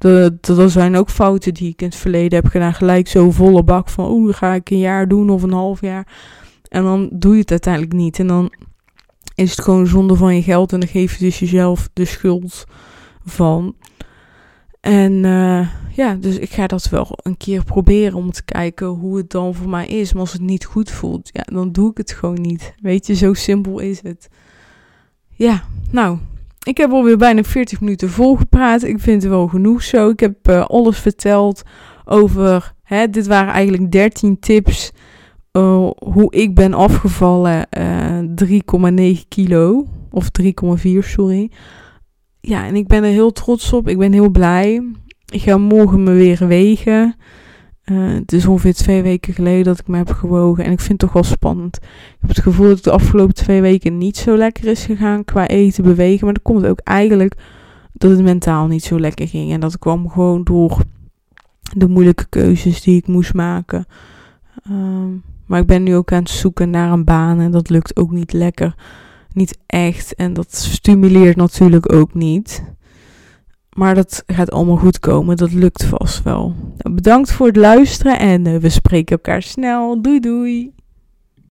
Er 0.03 0.69
zijn 0.69 0.95
ook 0.95 1.09
fouten 1.09 1.53
die 1.53 1.69
ik 1.69 1.81
in 1.81 1.87
het 1.87 1.95
verleden 1.95 2.39
heb 2.41 2.51
gedaan. 2.51 2.73
Gelijk 2.73 3.07
zo 3.07 3.31
volle 3.31 3.63
bak 3.63 3.89
van, 3.89 4.11
oeh, 4.11 4.33
ga 4.33 4.53
ik 4.53 4.69
een 4.69 4.79
jaar 4.79 5.07
doen 5.07 5.29
of 5.29 5.43
een 5.43 5.53
half 5.53 5.81
jaar. 5.81 6.07
En 6.67 6.83
dan 6.83 7.09
doe 7.13 7.33
je 7.33 7.39
het 7.39 7.51
uiteindelijk 7.51 7.93
niet. 7.93 8.19
En 8.19 8.27
dan 8.27 8.51
is 9.35 9.49
het 9.49 9.61
gewoon 9.61 9.87
zonde 9.87 10.15
van 10.15 10.35
je 10.35 10.41
geld. 10.41 10.73
En 10.73 10.79
dan 10.79 10.89
geef 10.89 11.17
je 11.17 11.25
dus 11.25 11.39
jezelf 11.39 11.89
de 11.93 12.05
schuld 12.05 12.63
van. 13.25 13.75
En 14.81 15.11
uh, 15.11 15.67
ja, 15.95 16.15
dus 16.15 16.37
ik 16.37 16.49
ga 16.49 16.67
dat 16.67 16.89
wel 16.89 17.07
een 17.11 17.37
keer 17.37 17.63
proberen 17.63 18.17
om 18.17 18.31
te 18.31 18.43
kijken 18.43 18.87
hoe 18.87 19.17
het 19.17 19.29
dan 19.29 19.55
voor 19.55 19.69
mij 19.69 19.87
is. 19.87 20.13
Maar 20.13 20.21
als 20.21 20.33
het 20.33 20.41
niet 20.41 20.65
goed 20.65 20.91
voelt, 20.91 21.29
ja, 21.33 21.43
dan 21.53 21.71
doe 21.71 21.91
ik 21.91 21.97
het 21.97 22.11
gewoon 22.11 22.41
niet. 22.41 22.73
Weet 22.81 23.07
je, 23.07 23.15
zo 23.15 23.33
simpel 23.33 23.79
is 23.79 24.01
het. 24.01 24.29
Ja, 25.29 25.63
nou, 25.91 26.17
ik 26.63 26.77
heb 26.77 26.91
alweer 26.91 27.17
bijna 27.17 27.43
40 27.43 27.81
minuten 27.81 28.09
volgepraat. 28.09 28.83
Ik 28.83 28.99
vind 28.99 29.21
het 29.21 29.31
wel 29.31 29.47
genoeg 29.47 29.83
zo. 29.83 30.09
Ik 30.09 30.19
heb 30.19 30.49
uh, 30.49 30.65
alles 30.65 30.97
verteld 30.99 31.61
over. 32.05 32.73
Hè, 32.83 33.09
dit 33.09 33.27
waren 33.27 33.53
eigenlijk 33.53 33.91
13 33.91 34.39
tips. 34.39 34.91
Uh, 35.57 35.89
hoe 35.97 36.33
ik 36.33 36.55
ben 36.55 36.73
afgevallen. 36.73 37.67
Uh, 37.77 38.19
eh, 38.19 38.25
3,9 39.15 39.27
kilo. 39.27 39.87
Of 40.11 40.29
3,4, 40.41 40.49
sorry. 40.99 41.51
Ja, 42.39 42.65
en 42.65 42.75
ik 42.75 42.87
ben 42.87 43.03
er 43.03 43.09
heel 43.09 43.31
trots 43.31 43.73
op. 43.73 43.87
Ik 43.87 43.97
ben 43.97 44.11
heel 44.11 44.29
blij. 44.29 44.91
Ik 45.25 45.41
ga 45.41 45.57
morgen 45.57 46.03
me 46.03 46.11
weer 46.11 46.47
wegen. 46.47 47.15
Uh, 47.91 48.13
het 48.13 48.31
is 48.31 48.45
ongeveer 48.45 48.73
twee 48.73 49.01
weken 49.01 49.33
geleden 49.33 49.63
dat 49.63 49.79
ik 49.79 49.87
me 49.87 49.97
heb 49.97 50.11
gewogen. 50.11 50.63
En 50.63 50.71
ik 50.71 50.79
vind 50.79 50.91
het 50.91 50.99
toch 50.99 51.13
wel 51.13 51.23
spannend. 51.23 51.77
Ik 51.81 52.17
heb 52.19 52.29
het 52.29 52.39
gevoel 52.39 52.65
dat 52.65 52.75
het 52.75 52.83
de 52.83 52.91
afgelopen 52.91 53.33
twee 53.33 53.61
weken 53.61 53.97
niet 53.97 54.17
zo 54.17 54.37
lekker 54.37 54.65
is 54.65 54.85
gegaan 54.85 55.25
qua 55.25 55.47
eten, 55.47 55.83
bewegen. 55.83 56.25
Maar 56.25 56.33
dat 56.33 56.43
komt 56.43 56.65
ook 56.65 56.79
eigenlijk 56.79 57.35
dat 57.93 58.11
het 58.11 58.21
mentaal 58.21 58.67
niet 58.67 58.83
zo 58.83 58.99
lekker 58.99 59.27
ging. 59.27 59.51
En 59.51 59.59
dat 59.59 59.79
kwam 59.79 60.09
gewoon 60.09 60.43
door 60.43 60.77
de 61.75 61.87
moeilijke 61.87 62.25
keuzes 62.29 62.81
die 62.81 62.97
ik 62.97 63.07
moest 63.07 63.33
maken. 63.33 63.85
Ehm, 64.63 65.09
maar 65.45 65.59
ik 65.59 65.67
ben 65.67 65.83
nu 65.83 65.95
ook 65.95 66.11
aan 66.11 66.23
het 66.23 66.29
zoeken 66.29 66.69
naar 66.69 66.91
een 66.91 67.05
baan 67.05 67.39
en 67.39 67.51
dat 67.51 67.69
lukt 67.69 67.95
ook 67.95 68.11
niet 68.11 68.33
lekker. 68.33 68.75
Niet 69.33 69.57
echt. 69.65 70.15
En 70.15 70.33
dat 70.33 70.53
stimuleert 70.53 71.35
natuurlijk 71.35 71.93
ook 71.93 72.13
niet. 72.13 72.63
Maar 73.81 73.95
dat 73.95 74.23
gaat 74.27 74.51
allemaal 74.51 74.77
goed 74.77 74.99
komen. 74.99 75.37
Dat 75.37 75.51
lukt 75.51 75.83
vast 75.83 76.23
wel. 76.23 76.55
Bedankt 76.91 77.31
voor 77.31 77.47
het 77.47 77.55
luisteren 77.55 78.19
en 78.19 78.45
eh, 78.45 78.57
we 78.57 78.69
spreken 78.69 79.15
elkaar 79.15 79.41
snel. 79.41 80.01
Doei 80.01 80.19
doei. 80.19 80.73